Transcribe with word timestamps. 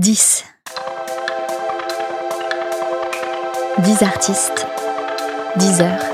10. 0.00 0.44
10 3.84 4.02
artistes, 4.02 4.66
10 5.56 5.80
heures, 5.82 6.04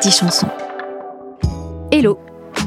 10 0.00 0.16
chansons. 0.16 0.46
Hello, 1.90 2.16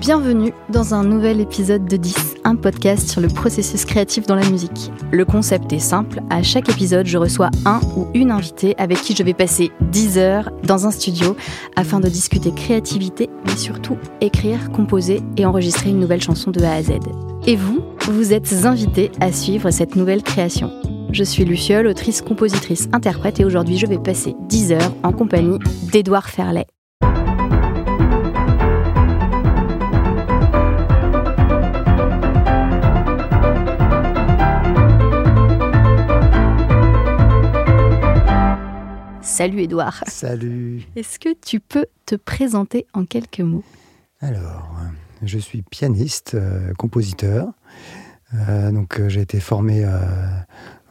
bienvenue 0.01 0.51
dans 0.67 0.93
un 0.93 1.05
nouvel 1.05 1.39
épisode 1.39 1.85
de 1.85 1.95
10, 1.95 2.35
un 2.43 2.57
podcast 2.57 3.07
sur 3.07 3.21
le 3.21 3.29
processus 3.29 3.85
créatif 3.85 4.27
dans 4.27 4.35
la 4.35 4.45
musique. 4.49 4.91
Le 5.13 5.23
concept 5.23 5.71
est 5.71 5.79
simple, 5.79 6.19
à 6.29 6.43
chaque 6.43 6.67
épisode 6.67 7.05
je 7.05 7.17
reçois 7.17 7.49
un 7.65 7.79
ou 7.95 8.07
une 8.13 8.31
invitée 8.31 8.75
avec 8.77 8.99
qui 8.99 9.15
je 9.15 9.23
vais 9.23 9.33
passer 9.33 9.71
10 9.79 10.17
heures 10.17 10.51
dans 10.61 10.85
un 10.85 10.91
studio 10.91 11.37
afin 11.77 12.01
de 12.01 12.09
discuter 12.09 12.51
créativité, 12.51 13.29
mais 13.45 13.55
surtout 13.55 13.95
écrire, 14.19 14.71
composer 14.71 15.21
et 15.37 15.45
enregistrer 15.45 15.89
une 15.91 16.01
nouvelle 16.01 16.21
chanson 16.21 16.51
de 16.51 16.61
A 16.65 16.73
à 16.73 16.83
Z. 16.83 16.99
Et 17.45 17.55
vous, 17.55 17.81
vous 18.11 18.31
êtes 18.31 18.53
invité 18.65 19.11
à 19.19 19.33
suivre 19.33 19.69
cette 19.69 19.97
nouvelle 19.97 20.23
création. 20.23 20.71
Je 21.11 21.25
suis 21.25 21.43
Luciole, 21.43 21.87
autrice, 21.87 22.21
compositrice, 22.21 22.87
interprète 22.93 23.41
et 23.41 23.45
aujourd'hui 23.45 23.77
je 23.77 23.85
vais 23.85 23.97
passer 23.97 24.33
10 24.47 24.71
heures 24.71 24.93
en 25.03 25.11
compagnie 25.11 25.59
d'Édouard 25.91 26.29
Ferlet. 26.29 26.65
Salut 39.21 39.61
Édouard. 39.61 40.03
Salut. 40.07 40.87
Est-ce 40.95 41.19
que 41.19 41.29
tu 41.45 41.59
peux 41.59 41.85
te 42.05 42.15
présenter 42.15 42.87
en 42.93 43.05
quelques 43.05 43.41
mots? 43.41 43.63
Alors, 44.19 44.71
je 45.23 45.37
suis 45.37 45.61
pianiste, 45.61 46.35
euh, 46.35 46.73
compositeur. 46.77 47.47
Euh, 48.33 48.71
donc, 48.71 48.99
euh, 48.99 49.09
j'ai 49.09 49.21
été 49.21 49.39
formé 49.39 49.83
euh, 49.83 49.99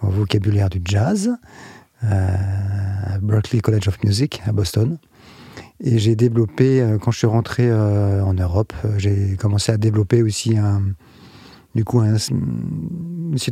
au 0.02 0.08
vocabulaire 0.08 0.70
du 0.70 0.80
jazz 0.84 1.30
à 2.02 3.18
Berklee 3.20 3.60
College 3.60 3.88
of 3.88 4.02
Music 4.04 4.42
à 4.46 4.52
Boston. 4.52 4.98
Et 5.80 5.98
j'ai 5.98 6.14
développé, 6.14 6.86
quand 7.02 7.10
je 7.10 7.18
suis 7.18 7.26
rentré 7.26 7.72
en 7.72 8.34
Europe, 8.34 8.72
j'ai 8.98 9.36
commencé 9.36 9.72
à 9.72 9.78
développer 9.78 10.22
aussi 10.22 10.56
un, 10.56 10.82
du 11.74 11.84
coup, 11.84 12.00
un, 12.00 12.16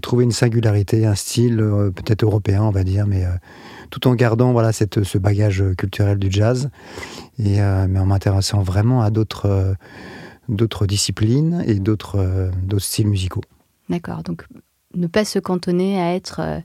trouver 0.00 0.24
une 0.24 0.30
singularité, 0.30 1.06
un 1.06 1.14
style 1.14 1.56
peut-être 1.56 2.22
européen, 2.22 2.62
on 2.62 2.70
va 2.70 2.84
dire, 2.84 3.06
mais 3.06 3.24
tout 3.90 4.06
en 4.06 4.14
gardant 4.14 4.52
voilà 4.52 4.72
cette, 4.72 5.02
ce 5.04 5.18
bagage 5.18 5.64
culturel 5.76 6.18
du 6.18 6.30
jazz, 6.30 6.70
et 7.38 7.60
mais 7.88 7.98
en 7.98 8.06
m'intéressant 8.06 8.62
vraiment 8.62 9.02
à 9.02 9.10
d'autres 9.10 9.74
d'autres 10.48 10.86
disciplines 10.86 11.64
et 11.66 11.74
d'autres 11.80 12.50
d'autres 12.62 12.84
styles 12.84 13.08
musicaux. 13.08 13.42
D'accord, 13.88 14.22
donc 14.22 14.46
ne 14.94 15.06
pas 15.06 15.24
se 15.24 15.38
cantonner 15.38 16.00
à 16.00 16.14
être 16.14 16.40
euh, 16.40 16.60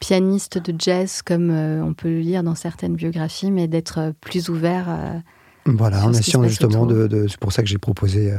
pianiste 0.00 0.58
de 0.58 0.74
jazz 0.78 1.22
comme 1.22 1.50
euh, 1.50 1.82
on 1.84 1.94
peut 1.94 2.08
le 2.08 2.20
lire 2.20 2.42
dans 2.42 2.54
certaines 2.54 2.94
biographies, 2.94 3.50
mais 3.50 3.68
d'être 3.68 3.98
euh, 3.98 4.12
plus 4.20 4.48
ouvert. 4.48 4.86
euh, 4.88 5.18
Voilà, 5.66 5.98
Sur 6.00 6.08
en 6.08 6.12
essayant 6.12 6.42
justement 6.44 6.86
de, 6.86 7.06
de- 7.06 7.26
c'est 7.28 7.38
pour 7.38 7.52
ça 7.52 7.62
que 7.62 7.68
j'ai 7.68 7.78
proposé, 7.78 8.32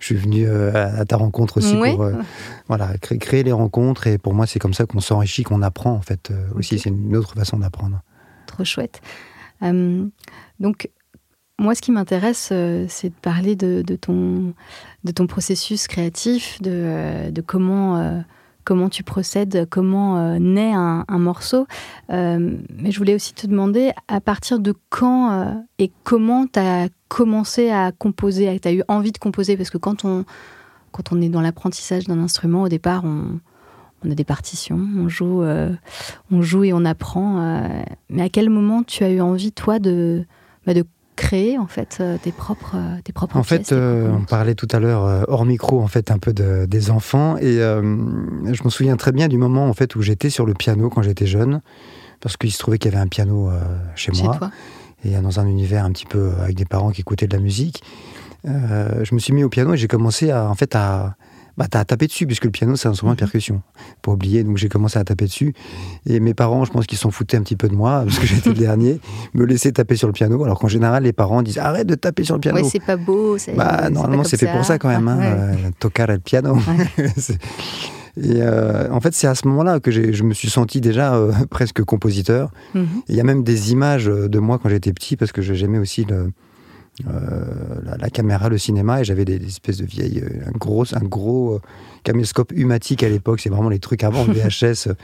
je 0.00 0.04
suis 0.06 0.14
venu 0.16 0.48
à, 0.48 0.98
à 1.00 1.04
ta 1.04 1.16
rencontre 1.16 1.58
aussi 1.58 1.76
pour 1.94 2.08
voilà 2.68 2.96
créer, 2.98 3.18
créer 3.18 3.42
les 3.44 3.52
rencontres 3.52 4.06
et 4.08 4.18
pour 4.18 4.34
moi 4.34 4.46
c'est 4.46 4.58
comme 4.58 4.74
ça 4.74 4.84
qu'on 4.86 5.00
s'enrichit, 5.00 5.42
qu'on 5.44 5.62
apprend 5.62 5.92
en 5.92 6.00
fait 6.02 6.32
aussi 6.54 6.78
c'est 6.78 6.90
une 6.90 7.14
autre 7.16 7.34
façon 7.34 7.58
d'apprendre. 7.58 8.00
Trop 8.46 8.64
chouette. 8.64 9.00
Donc, 10.60 10.88
moi, 11.58 11.74
ce 11.74 11.80
qui 11.80 11.92
m'intéresse, 11.92 12.52
c'est 12.88 13.08
de 13.08 13.14
parler 13.22 13.54
de, 13.56 13.82
de 13.82 13.96
ton, 13.96 14.54
de 15.04 15.12
ton 15.12 15.26
processus 15.26 15.86
créatif, 15.86 16.60
de, 16.62 16.70
euh, 16.72 17.30
de 17.30 17.40
comment, 17.42 17.98
euh, 17.98 18.20
comment 18.64 18.88
tu 18.88 19.04
procèdes, 19.04 19.68
comment 19.68 20.18
euh, 20.18 20.38
naît 20.38 20.72
un, 20.72 21.04
un 21.06 21.18
morceau. 21.18 21.66
Mais 22.08 22.90
je 22.90 22.98
voulais 22.98 23.14
aussi 23.14 23.34
te 23.34 23.46
demander 23.46 23.92
à 24.08 24.20
partir 24.20 24.58
de 24.58 24.74
quand 24.88 25.62
et 25.78 25.92
comment 26.02 26.46
tu 26.46 26.58
as 26.58 26.88
commencé 27.08 27.70
à 27.70 27.92
composer, 27.92 28.58
tu 28.60 28.68
as 28.68 28.72
eu 28.72 28.82
envie 28.88 29.12
de 29.12 29.18
composer, 29.18 29.56
parce 29.56 29.70
que 29.70 29.78
quand 29.78 30.04
on, 30.04 30.24
quand 30.90 31.12
on 31.12 31.20
est 31.20 31.28
dans 31.28 31.42
l'apprentissage 31.42 32.04
d'un 32.04 32.18
instrument, 32.18 32.62
au 32.62 32.68
départ, 32.68 33.04
on, 33.04 33.40
on 34.04 34.10
a 34.10 34.14
des 34.14 34.24
partitions, 34.24 34.80
on 34.98 35.08
joue, 35.08 35.42
on 36.30 36.42
joue 36.42 36.64
et 36.64 36.72
on 36.72 36.84
apprend. 36.84 37.60
mais 38.08 38.22
à 38.22 38.28
quel 38.28 38.48
moment 38.48 38.82
tu 38.82 39.04
as 39.04 39.10
eu 39.10 39.20
envie, 39.20 39.52
toi, 39.52 39.78
de, 39.78 40.24
bah, 40.66 40.74
de 40.74 40.84
créer 41.16 41.58
en 41.58 41.66
fait 41.66 41.98
euh, 42.00 42.16
tes 42.22 42.32
propres, 42.32 42.74
euh, 42.76 42.96
tes 43.04 43.12
propres 43.12 43.36
En 43.36 43.42
pièces, 43.42 43.68
fait, 43.68 43.74
euh, 43.74 44.08
propres 44.08 44.20
on 44.22 44.24
parlait 44.24 44.54
tout 44.54 44.68
à 44.72 44.80
l'heure 44.80 45.24
hors 45.28 45.44
micro 45.44 45.80
en 45.80 45.86
fait 45.86 46.10
un 46.10 46.18
peu 46.18 46.32
de- 46.32 46.66
des 46.66 46.90
enfants 46.90 47.36
et 47.36 47.60
euh, 47.60 47.80
je 48.52 48.64
me 48.64 48.68
souviens 48.70 48.96
très 48.96 49.12
bien 49.12 49.28
du 49.28 49.38
moment 49.38 49.66
en 49.68 49.72
fait 49.74 49.94
où 49.96 50.02
j'étais 50.02 50.30
sur 50.30 50.44
le 50.46 50.54
piano 50.54 50.90
quand 50.90 51.02
j'étais 51.02 51.26
jeune 51.26 51.60
parce 52.20 52.36
qu'il 52.36 52.50
se 52.52 52.58
trouvait 52.58 52.78
qu'il 52.78 52.90
y 52.90 52.94
avait 52.94 53.02
un 53.04 53.08
piano 53.08 53.48
euh, 53.50 53.60
chez 53.94 54.12
chez 54.12 54.22
moi 54.22 54.36
toi. 54.36 54.50
et 55.04 55.10
dans 55.20 55.38
un 55.40 55.46
univers 55.46 55.84
un 55.84 55.92
petit 55.92 56.06
peu 56.06 56.32
avec 56.42 56.56
des 56.56 56.64
parents 56.64 56.90
qui 56.90 57.00
écoutaient 57.02 57.26
de 57.28 57.36
la 57.36 57.42
musique. 57.42 57.82
Je 58.44 59.14
me 59.14 59.18
suis 59.18 59.32
mis 59.32 59.44
au 59.44 59.48
piano 59.48 59.72
et 59.74 59.76
j'ai 59.76 59.88
commencé 59.88 60.30
à, 60.30 60.48
en 60.50 60.54
fait, 60.54 60.74
à, 60.76 61.16
bah, 61.56 61.66
à 61.72 61.84
taper 61.84 62.06
dessus, 62.06 62.26
puisque 62.26 62.44
le 62.44 62.50
piano, 62.50 62.76
c'est 62.76 62.88
un 62.88 62.90
instrument 62.92 63.12
de 63.12 63.16
Mhm. 63.16 63.18
percussion. 63.20 63.62
Pas 64.02 64.12
oublier, 64.12 64.42
donc 64.44 64.56
j'ai 64.56 64.68
commencé 64.68 64.98
à 64.98 65.04
taper 65.04 65.26
dessus. 65.26 65.54
Et 66.06 66.18
mes 66.20 66.34
parents, 66.34 66.64
je 66.64 66.72
pense 66.72 66.86
qu'ils 66.86 66.98
s'en 66.98 67.10
foutaient 67.10 67.36
un 67.36 67.42
petit 67.42 67.56
peu 67.56 67.68
de 67.68 67.74
moi, 67.74 68.02
parce 68.04 68.18
que 68.18 68.26
j'étais 68.26 68.50
le 68.50 68.56
dernier, 68.56 69.00
me 69.34 69.44
laissaient 69.44 69.72
taper 69.72 69.96
sur 69.96 70.06
le 70.08 70.12
piano, 70.12 70.42
alors 70.44 70.58
qu'en 70.58 70.68
général, 70.68 71.04
les 71.04 71.12
parents 71.12 71.42
disent 71.42 71.58
arrête 71.58 71.86
de 71.86 71.94
taper 71.94 72.24
sur 72.24 72.34
le 72.34 72.40
piano. 72.40 72.58
Ouais, 72.58 72.68
c'est 72.68 72.82
pas 72.84 72.96
beau. 72.96 73.36
Bah, 73.56 73.88
normalement, 73.90 74.24
c'est 74.24 74.36
fait 74.36 74.50
pour 74.50 74.64
ça 74.64 74.78
quand 74.78 74.88
même, 74.88 75.06
hein, 75.08 75.18
Ouais, 75.18 75.26
euh, 75.66 75.70
tocar 75.78 76.06
le 76.08 76.18
piano. 76.18 76.56
Et 78.16 78.40
euh, 78.42 78.88
en 78.92 79.00
fait, 79.00 79.12
c'est 79.12 79.26
à 79.26 79.34
ce 79.34 79.48
moment-là 79.48 79.80
que 79.80 79.90
je 79.90 80.22
me 80.22 80.34
suis 80.34 80.48
senti 80.48 80.80
déjà 80.80 81.14
euh, 81.16 81.32
presque 81.50 81.82
compositeur. 81.82 82.50
Mhm. 82.74 82.86
Il 83.08 83.16
y 83.16 83.20
a 83.20 83.24
même 83.24 83.42
des 83.42 83.72
images 83.72 84.06
de 84.06 84.38
moi 84.38 84.58
quand 84.62 84.68
j'étais 84.68 84.92
petit, 84.92 85.16
parce 85.16 85.32
que 85.32 85.42
j'aimais 85.42 85.78
aussi 85.78 86.04
le, 86.04 86.30
la, 87.04 87.96
la 87.96 88.10
caméra, 88.10 88.48
le 88.48 88.58
cinéma, 88.58 89.00
et 89.00 89.04
j'avais 89.04 89.24
des, 89.24 89.38
des 89.38 89.46
espèces 89.46 89.78
de 89.78 89.84
vieilles, 89.86 90.20
euh, 90.22 90.48
un 90.48 90.56
gros, 90.58 90.84
un 90.94 91.04
gros 91.04 91.54
euh, 91.54 91.60
caméscope 92.04 92.52
humatique 92.52 93.02
à 93.02 93.08
l'époque. 93.08 93.40
C'est 93.40 93.48
vraiment 93.50 93.68
les 93.68 93.78
trucs 93.80 94.04
avant 94.04 94.24
le 94.24 94.32
VHS. 94.32 94.88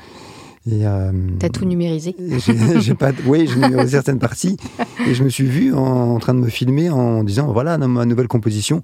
Et, 0.71 0.87
euh, 0.87 1.11
T'as 1.39 1.49
tout 1.49 1.65
numérisé. 1.65 2.15
pas, 2.99 3.13
oui, 3.25 3.47
j'ai 3.49 3.57
numérisé 3.61 3.93
certaines 3.93 4.19
parties 4.19 4.59
et 5.07 5.15
je 5.15 5.25
me 5.25 5.31
suis 5.31 5.47
vu 5.47 5.73
en, 5.73 5.79
en 5.81 6.19
train 6.19 6.35
de 6.35 6.39
me 6.41 6.51
filmer 6.51 6.91
en 6.91 7.25
disant 7.25 7.51
voilà 7.51 7.79
ma 7.79 8.05
nouvelle 8.05 8.29
composition. 8.29 8.83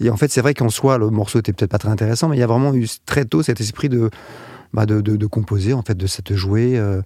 Et 0.00 0.08
en 0.08 0.16
fait, 0.16 0.30
c'est 0.32 0.40
vrai 0.40 0.54
qu'en 0.54 0.70
soi, 0.70 0.96
le 0.96 1.10
morceau 1.10 1.38
était 1.40 1.52
peut-être 1.52 1.70
pas 1.70 1.76
très 1.76 1.90
intéressant, 1.90 2.28
mais 2.30 2.36
il 2.36 2.40
y 2.40 2.42
a 2.42 2.46
vraiment 2.46 2.72
eu 2.72 2.88
très 3.04 3.26
tôt 3.26 3.42
cet 3.42 3.60
esprit 3.60 3.90
de, 3.90 4.08
bah, 4.72 4.86
de, 4.86 5.02
de, 5.02 5.16
de 5.16 5.26
composer, 5.26 5.74
en 5.74 5.82
fait, 5.82 5.94
de 5.98 6.06
se 6.06 6.22
jouer. 6.34 6.78
euh, 6.78 7.02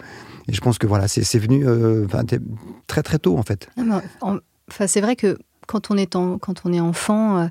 et 0.46 0.52
je 0.52 0.60
pense 0.60 0.78
que 0.78 0.86
voilà, 0.86 1.08
c'est 1.08 1.24
c'est 1.24 1.40
venu 1.40 1.66
euh, 1.66 2.06
très 2.86 3.02
très 3.02 3.18
tôt 3.18 3.36
en 3.38 3.42
fait. 3.42 3.68
Non, 3.76 3.84
mais 3.86 4.02
en- 4.20 4.36
Enfin, 4.70 4.86
c'est 4.86 5.00
vrai 5.00 5.16
que 5.16 5.38
quand 5.66 5.90
on 5.90 5.96
est, 5.96 6.80
enfant, 6.80 7.38
euh, 7.38 7.46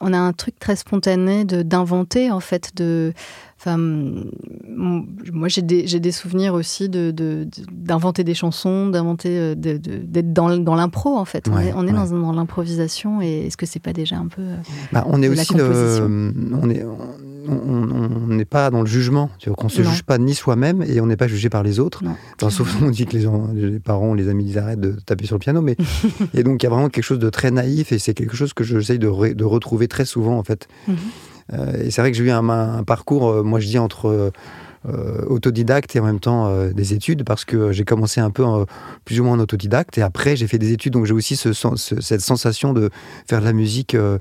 on 0.00 0.12
a 0.12 0.18
un 0.18 0.32
truc 0.32 0.58
très 0.58 0.76
spontané 0.76 1.44
d'inventer 1.44 2.30
en 2.30 2.40
fait 2.40 2.74
de. 2.76 3.12
Enfin, 3.58 3.78
moi 3.78 5.48
j'ai 5.48 5.62
des, 5.62 6.12
souvenirs 6.12 6.52
aussi 6.54 6.88
de 6.88 7.10
de- 7.10 7.44
de- 7.44 7.64
d'inventer 7.72 8.22
des 8.22 8.34
chansons, 8.34 8.88
d'inventer 8.88 9.30
euh, 9.30 9.54
d'être 9.54 10.32
dans, 10.32 10.56
dans 10.58 10.74
l'impro 10.74 11.16
en 11.16 11.24
fait. 11.24 11.48
on 11.48 11.58
est, 11.58 11.72
on 11.72 11.82
est 11.86 11.86
ouais. 11.86 11.92
dans, 11.92 12.06
dans 12.18 12.32
l'improvisation 12.32 13.22
et 13.22 13.46
est-ce 13.46 13.56
que 13.56 13.64
c'est 13.66 13.80
pas 13.80 13.92
déjà 13.94 14.16
un 14.18 14.26
peu 14.28 14.42
euh, 14.42 14.56
Bah, 14.92 15.04
on 15.08 15.22
est 15.22 15.28
la 15.28 15.42
le, 15.56 16.00
on 16.62 16.70
est, 16.70 16.84
on- 16.84 16.98
on 17.48 17.86
on 18.28 18.34
n'est 18.34 18.44
pas 18.44 18.70
dans 18.70 18.80
le 18.80 18.86
jugement. 18.86 19.30
Qu'on 19.56 19.68
se 19.68 19.80
Non. 19.80 19.90
juge 19.90 20.02
pas 20.02 20.18
ni 20.18 20.34
soi-même 20.34 20.82
et 20.82 21.00
on 21.00 21.06
n'est 21.06 21.16
pas 21.16 21.28
jugé 21.28 21.48
par 21.48 21.62
les 21.62 21.78
autres. 21.78 22.02
Enfin, 22.34 22.50
sauf 22.50 22.76
on 22.82 22.90
dit 22.90 23.06
que 23.06 23.16
les, 23.16 23.26
en- 23.28 23.52
les 23.54 23.78
parents, 23.78 24.14
les 24.14 24.28
amis 24.28 24.44
disent 24.44 24.58
arrête 24.58 24.80
de 24.80 24.96
taper 25.06 25.26
sur 25.26 25.36
le 25.36 25.40
piano, 25.40 25.62
mais 25.62 25.76
et 26.34 26.42
donc 26.42 26.60
il 26.62 26.64
y 26.64 26.66
a 26.66 26.70
vraiment 26.70 26.88
quelque 26.88 27.04
chose 27.04 27.20
de 27.20 27.30
très 27.30 27.50
naïf 27.52 27.92
et 27.92 27.98
c'est 28.00 28.14
quelque 28.14 28.36
chose 28.36 28.52
que 28.52 28.64
j'essaye 28.64 28.98
de, 28.98 29.06
re- 29.08 29.34
de 29.34 29.44
retrouver 29.44 29.86
très 29.88 30.04
souvent 30.04 30.36
en 30.38 30.42
fait. 30.42 30.66
Mhm. 30.88 30.96
Et 31.52 31.90
c'est 31.90 32.00
vrai 32.00 32.10
que 32.10 32.16
j'ai 32.16 32.24
eu 32.24 32.30
un, 32.30 32.48
un 32.48 32.82
parcours, 32.84 33.28
euh, 33.28 33.42
moi 33.42 33.60
je 33.60 33.66
dis 33.66 33.78
entre 33.78 34.06
euh, 34.08 34.30
euh, 34.88 35.24
autodidacte 35.26 35.96
et 35.96 36.00
en 36.00 36.04
même 36.04 36.20
temps 36.20 36.46
euh, 36.48 36.72
des 36.72 36.92
études 36.94 37.24
parce 37.24 37.44
que 37.44 37.72
j'ai 37.72 37.84
commencé 37.84 38.20
un 38.20 38.30
peu 38.30 38.44
euh, 38.46 38.64
plus 39.04 39.18
ou 39.20 39.24
moins 39.24 39.34
en 39.36 39.40
autodidacte 39.40 39.98
et 39.98 40.02
après 40.02 40.36
j'ai 40.36 40.46
fait 40.46 40.58
des 40.58 40.72
études 40.72 40.92
donc 40.92 41.06
j'ai 41.06 41.12
aussi 41.14 41.34
ce, 41.36 41.52
sen- 41.52 41.76
ce- 41.76 42.00
cette 42.00 42.20
sensation 42.20 42.72
de 42.72 42.90
faire 43.28 43.40
de 43.40 43.44
la 43.44 43.52
musique. 43.52 43.94
euh, 43.94 44.18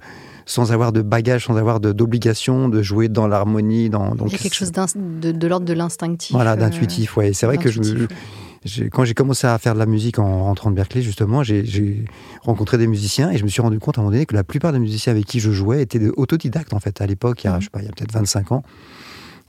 sans 0.48 0.72
avoir 0.72 0.92
de 0.92 1.02
bagage, 1.02 1.46
sans 1.48 1.58
avoir 1.58 1.80
d'obligation 1.80 2.70
de, 2.70 2.84
jouer 2.84 3.10
dans 3.10 3.28
l'harmonie, 3.28 3.90
dans 3.90 4.14
Il 4.28 4.32
y 4.32 4.36
a 4.36 4.38
quelque 4.38 4.54
chose 4.54 4.72
de, 4.72 5.32
de 5.32 5.48
l'ordre 5.48 5.66
de 5.66 5.74
l'instinctif. 5.74 6.36
voilà 6.36 6.52
euh, 6.52 6.56
d'intuitif. 6.56 7.18
Ouais, 7.18 7.34
c'est 7.34 7.48
vrai 7.48 7.58
que 7.58 7.72
je, 7.72 7.82
quand 8.92 9.06
j'ai 9.06 9.14
commencé 9.14 9.46
à 9.48 9.58
faire 9.58 9.74
de 9.74 9.80
la 9.80 9.86
musique 9.86 10.18
en 10.20 10.44
rentrant 10.46 10.72
de 10.72 10.76
Berkeley, 10.76 11.02
justement, 11.04 11.44
j'ai- 11.44 12.06
rencontré 12.42 12.78
des 12.78 12.88
musiciens 12.88 13.32
et 13.32 13.38
je 13.38 13.44
me 13.44 13.50
suis 13.50 13.62
rendu 13.62 13.80
compte 13.80 13.98
à 13.98 14.02
un 14.02 14.04
moment 14.04 14.12
donné 14.14 14.26
que 14.26 14.36
la 14.36 14.44
plupart 14.44 14.72
des 14.74 14.80
musiciens 14.80 15.12
avec 15.14 15.26
qui 15.26 15.40
je 15.40 15.52
jouais 15.52 15.82
étaient 15.82 16.02
autodidactes, 16.18 16.74
en 16.74 16.80
fait, 16.80 17.02
à 17.02 17.06
l'époque, 17.08 17.44
il 17.44 17.48
y 17.48 17.50
a, 17.50 17.54
Mhm. 17.56 17.60
je 17.62 17.66
sais 17.66 17.70
pas, 17.72 17.80
il 17.82 17.86
y 17.86 17.88
a 17.88 17.92
peut-être 17.92 18.12
25 18.14 18.52
ans. 18.52 18.64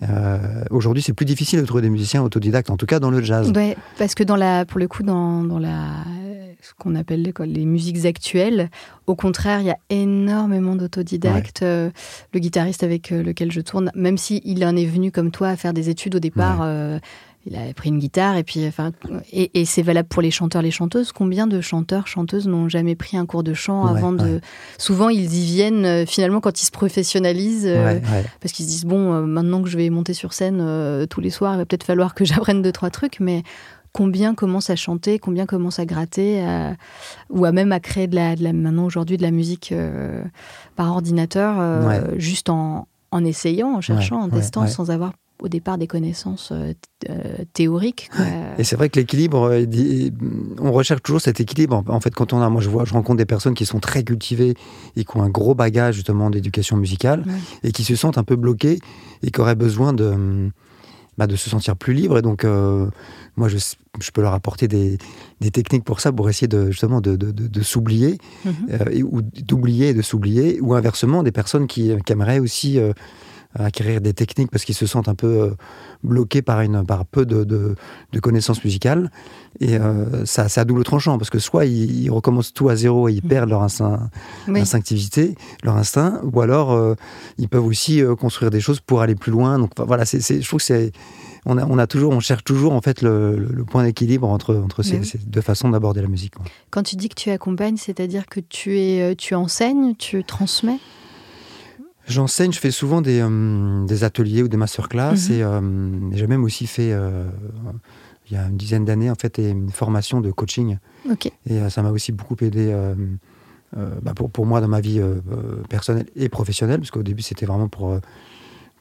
Euh, 0.02 0.62
Aujourd'hui, 0.70 1.02
c'est 1.02 1.14
plus 1.14 1.24
difficile 1.26 1.60
de 1.60 1.64
trouver 1.64 1.82
des 1.82 1.88
musiciens 1.90 2.22
autodidactes, 2.22 2.68
en 2.70 2.76
tout 2.76 2.84
cas 2.86 3.00
dans 3.00 3.10
le 3.10 3.22
jazz. 3.22 3.50
Ouais, 3.54 3.76
parce 3.98 4.14
que 4.14 4.22
dans 4.24 4.36
la, 4.36 4.66
pour 4.66 4.78
le 4.78 4.88
coup, 4.88 5.02
dans, 5.02 5.42
dans 5.42 5.58
la, 5.58 6.04
ce 6.60 6.72
qu'on 6.78 6.94
appelle 6.96 7.32
les, 7.46 7.64
musiques 7.64 8.04
actuelles. 8.04 8.68
Au 9.06 9.14
contraire, 9.14 9.60
il 9.60 9.66
y 9.66 9.70
a 9.70 9.78
énormément 9.88 10.74
d'autodidactes. 10.76 11.62
Euh, 11.62 11.90
le 12.34 12.40
guitariste 12.40 12.82
avec 12.82 13.10
euh, 13.12 13.22
lequel 13.22 13.50
je 13.52 13.60
tourne, 13.62 13.90
même 13.94 14.18
s'il 14.18 14.40
il 14.44 14.64
en 14.66 14.76
est 14.76 14.84
venu 14.84 15.10
comme 15.10 15.30
toi 15.30 15.48
à 15.48 15.56
faire 15.56 15.72
des 15.72 15.88
études 15.88 16.16
au 16.16 16.18
départ, 16.20 16.60
euh, 16.62 16.98
il 17.46 17.56
a 17.56 17.72
pris 17.74 17.90
une 17.90 17.98
guitare 17.98 18.36
et 18.36 18.42
puis, 18.42 18.66
enfin, 18.66 18.92
et, 19.32 19.64
c'est 19.64 19.82
valable 19.82 20.08
pour 20.08 20.20
les 20.20 20.30
chanteurs, 20.30 20.62
les 20.62 20.70
chanteuses. 20.70 21.12
Combien 21.12 21.46
de 21.46 21.60
chanteurs, 21.60 22.06
chanteuses 22.06 22.48
n'ont 22.48 22.68
jamais 22.68 22.96
pris 22.96 23.16
un 23.16 23.24
cours 23.24 23.42
de 23.42 23.54
chant 23.54 23.86
avant 23.86 24.12
de. 24.12 24.40
Souvent, 24.78 25.08
ils 25.08 25.32
y 25.32 25.44
viennent 25.44 26.06
finalement 26.06 26.40
quand 26.40 26.60
ils 26.60 26.66
se 26.66 26.70
professionnalisent 26.70 27.70
parce 28.40 28.52
qu'ils 28.52 28.66
se 28.66 28.70
disent 28.70 28.84
bon, 28.84 29.26
maintenant 29.26 29.62
que 29.62 29.68
je 29.68 29.76
vais 29.76 29.90
monter 29.90 30.12
sur 30.12 30.32
scène 30.32 31.06
tous 31.08 31.20
les 31.20 31.30
soirs, 31.30 31.54
il 31.54 31.58
va 31.58 31.64
peut-être 31.64 31.84
falloir 31.84 32.14
que 32.14 32.24
j'apprenne 32.26 32.62
deux 32.62 32.72
trois 32.72 32.90
trucs, 32.90 33.20
mais 33.20 33.42
combien 33.96 34.34
commencent 34.34 34.68
à 34.68 34.76
chanter, 34.76 35.18
combien 35.18 35.46
commencent 35.46 35.78
à 35.78 35.86
gratter, 35.86 36.44
ou 37.30 37.46
à 37.46 37.52
même 37.52 37.72
à 37.72 37.80
créer 37.80 38.06
de 38.06 38.14
la, 38.14 38.36
maintenant 38.52 38.84
aujourd'hui 38.84 39.16
de 39.16 39.22
la 39.22 39.30
musique 39.30 39.72
euh, 39.72 40.22
par 40.76 40.92
ordinateur, 40.92 41.56
euh, 41.58 42.02
juste 42.18 42.50
en, 42.50 42.86
essayant, 43.24 43.76
en 43.76 43.80
cherchant, 43.80 44.20
en 44.20 44.28
testant, 44.28 44.66
sans 44.66 44.90
avoir 44.90 45.12
au 45.40 45.48
départ 45.48 45.78
des 45.78 45.86
connaissances 45.86 46.52
euh, 46.52 46.72
théoriques. 47.52 48.10
Et 48.58 48.64
c'est 48.64 48.76
vrai 48.76 48.88
que 48.88 48.98
l'équilibre, 48.98 49.64
on 50.58 50.72
recherche 50.72 51.02
toujours 51.02 51.20
cet 51.20 51.40
équilibre. 51.40 51.84
En 51.88 52.00
fait, 52.00 52.14
quand 52.14 52.32
on 52.32 52.40
a, 52.40 52.48
moi 52.48 52.60
je 52.60 52.68
vois, 52.68 52.84
je 52.84 52.92
rencontre 52.92 53.18
des 53.18 53.26
personnes 53.26 53.54
qui 53.54 53.66
sont 53.66 53.80
très 53.80 54.02
cultivées 54.02 54.54
et 54.96 55.04
qui 55.04 55.16
ont 55.16 55.22
un 55.22 55.28
gros 55.28 55.54
bagage 55.54 55.96
justement 55.96 56.30
d'éducation 56.30 56.76
musicale 56.76 57.24
et 57.62 57.72
qui 57.72 57.84
se 57.84 57.96
sentent 57.96 58.18
un 58.18 58.24
peu 58.24 58.36
bloquées 58.36 58.78
et 59.22 59.30
qui 59.30 59.40
auraient 59.40 59.54
besoin 59.54 59.92
de 59.92 60.50
bah, 61.18 61.26
de 61.26 61.36
se 61.36 61.48
sentir 61.48 61.76
plus 61.76 61.94
libre. 61.94 62.18
Et 62.18 62.22
donc, 62.22 62.44
euh, 62.44 62.90
moi, 63.36 63.48
je, 63.48 63.56
je, 64.00 64.10
peux 64.10 64.20
leur 64.20 64.34
apporter 64.34 64.68
des, 64.68 64.98
des, 65.40 65.50
techniques 65.50 65.84
pour 65.84 66.00
ça, 66.00 66.12
pour 66.12 66.28
essayer 66.28 66.46
de, 66.46 66.70
justement 66.70 67.00
de, 67.00 67.16
de, 67.16 67.30
de 67.30 67.62
s'oublier, 67.62 68.18
mhm. 68.44 68.52
euh, 68.70 69.02
ou 69.02 69.22
d'oublier 69.22 69.88
et 69.88 69.94
de 69.94 70.02
s'oublier, 70.02 70.60
ou 70.60 70.74
inversement, 70.74 71.22
des 71.22 71.32
personnes 71.32 71.66
qui, 71.66 71.90
qui 72.04 72.12
aimeraient 72.12 72.38
aussi 72.38 72.78
euh, 72.78 72.92
acquérir 73.54 74.00
des 74.00 74.12
techniques 74.12 74.50
parce 74.50 74.64
qu'ils 74.64 74.74
se 74.74 74.86
sentent 74.86 75.08
un 75.08 75.14
peu 75.14 75.54
bloqués 76.02 76.42
par, 76.42 76.60
une, 76.60 76.84
par 76.84 77.06
peu 77.06 77.24
de, 77.24 77.44
de 77.44 78.20
connaissances 78.20 78.64
musicales. 78.64 79.10
Et 79.60 79.78
ça, 80.24 80.48
c'est 80.48 80.60
à 80.60 80.64
double 80.64 80.84
tranchant, 80.84 81.16
parce 81.16 81.30
que 81.30 81.38
soit 81.38 81.64
ils, 81.64 82.10
recommencent 82.10 82.52
tout 82.52 82.68
à 82.68 82.76
zéro 82.76 83.08
et 83.08 83.14
ils 83.14 83.22
mhm. 83.22 83.28
perdent 83.28 83.50
leur 83.50 83.62
instinct, 83.62 84.10
instinctivité, 84.48 85.34
leur 85.62 85.76
instinct, 85.76 86.20
ou 86.22 86.40
alors 86.40 86.96
ils 87.38 87.48
peuvent 87.48 87.64
aussi 87.64 88.02
construire 88.18 88.50
des 88.50 88.60
choses 88.60 88.80
pour 88.80 89.00
aller 89.00 89.14
plus 89.14 89.32
loin. 89.32 89.58
Donc 89.58 89.70
voilà, 89.78 90.04
c'est, 90.04 90.20
je 90.20 90.46
trouve 90.46 90.60
que 90.60 90.66
c'est 90.66 90.92
on, 91.46 91.58
a, 91.58 91.64
on, 91.64 91.78
a, 91.78 91.86
toujours, 91.86 92.12
on 92.12 92.20
cherche 92.20 92.44
toujours 92.44 92.72
en 92.72 92.80
fait 92.80 93.02
le, 93.02 93.64
point 93.70 93.84
d'équilibre 93.84 94.28
entre, 94.28 94.54
entre 94.56 94.82
ces, 94.82 95.00
deux 95.26 95.40
façons 95.40 95.70
d'aborder 95.70 96.02
la 96.02 96.08
musique. 96.08 96.34
Quand 96.70 96.82
tu 96.82 96.96
dis 96.96 97.08
que 97.08 97.14
tu 97.14 97.30
accompagnes, 97.30 97.76
c'est-à-dire 97.76 98.26
que 98.26 98.40
tu, 98.40 98.78
es, 98.78 99.14
tu 99.14 99.34
enseignes, 99.34 99.94
tu 99.94 100.24
transmets? 100.24 100.80
J'enseigne, 102.06 102.52
je 102.52 102.60
fais 102.60 102.70
souvent 102.70 103.00
des, 103.00 103.20
euh, 103.20 103.84
des, 103.84 104.04
ateliers 104.04 104.42
ou 104.42 104.48
des 104.48 104.56
masterclass 104.56 105.28
mhm. 105.28 105.34
et 105.34 105.42
euh, 105.42 105.60
j'ai 106.12 106.26
même 106.26 106.44
aussi 106.44 106.66
fait, 106.66 106.92
euh, 106.92 107.24
il 108.30 108.34
y 108.34 108.36
a 108.36 108.46
une 108.46 108.56
dizaine 108.56 108.84
d'années, 108.84 109.10
en 109.10 109.16
fait, 109.16 109.38
une 109.38 109.70
formation 109.70 110.20
de 110.20 110.30
coaching. 110.30 110.78
Et 111.48 111.68
ça 111.70 111.82
m'a 111.82 111.90
aussi 111.90 112.12
beaucoup 112.12 112.36
aidé 112.40 112.74
bah, 114.02 114.14
pour, 114.14 114.30
pour, 114.30 114.46
moi 114.46 114.60
dans 114.60 114.68
ma 114.68 114.80
vie 114.80 115.00
personnelle 115.68 116.06
et 116.16 116.28
professionnelle, 116.28 116.80
parce 116.80 116.90
qu'au 116.90 117.04
début, 117.04 117.22
c'était 117.22 117.46
vraiment 117.46 117.68
pour 117.68 117.98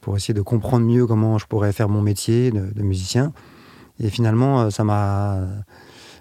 pour 0.00 0.16
essayer 0.16 0.34
de 0.34 0.42
comprendre 0.42 0.86
mieux 0.86 1.04
comment 1.04 1.36
je 1.36 1.46
pourrais 1.46 1.72
faire 1.72 1.88
mon 1.88 2.00
métier 2.00 2.52
de, 2.52 2.82
musicien. 2.82 3.32
Et 3.98 4.08
finalement, 4.08 4.70
ça 4.70 4.84
m'a. 4.84 5.46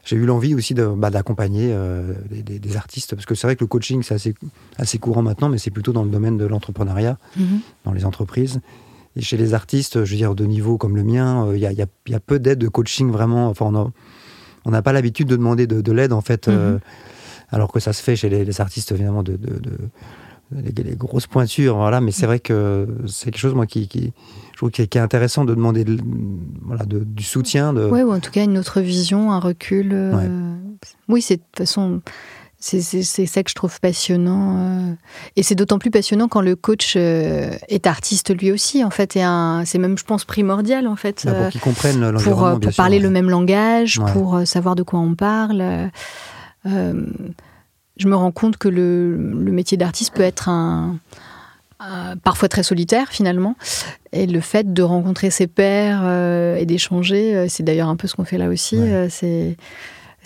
J'ai 0.05 0.15
eu 0.15 0.25
l'envie 0.25 0.53
aussi 0.53 0.75
bah, 0.75 1.09
d'accompagner 1.09 1.71
euh, 1.73 2.13
des, 2.29 2.77
artistes, 2.77 3.15
parce 3.15 3.25
que 3.25 3.33
c'est 3.33 3.47
vrai 3.47 3.55
que 3.55 3.63
le 3.63 3.67
coaching, 3.67 4.03
c'est 4.03 4.13
assez, 4.13 4.35
assez 4.77 4.99
courant 4.99 5.23
maintenant, 5.23 5.49
mais 5.49 5.57
c'est 5.57 5.71
plutôt 5.71 5.93
dans 5.93 6.03
le 6.03 6.11
domaine 6.11 6.37
de 6.37 6.45
l'entrepreneuriat, 6.45 7.17
mhm. 7.35 7.59
dans 7.85 7.91
les 7.91 8.05
entreprises. 8.05 8.61
Et 9.15 9.21
chez 9.21 9.35
les 9.35 9.55
artistes, 9.55 10.05
je 10.05 10.11
veux 10.11 10.17
dire, 10.17 10.35
de 10.35 10.45
niveau 10.45 10.77
comme 10.77 10.95
le 10.95 11.03
mien, 11.03 11.47
euh, 11.47 11.57
il 11.57 11.61
y, 11.61 11.65
a, 11.65 11.71
y, 11.71 11.81
a, 11.81 12.19
peu 12.19 12.37
d'aide 12.37 12.59
de 12.59 12.67
coaching 12.67 13.11
vraiment. 13.11 13.49
Enfin, 13.49 13.71
on 14.65 14.69
n'a 14.69 14.81
pas 14.83 14.93
l'habitude 14.93 15.27
de 15.27 15.35
demander 15.35 15.65
de, 15.65 15.91
l'aide, 15.91 16.13
en 16.13 16.21
fait, 16.21 16.49
mhm. 16.49 16.79
alors 17.49 17.71
que 17.71 17.79
ça 17.79 17.91
se 17.91 18.03
fait 18.03 18.15
chez 18.15 18.29
les, 18.29 18.61
artistes, 18.61 18.91
évidemment, 18.91 19.23
de, 19.23 19.37
de 19.37 19.61
les, 20.51 20.95
grosses 20.95 21.27
pointures, 21.27 21.77
voilà. 21.77 21.99
Mais 21.99 22.11
c'est 22.11 22.27
vrai 22.27 22.39
que 22.39 22.87
c'est 23.07 23.25
quelque 23.31 23.39
chose, 23.39 23.55
moi, 23.55 23.65
qui, 23.65 23.87
qui 23.87 24.13
je 24.55 24.59
trouve 24.59 24.71
qui 24.71 24.81
est, 24.81 24.95
intéressant 24.95 25.43
de 25.43 25.53
demander 25.53 25.83
voilà, 26.61 26.85
du 26.87 27.23
soutien. 27.23 27.73
De... 27.73 27.89
Oui, 27.91 28.03
ou 28.03 28.13
en 28.13 28.21
tout 28.21 28.31
cas 28.31 28.45
une 28.45 28.57
autre 28.57 28.79
vision, 28.79 29.33
un 29.33 29.39
recul. 29.41 29.89
Euh, 29.91 30.55
oui, 31.09 31.21
c'est 31.21 31.35
de 31.35 31.41
toute 31.41 31.57
façon. 31.57 31.99
C'est 32.57 32.81
ça 32.81 33.43
que 33.43 33.49
je 33.49 33.53
trouve 33.53 33.81
passionnant. 33.81 34.57
Euh. 34.57 34.93
Et 35.35 35.43
c'est 35.43 35.55
d'autant 35.55 35.77
plus 35.77 35.91
passionnant 35.91 36.29
quand 36.29 36.39
le 36.39 36.55
coach 36.55 36.93
euh, 36.95 37.51
est 37.67 37.85
artiste 37.85 38.33
lui 38.33 38.49
aussi, 38.49 38.81
en 38.85 38.91
fait. 38.91 39.19
C'est 39.65 39.77
même, 39.77 39.97
je 39.97 40.05
pense, 40.05 40.23
primordial, 40.23 40.87
en 40.87 40.95
fait. 40.95 41.23
Bah, 41.25 41.33
pour 41.33 41.49
qu'ils 41.49 41.59
comprennent 41.59 41.99
l'environnement, 41.99 42.57
Pour, 42.57 42.73
parler 42.75 42.99
le 42.99 43.09
même 43.09 43.29
langage, 43.29 43.99
pour 44.13 44.47
savoir 44.47 44.75
de 44.75 44.83
quoi 44.83 45.01
on 45.01 45.15
parle 45.15 45.91
je 47.97 48.07
me 48.07 48.15
rends 48.15 48.31
compte 48.31 48.57
que 48.57 48.67
le, 48.67 49.15
métier 49.51 49.77
d'artiste 49.77 50.13
peut 50.13 50.23
être 50.23 50.49
un, 50.49 50.97
parfois 52.23 52.49
très 52.49 52.63
solitaire 52.63 53.09
finalement. 53.09 53.55
Et 54.11 54.27
le 54.27 54.39
fait 54.39 54.73
de 54.73 54.81
rencontrer 54.81 55.29
ses 55.29 55.47
pairs 55.47 56.01
euh, 56.03 56.55
et 56.55 56.65
d'échanger, 56.65 57.35
euh, 57.35 57.45
c'est 57.49 57.63
d'ailleurs 57.63 57.89
un 57.89 57.95
peu 57.95 58.07
ce 58.07 58.15
qu'on 58.15 58.25
fait 58.25 58.37
là 58.37 58.49
aussi. 58.49 58.77
Euh, 58.77 59.07
c'est 59.09 59.57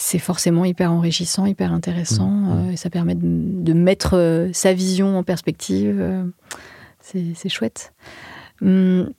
c'est 0.01 0.19
forcément 0.19 0.63
hyper 0.63 0.93
enrichissant, 0.93 1.45
hyper 1.45 1.73
intéressant. 1.73 2.29
Mmh, 2.29 2.67
mmh. 2.67 2.71
et 2.71 2.77
ça 2.77 2.89
permet 2.89 3.15
de, 3.15 3.73
mettre 3.73 4.47
sa 4.53 4.71
vision 4.71 5.17
en 5.17 5.23
perspective. 5.23 6.01
c'est 7.01 7.49
chouette. 7.49 7.91
Hum, 8.61 9.09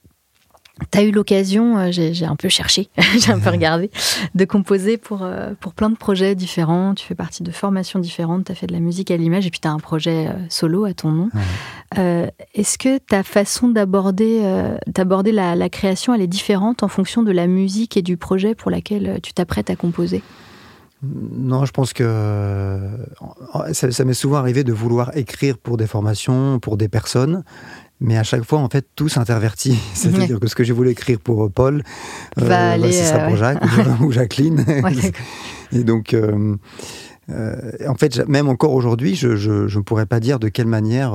tu 0.91 0.99
as 0.99 1.03
eu 1.03 1.11
l'occasion, 1.11 1.79
euh, 1.79 1.89
j'ai 1.91 2.25
un 2.25 2.37
peu 2.37 2.49
cherché, 2.49 2.89
j'ai 3.19 3.33
un 3.33 3.39
peu 3.39 3.51
regardé, 3.51 3.91
de 4.35 4.45
composer 4.45 4.97
pour, 4.97 5.23
euh, 5.23 5.53
pour 5.61 5.75
plein 5.75 5.91
de 5.91 5.97
projets 5.97 6.35
différents. 6.35 6.95
Tu 6.95 7.05
fais 7.05 7.15
partie 7.15 7.43
de 7.43 7.51
formations 7.51 7.99
différentes, 7.99 8.47
tu 8.47 8.53
as 8.53 8.55
fait 8.55 8.67
de 8.67 8.73
la 8.73 8.81
musique 8.81 9.11
à 9.11 9.17
l'image 9.17 9.47
et 9.47 9.51
puis 9.51 9.61
tu 9.61 9.69
as 9.69 9.73
un 9.73 9.79
projet 9.79 10.29
euh, 10.29 10.33
solo 10.49 10.85
à 10.85 10.95
ton 10.95 11.11
nom. 11.13 11.31
Est-ce 12.55 12.79
que 12.79 12.99
ta 12.99 13.23
façon 13.23 13.69
d'aborder 13.69 14.43
d'aborder 14.87 15.33
la, 15.33 15.57
la, 15.57 15.69
création, 15.69 16.15
elle 16.15 16.21
est 16.21 16.29
différente 16.29 16.85
en 16.85 16.89
fonction 16.89 17.23
de 17.23 17.33
la 17.33 17.49
musique 17.49 17.97
et 17.97 18.03
du 18.03 18.17
projet 18.17 18.55
pour 18.55 18.71
laquelle 18.71 19.19
tu 19.23 19.33
t'apprêtes 19.33 19.71
à 19.71 19.77
composer? 19.77 20.23
Non, 21.03 21.65
je 21.65 21.73
pense 21.73 21.93
que 21.93 22.89
ça, 23.73 23.91
ça 23.91 24.05
m'est 24.05 24.15
souvent 24.15 24.37
arrivé 24.37 24.63
de 24.63 24.73
vouloir 24.73 25.17
écrire 25.17 25.59
pour 25.59 25.79
des 25.79 25.87
formations, 25.87 26.61
pour 26.61 26.77
des 26.77 26.89
personnes, 26.89 27.43
mais 28.01 28.17
à 28.17 28.23
chaque 28.23 28.45
fois, 28.45 28.59
en 28.59 28.69
fait, 28.69 28.87
tout 28.97 29.09
s'intervertit. 29.09 29.79
C'est-à-dire 29.95 30.41
que 30.41 30.47
ce 30.47 30.55
que 30.55 30.65
j'ai 30.65 30.73
voulu 30.73 30.91
écrire 30.91 31.21
pour 31.21 31.45
euh, 31.45 31.49
Paul, 31.49 31.83
euh, 32.41 32.49
bah, 32.49 32.77
c'est 32.81 33.05
ça 33.05 33.19
pour 33.27 33.37
Jacques 33.37 33.63
ou 34.01 34.11
Jacqueline. 34.11 34.65
et 35.73 35.85
donc, 35.85 36.15
euh, 36.15 36.57
en 37.87 37.95
fait, 37.95 38.27
même 38.27 38.49
encore 38.49 38.73
aujourd'hui, 38.73 39.15
je 39.15 39.29
ne 39.29 39.83
pourrais 39.83 40.07
pas 40.07 40.21
dire 40.21 40.39
de 40.39 40.49
quelle 40.49 40.67
manière 40.67 41.13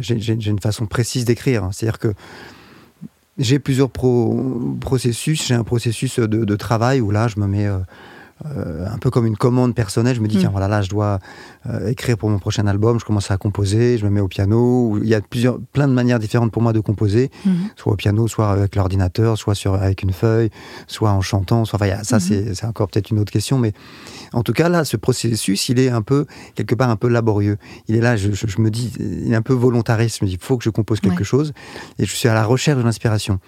j'ai 0.00 0.32
une 0.50 0.60
façon 0.60 0.86
précise 0.86 1.24
d'écrire. 1.24 1.68
C'est-à-dire 1.72 1.98
que 1.98 2.14
j'ai 3.38 3.58
plusieurs 3.58 3.90
processus. 3.90 5.46
J'ai 5.46 5.54
un 5.54 5.64
processus 5.64 6.18
de, 6.18 6.26
de, 6.26 6.56
travail 6.56 7.00
où 7.00 7.10
là, 7.10 7.28
je 7.28 7.38
me 7.38 7.46
mets 7.46 7.68
euh, 8.56 8.86
un 8.86 8.98
peu 8.98 9.10
comme 9.10 9.26
une 9.26 9.36
commande 9.36 9.74
personnelle. 9.74 10.16
Je 10.16 10.20
me 10.20 10.28
dis, 10.28 10.38
tiens, 10.38 10.48
mm. 10.48 10.52
voilà, 10.52 10.68
là, 10.68 10.82
je 10.82 10.90
dois 10.90 11.18
euh, 11.68 11.88
écrire 11.88 12.16
pour 12.16 12.28
mon 12.28 12.38
prochain 12.38 12.66
album. 12.66 12.98
Je 12.98 13.04
commence 13.04 13.30
à 13.30 13.36
composer, 13.36 13.98
je 13.98 14.04
me 14.04 14.10
mets 14.10 14.20
au 14.20 14.28
piano. 14.28 14.98
Il 15.02 15.08
y 15.08 15.14
a 15.14 15.20
plusieurs, 15.20 15.58
plein 15.72 15.88
de 15.88 15.92
manières 15.92 16.18
différentes 16.18 16.52
pour 16.52 16.62
moi 16.62 16.72
de 16.72 16.80
composer, 16.80 17.30
mm-hmm. 17.46 17.50
soit 17.76 17.92
au 17.92 17.96
piano, 17.96 18.28
soit 18.28 18.50
avec 18.50 18.76
l'ordinateur, 18.76 19.38
soit 19.38 19.54
sur, 19.54 19.74
avec 19.74 20.02
une 20.02 20.12
feuille, 20.12 20.50
soit 20.86 21.10
en 21.10 21.20
chantant. 21.20 21.64
Soit, 21.64 21.80
enfin, 21.80 22.02
ça, 22.02 22.18
mm-hmm. 22.18 22.54
c'est 22.54 22.66
encore 22.66 22.88
peut-être 22.88 23.10
une 23.10 23.18
autre 23.18 23.32
question. 23.32 23.58
Mais 23.58 23.72
en 24.32 24.42
tout 24.42 24.52
cas, 24.52 24.68
là, 24.68 24.84
ce 24.84 24.96
processus, 24.96 25.68
il 25.68 25.78
est 25.78 25.90
un 25.90 26.02
peu, 26.02 26.26
quelque 26.54 26.74
part, 26.74 26.90
un 26.90 26.96
peu 26.96 27.08
laborieux. 27.08 27.58
Il 27.88 27.96
est 27.96 28.00
là, 28.00 28.16
je, 28.16 28.28
me 28.58 28.70
dis, 28.70 28.92
il 28.98 29.32
est 29.32 29.36
un 29.36 29.42
peu 29.42 29.54
volontariste. 29.54 30.18
Je 30.20 30.24
me 30.24 30.28
dis, 30.28 30.36
il 30.36 30.44
faut 30.44 30.56
que 30.56 30.64
je 30.64 30.70
compose 30.70 31.00
quelque 31.00 31.24
chose. 31.24 31.52
Et 31.98 32.06
je 32.06 32.14
suis 32.14 32.28
à 32.28 32.34
la 32.34 32.44
recherche 32.44 32.78
de 32.78 32.84
l'inspiration. 32.84 33.38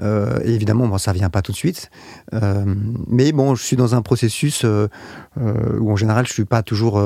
Euh, 0.00 0.40
évidemment, 0.44 0.86
bon, 0.88 0.98
ça 0.98 1.12
vient 1.12 1.30
pas 1.30 1.42
tout 1.42 1.52
de 1.52 1.56
suite, 1.56 1.90
euh, 2.32 2.64
mais 3.06 3.32
bon, 3.32 3.54
je 3.54 3.62
suis 3.62 3.76
dans 3.76 3.94
un 3.94 4.02
processus 4.02 4.64
euh, 4.64 4.88
où 5.78 5.92
en 5.92 5.96
général, 5.96 6.26
je 6.26 6.32
suis 6.32 6.44
pas 6.44 6.62
toujours 6.62 7.02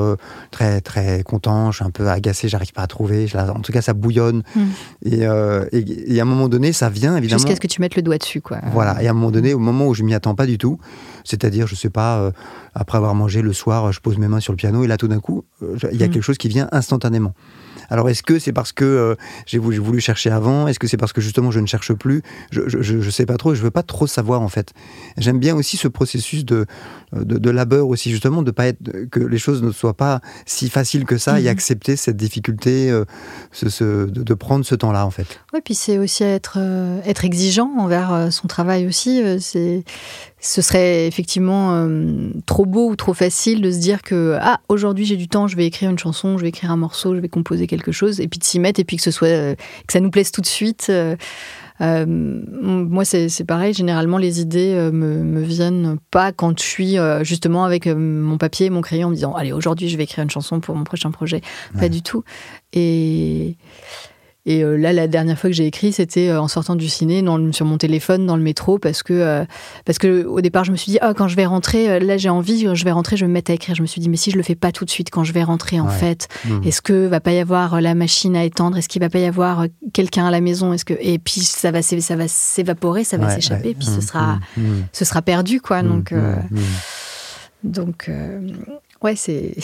très 0.51 0.81
très 0.81 1.23
content. 1.23 1.71
Je 1.71 1.77
suis 1.77 1.85
un 1.85 1.91
peu 1.91 2.09
agacé, 2.09 2.49
j'arrive 2.49 2.73
pas 2.73 2.81
à 2.81 2.87
trouver. 2.87 3.27
en 3.35 3.59
tout 3.61 3.71
cas, 3.71 3.81
ça 3.81 3.93
bouillonne. 3.93 4.43
Hmm. 4.55 4.67
Et, 5.03 5.25
à 5.25 6.21
un 6.21 6.25
moment 6.25 6.49
donné, 6.49 6.73
ça 6.73 6.89
vient 6.89 7.15
évidemment. 7.15 7.39
Jusqu'à 7.39 7.55
ce 7.55 7.61
que 7.61 7.67
tu 7.67 7.81
mettes 7.81 7.95
le 7.95 8.01
doigt 8.01 8.17
dessus, 8.17 8.41
quoi. 8.41 8.59
Voilà. 8.71 9.01
Et 9.01 9.07
à 9.07 9.11
un 9.11 9.13
moment 9.13 9.31
donné, 9.31 9.53
au 9.53 9.59
moment 9.59 9.87
où 9.87 9.93
je 9.93 10.03
m'y 10.03 10.13
attends 10.13 10.35
pas 10.35 10.45
du 10.45 10.57
tout, 10.57 10.79
c'est-à-dire, 11.23 11.67
je 11.67 11.75
sais 11.75 11.89
pas, 11.89 12.31
après 12.73 12.97
avoir 12.97 13.15
mangé 13.15 13.41
le 13.41 13.53
soir, 13.53 13.91
je 13.91 13.99
pose 13.99 14.17
mes 14.17 14.27
mains 14.27 14.39
sur 14.39 14.53
le 14.53 14.57
piano 14.57 14.83
et 14.83 14.87
là, 14.87 14.97
tout 14.97 15.07
d'un 15.07 15.19
coup, 15.19 15.45
il 15.61 15.99
y 15.99 16.03
a 16.03 16.07
hmm. 16.07 16.11
quelque 16.11 16.21
chose 16.21 16.37
qui 16.37 16.49
vient 16.49 16.67
instantanément. 16.71 17.33
Alors 17.89 18.09
est-ce 18.09 18.23
que 18.23 18.39
c'est 18.39 18.53
parce 18.53 18.71
que 18.71 18.85
euh, 18.85 19.15
j'ai 19.45 19.57
voulu, 19.57 19.77
voulu, 19.77 19.99
chercher 19.99 20.29
avant? 20.29 20.67
Est-ce 20.67 20.79
que 20.79 20.87
c'est 20.87 20.97
parce 20.97 21.13
que 21.13 21.21
justement 21.21 21.51
je 21.51 21.59
ne 21.59 21.65
cherche 21.65 21.93
plus? 21.93 22.21
Je, 22.51 22.61
je, 22.67 23.09
sais 23.09 23.25
pas 23.25 23.37
trop, 23.37 23.55
je 23.55 23.61
veux 23.61 23.71
pas 23.71 23.83
trop 23.83 24.07
savoir 24.07 24.41
en 24.41 24.49
fait. 24.49 24.73
J'aime 25.17 25.39
bien 25.39 25.55
aussi 25.55 25.77
ce 25.77 25.87
processus 25.87 26.45
de, 26.45 26.65
de, 27.13 27.49
labeur 27.49 27.87
aussi, 27.87 28.11
justement, 28.11 28.43
de 28.43 28.51
pas 28.51 28.67
être, 28.67 29.09
que 29.09 29.19
les 29.19 29.37
choses 29.37 29.63
ne 29.63 29.71
soient 29.71 29.95
pas 29.95 30.21
si 30.45 30.69
faciles 30.69 31.05
que 31.05 31.17
ça 31.17 31.39
et 31.39 31.43
mhm. 31.43 31.49
accepter 31.49 31.95
cette 31.95 32.17
difficulté, 32.17 32.89
euh, 32.91 33.05
ce, 33.51 34.05
de, 34.05 34.33
prendre 34.33 34.65
ce 34.65 34.75
temps-là 34.75 35.05
en 35.05 35.11
fait. 35.11 35.39
Oui, 35.53 35.59
puis 35.63 35.75
c'est 35.75 35.97
aussi 35.97 36.23
être, 36.23 36.57
euh, 36.57 37.01
être 37.05 37.25
exigeant 37.25 37.71
envers 37.77 38.31
son 38.31 38.47
travail 38.47 38.87
aussi. 38.87 39.21
c'est 39.39 39.83
ce 40.41 40.61
serait 40.61 41.07
effectivement 41.07 41.73
euh, 41.73 42.29
trop 42.45 42.65
beau 42.65 42.89
ou 42.89 42.95
trop 42.95 43.13
facile 43.13 43.61
de 43.61 43.71
se 43.71 43.79
dire 43.79 44.01
que 44.01 44.37
ah 44.39 44.61
aujourd'hui 44.69 45.05
j'ai 45.05 45.17
du 45.17 45.27
temps, 45.27 45.47
je 45.47 45.55
vais 45.55 45.65
écrire 45.65 45.89
une 45.89 45.99
chanson, 45.99 46.37
je 46.37 46.43
vais 46.43 46.49
écrire 46.49 46.71
un 46.71 46.77
morceau, 46.77 47.15
je 47.15 47.19
vais 47.19 47.29
composer 47.29 47.67
quelque 47.67 47.91
chose, 47.91 48.21
et 48.21 48.27
puis 48.27 48.39
de 48.39 48.43
s'y 48.43 48.59
mettre 48.59 48.79
et 48.79 48.85
puis 48.85 48.97
que 48.97 49.03
ce 49.03 49.11
soit 49.11 49.27
euh, 49.27 49.55
que 49.87 49.93
ça 49.93 49.99
nous 49.99 50.11
plaise 50.11 50.31
tout 50.31 50.41
de 50.41 50.45
suite. 50.45 50.89
Euh, 50.89 51.15
moi 51.81 53.05
c'est 53.05 53.45
pareil, 53.47 53.73
généralement 53.73 54.17
les 54.17 54.41
idées 54.41 54.75
me, 54.91 55.23
me, 55.23 55.41
viennent 55.41 55.97
pas 56.11 56.33
quand 56.33 56.59
je 56.59 56.65
suis 56.65 56.97
justement 57.21 57.63
avec 57.63 57.87
mon 57.87 58.37
papier 58.37 58.65
et 58.65 58.69
mon 58.69 58.81
crayon 58.81 59.07
en 59.07 59.11
me 59.11 59.15
disant 59.15 59.33
allez 59.33 59.53
aujourd'hui 59.53 59.87
je 59.87 59.95
vais 59.95 60.03
écrire 60.03 60.21
une 60.21 60.29
chanson 60.29 60.59
pour 60.59 60.75
mon 60.75 60.83
prochain 60.83 61.09
projet, 61.09 61.39
pas 61.79 61.87
du 61.87 62.01
tout. 62.01 62.25
Et 62.73 63.55
et 64.45 64.63
euh, 64.63 64.77
là, 64.77 64.93
la 64.93 65.07
dernière 65.07 65.37
fois 65.37 65.49
que 65.49 65.55
j'ai 65.55 65.65
écrit, 65.65 65.91
c'était 65.91 66.29
euh, 66.29 66.41
en 66.41 66.47
sortant 66.47 66.75
du 66.75 66.87
ciné, 66.87 67.21
dans, 67.21 67.51
sur 67.51 67.65
mon 67.65 67.77
téléphone, 67.77 68.25
dans 68.25 68.37
le 68.37 68.41
métro, 68.41 68.79
parce 68.79 69.03
que, 69.03 69.13
euh, 69.13 69.45
parce 69.85 69.99
que 69.99 70.25
au 70.25 70.39
départ, 70.39 70.63
je 70.63 70.71
me 70.71 70.77
suis 70.77 70.93
dit, 70.93 70.99
oh, 71.03 71.11
quand 71.15 71.27
je 71.27 71.35
vais 71.35 71.45
rentrer, 71.45 71.99
là, 71.99 72.17
j'ai 72.17 72.29
envie, 72.29 72.67
je 72.73 72.85
vais 72.85 72.91
rentrer, 72.91 73.17
je 73.17 73.25
vais 73.25 73.27
me 73.27 73.33
mettre 73.33 73.51
à 73.51 73.53
écrire. 73.53 73.75
Je 73.75 73.81
me 73.81 73.87
suis 73.87 73.99
dit, 73.99 74.09
mais 74.09 74.17
si 74.17 74.31
je 74.31 74.37
le 74.37 74.43
fais 74.43 74.55
pas 74.55 74.71
tout 74.71 74.85
de 74.85 74.89
suite, 74.89 75.09
quand 75.11 75.23
je 75.23 75.33
vais 75.33 75.43
rentrer, 75.43 75.79
en 75.79 75.89
fait, 75.89 76.29
mmh. 76.45 76.63
est-ce 76.65 76.81
que 76.81 77.07
va 77.07 77.19
pas 77.19 77.33
y 77.33 77.39
avoir 77.39 77.81
la 77.81 77.95
machine 77.95 78.35
à 78.35 78.45
étendre? 78.45 78.77
Est-ce 78.77 78.87
qu'il 78.87 79.01
va 79.01 79.09
pas 79.09 79.19
y 79.19 79.25
avoir 79.25 79.65
quelqu'un 79.93 80.25
à 80.25 80.31
la 80.31 80.41
maison? 80.41 80.71
Est-ce 80.73 80.85
que 80.85 80.95
et 80.99 81.19
puis 81.19 81.41
ça 81.41 81.71
va 81.71 81.81
ça 81.81 82.15
va 82.15 82.27
s'évaporer, 82.27 83.03
ça 83.03 83.17
va 83.17 83.29
s'échapper, 83.29 83.73
puis 83.73 83.85
ce 83.85 83.97
mmh, 83.97 84.01
sera 84.01 84.39
mmh, 84.57 84.61
ce 84.93 85.05
sera 85.05 85.21
perdu, 85.21 85.59
quoi. 85.59 85.83
Donc 85.83 86.13
donc 87.63 88.09
Ouais, 89.01 89.15
c'est. 89.15 89.55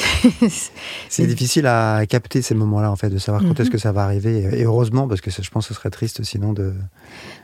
c'est 1.09 1.27
difficile 1.27 1.67
à 1.67 2.05
capter 2.07 2.41
ces 2.41 2.55
moments-là, 2.55 2.89
en 2.89 2.95
fait, 2.95 3.09
de 3.09 3.17
savoir 3.17 3.43
quand 3.43 3.59
est-ce 3.59 3.69
mhm. 3.69 3.73
que 3.73 3.77
ça 3.77 3.91
va 3.91 4.03
arriver. 4.03 4.47
Et 4.53 4.63
heureusement, 4.63 5.07
parce 5.07 5.21
que 5.21 5.29
je 5.29 5.49
pense 5.49 5.67
que 5.67 5.73
ce 5.73 5.79
serait 5.79 5.89
triste 5.89 6.23
sinon 6.23 6.53
de. 6.53 6.73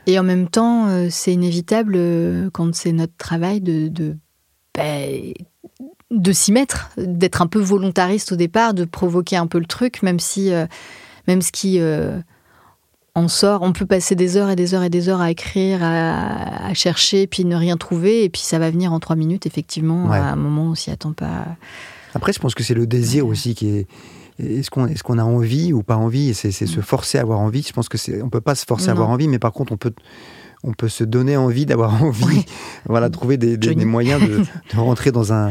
Et 0.06 0.18
en 0.18 0.22
même 0.22 0.48
temps, 0.48 0.88
euh, 0.88 1.08
c'est 1.10 1.32
inévitable 1.32 1.94
euh, 1.96 2.48
quand 2.52 2.74
c'est 2.74 2.92
notre 2.92 3.16
travail 3.16 3.60
de. 3.60 3.88
de, 3.88 4.16
ben, 4.74 5.34
de 6.10 6.32
s'y 6.32 6.52
mettre, 6.52 6.90
d'être 6.98 7.40
un 7.40 7.46
peu 7.46 7.58
volontariste 7.58 8.32
au 8.32 8.36
départ, 8.36 8.74
de 8.74 8.84
provoquer 8.84 9.36
un 9.36 9.46
peu 9.46 9.58
le 9.58 9.66
truc, 9.66 10.02
même 10.02 10.20
si. 10.20 10.52
Euh, 10.52 10.66
même 11.28 11.40
ce 11.40 11.52
qui 11.52 11.78
on 13.14 13.28
sort, 13.28 13.62
on 13.62 13.72
peut 13.72 13.86
passer 13.86 14.14
des 14.14 14.36
heures 14.36 14.48
et 14.48 14.56
des 14.56 14.74
heures 14.74 14.82
et 14.82 14.90
des 14.90 15.08
heures 15.08 15.20
à 15.20 15.30
écrire, 15.30 15.80
à, 15.82 16.72
chercher, 16.74 17.26
puis 17.26 17.44
ne 17.44 17.56
rien 17.56 17.76
trouver, 17.76 18.24
et 18.24 18.30
puis 18.30 18.40
ça 18.40 18.58
va 18.58 18.70
venir 18.70 18.92
en 18.92 19.00
trois 19.00 19.16
minutes, 19.16 19.46
effectivement, 19.46 20.10
à 20.10 20.18
un 20.18 20.36
moment 20.36 20.64
où 20.64 20.70
on 20.70 20.74
s'y 20.74 20.90
attend 20.90 21.12
pas. 21.12 21.46
Après, 22.14 22.32
je 22.32 22.38
pense 22.38 22.54
que 22.54 22.62
c'est 22.62 22.74
le 22.74 22.86
désir 22.86 23.26
aussi 23.26 23.54
qui 23.54 23.68
est. 23.68 23.86
Est-ce 24.38 24.70
qu'on 24.70 24.86
est 24.86 25.00
qu'on 25.02 25.18
a 25.18 25.24
envie 25.24 25.72
ou 25.72 25.82
pas 25.82 25.96
envie 25.96 26.32
C'est 26.34 26.50
se 26.50 26.64
mm. 26.64 26.82
forcer 26.82 27.18
à 27.18 27.20
avoir 27.20 27.38
envie. 27.40 27.62
Je 27.62 27.72
pense 27.72 27.88
que 27.88 27.98
c'est 27.98 28.22
on 28.22 28.30
peut 28.30 28.40
pas 28.40 28.54
se 28.54 28.64
forcer 28.64 28.88
à 28.88 28.92
avoir 28.92 29.10
envie, 29.10 29.28
mais 29.28 29.38
par 29.38 29.52
contre 29.52 29.72
on 29.72 29.76
peut 29.76 29.92
on 30.64 30.72
peut 30.72 30.88
se 30.88 31.04
donner 31.04 31.36
envie 31.36 31.66
d'avoir 31.66 32.02
envie. 32.02 32.44
Voilà, 32.86 33.10
trouver 33.10 33.36
des, 33.36 33.84
moyens 33.84 34.22
de, 34.74 34.76
rentrer 34.76 35.12
dans 35.12 35.32
un. 35.32 35.50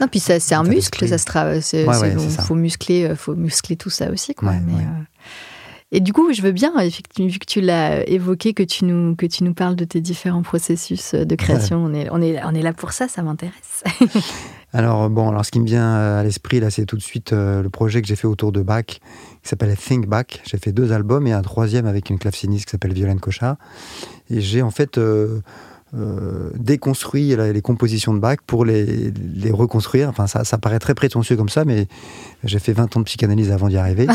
Non, 0.00 0.08
puis 0.10 0.20
c'est 0.20 0.52
un 0.52 0.64
muscle, 0.64 1.08
ça 1.08 1.18
se 1.18 1.24
travaille. 1.24 1.62
Il 1.72 2.30
faut 2.30 2.54
muscler, 2.54 3.14
faut 3.16 3.34
muscler 3.34 3.76
tout 3.76 3.90
ça 3.90 4.10
aussi, 4.10 4.34
quoi. 4.34 4.52
Mais, 4.52 4.82
euh, 4.82 5.02
et 5.92 6.00
du 6.00 6.12
coup, 6.12 6.32
je 6.32 6.42
veux 6.42 6.50
bien, 6.50 6.72
vu 7.16 7.38
que 7.38 7.46
tu 7.46 7.60
l'as 7.60 8.08
évoqué, 8.08 8.54
que 8.54 8.64
tu, 8.64 8.84
nous, 8.84 9.14
que 9.14 9.24
tu 9.24 9.44
nous 9.44 9.54
parles 9.54 9.76
de 9.76 9.84
tes 9.84 10.00
différents 10.00 10.42
processus 10.42 11.14
de 11.14 11.34
création. 11.36 11.84
On, 11.84 11.94
est, 11.94 12.08
on, 12.10 12.20
est, 12.20 12.42
on 12.44 12.54
est 12.54 12.62
là 12.62 12.72
pour 12.72 12.90
ça, 12.90 13.06
ça 13.06 13.22
m'intéresse. 13.22 13.84
alors, 14.72 15.08
bon, 15.10 15.28
alors 15.28 15.44
ce 15.44 15.52
qui 15.52 15.60
me 15.60 15.66
vient 15.66 15.94
à 15.94 16.24
l'esprit, 16.24 16.58
là, 16.58 16.70
c'est 16.70 16.86
tout 16.86 16.96
de 16.96 17.02
suite 17.02 17.32
euh, 17.32 17.62
le 17.62 17.70
projet 17.70 18.02
que 18.02 18.08
j'ai 18.08 18.16
fait 18.16 18.26
autour 18.26 18.50
de 18.50 18.62
Bach, 18.62 18.84
qui 18.84 19.00
s'appelle 19.42 19.76
Think 19.76 20.08
Back. 20.08 20.42
J'ai 20.44 20.58
fait 20.58 20.72
deux 20.72 20.92
albums 20.92 21.26
et 21.28 21.32
un 21.32 21.42
troisième 21.42 21.86
avec 21.86 22.10
une 22.10 22.18
claveciniste 22.18 22.64
qui 22.64 22.72
s'appelle 22.72 22.92
Violaine 22.92 23.20
Cochard. 23.20 23.56
Et 24.28 24.40
j'ai 24.40 24.62
en 24.62 24.70
fait. 24.70 24.98
Euh, 24.98 25.40
euh, 25.94 26.50
déconstruit 26.56 27.36
les 27.36 27.62
compositions 27.62 28.12
de 28.12 28.18
Bach 28.18 28.38
pour 28.44 28.64
les, 28.64 29.12
les 29.34 29.50
reconstruire. 29.52 30.08
Enfin, 30.08 30.26
ça, 30.26 30.44
ça, 30.44 30.58
paraît 30.58 30.80
très 30.80 30.94
prétentieux 30.94 31.36
comme 31.36 31.48
ça, 31.48 31.64
mais 31.64 31.86
j'ai 32.42 32.58
fait 32.58 32.72
20 32.72 32.96
ans 32.96 33.00
de 33.00 33.04
psychanalyse 33.04 33.52
avant 33.52 33.68
d'y 33.68 33.76
arriver. 33.76 34.08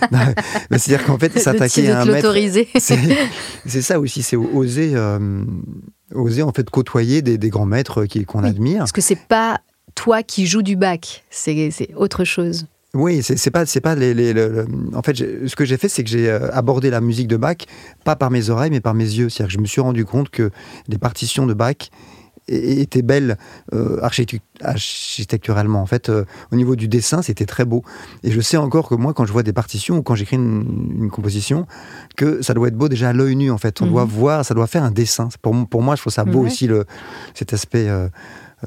C'est-à-dire 0.70 1.06
qu'en 1.06 1.18
fait, 1.18 1.38
s'attaquer 1.38 1.90
à 1.90 2.02
un 2.02 2.04
maître... 2.04 2.34
C'est 3.66 3.82
ça 3.82 3.98
aussi, 4.00 4.22
c'est 4.22 4.36
oser, 4.36 4.92
euh, 4.94 5.44
oser 6.14 6.42
en 6.42 6.52
fait 6.52 6.68
côtoyer 6.68 7.22
des, 7.22 7.38
des 7.38 7.48
grands 7.48 7.66
maîtres 7.66 8.06
qu'on 8.26 8.44
admire. 8.44 8.80
Parce 8.80 8.92
que 8.92 9.00
c'est 9.00 9.26
pas 9.28 9.60
toi 9.94 10.22
qui 10.22 10.46
joues 10.46 10.62
du 10.62 10.76
Bach, 10.76 11.24
c'est 11.30 11.90
autre 11.96 12.24
chose. 12.24 12.66
Oui, 12.94 13.22
c'est 13.22 13.50
pas, 13.50 13.66
c'est 13.66 13.82
pas 13.82 13.94
les, 13.94 14.34
en 14.94 15.02
fait, 15.02 15.14
ce 15.16 15.54
que 15.54 15.66
j'ai 15.66 15.76
fait, 15.76 15.90
c'est 15.90 16.02
que 16.04 16.08
j'ai 16.08 16.30
euh, 16.30 16.50
abordé 16.52 16.88
la 16.88 17.02
musique 17.02 17.28
de 17.28 17.36
Bach 17.36 17.58
pas 18.02 18.16
par 18.16 18.30
mes 18.30 18.48
oreilles, 18.48 18.70
mais 18.70 18.80
par 18.80 18.94
mes 18.94 19.04
yeux. 19.04 19.28
C'est-à-dire 19.28 19.48
que 19.48 19.52
je 19.52 19.60
me 19.60 19.66
suis 19.66 19.82
rendu 19.82 20.06
compte 20.06 20.30
que 20.30 20.50
les 20.88 20.96
partitions 20.96 21.46
de 21.46 21.52
Bach 21.52 21.90
étaient 22.48 23.02
belles 23.02 23.36
euh, 23.74 24.00
architecturalement. 24.00 25.82
En 25.82 25.86
fait, 25.86 26.08
euh, 26.08 26.24
au 26.50 26.56
niveau 26.56 26.76
du 26.76 26.88
dessin, 26.88 27.20
c'était 27.20 27.44
très 27.44 27.66
beau. 27.66 27.84
Et 28.22 28.30
je 28.30 28.40
sais 28.40 28.56
encore 28.56 28.88
que 28.88 28.94
moi, 28.94 29.12
quand 29.12 29.26
je 29.26 29.32
vois 29.32 29.42
des 29.42 29.52
partitions 29.52 29.98
ou 29.98 30.02
quand 30.02 30.14
j'écris 30.14 30.36
une, 30.36 31.10
composition, 31.10 31.66
que 32.16 32.40
ça 32.40 32.54
doit 32.54 32.68
être 32.68 32.76
beau 32.76 32.88
déjà 32.88 33.10
à 33.10 33.12
l'œil 33.12 33.36
nu. 33.36 33.50
En 33.50 33.58
fait, 33.58 33.82
on 33.82 33.86
doit 33.86 34.06
mhm. 34.06 34.10
voir, 34.10 34.44
ça 34.46 34.54
doit 34.54 34.66
faire 34.66 34.82
un 34.82 34.90
dessin. 34.90 35.28
Pour, 35.42 35.54
pour 35.68 35.82
moi, 35.82 35.94
je 35.94 36.00
trouve 36.00 36.12
ça 36.12 36.24
beau 36.24 36.46
aussi 36.46 36.66
le, 36.66 36.86
cet 37.34 37.52
aspect. 37.52 37.86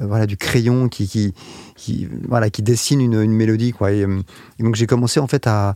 voilà 0.00 0.26
du 0.26 0.36
crayon 0.36 0.88
qui, 0.88 1.08
qui, 1.08 1.34
qui, 1.76 2.08
voilà, 2.28 2.50
qui 2.50 2.62
dessine 2.62 3.00
une, 3.00 3.20
une 3.20 3.32
mélodie. 3.32 3.72
Quoi. 3.72 3.92
Et, 3.92 4.02
euh, 4.02 4.20
donc 4.58 4.76
j'ai 4.76 4.86
commencé 4.86 5.20
en 5.20 5.26
fait 5.26 5.46
à, 5.46 5.74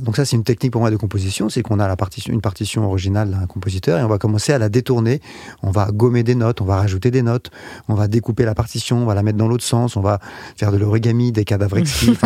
Donc 0.00 0.16
ça 0.16 0.24
c'est 0.24 0.36
une 0.36 0.44
technique 0.44 0.72
pour 0.72 0.80
moi 0.80 0.90
de 0.90 0.96
composition, 0.96 1.48
c'est 1.48 1.62
qu'on 1.62 1.78
a 1.78 1.86
la 1.86 1.96
partition, 1.96 2.32
une 2.32 2.40
partition 2.40 2.86
originale 2.86 3.30
d'un 3.30 3.46
compositeur 3.46 4.00
et 4.00 4.02
on 4.02 4.08
va 4.08 4.18
commencer 4.18 4.52
à 4.52 4.58
la 4.58 4.68
détourner. 4.68 5.20
On 5.62 5.70
va 5.70 5.90
gommer 5.92 6.22
des 6.22 6.34
notes, 6.34 6.60
on 6.60 6.64
va 6.64 6.76
rajouter 6.76 7.10
des 7.10 7.22
notes, 7.22 7.50
on 7.88 7.94
va 7.94 8.08
découper 8.08 8.44
la 8.44 8.54
partition, 8.54 8.98
on 8.98 9.06
va 9.06 9.14
la 9.14 9.22
mettre 9.22 9.38
dans 9.38 9.48
l'autre 9.48 9.64
sens, 9.64 9.96
on 9.96 10.00
va 10.00 10.18
faire 10.56 10.72
de 10.72 10.76
l'origami, 10.76 11.32
des 11.32 11.44
cadavres 11.44 11.78
exquis. 11.78 12.16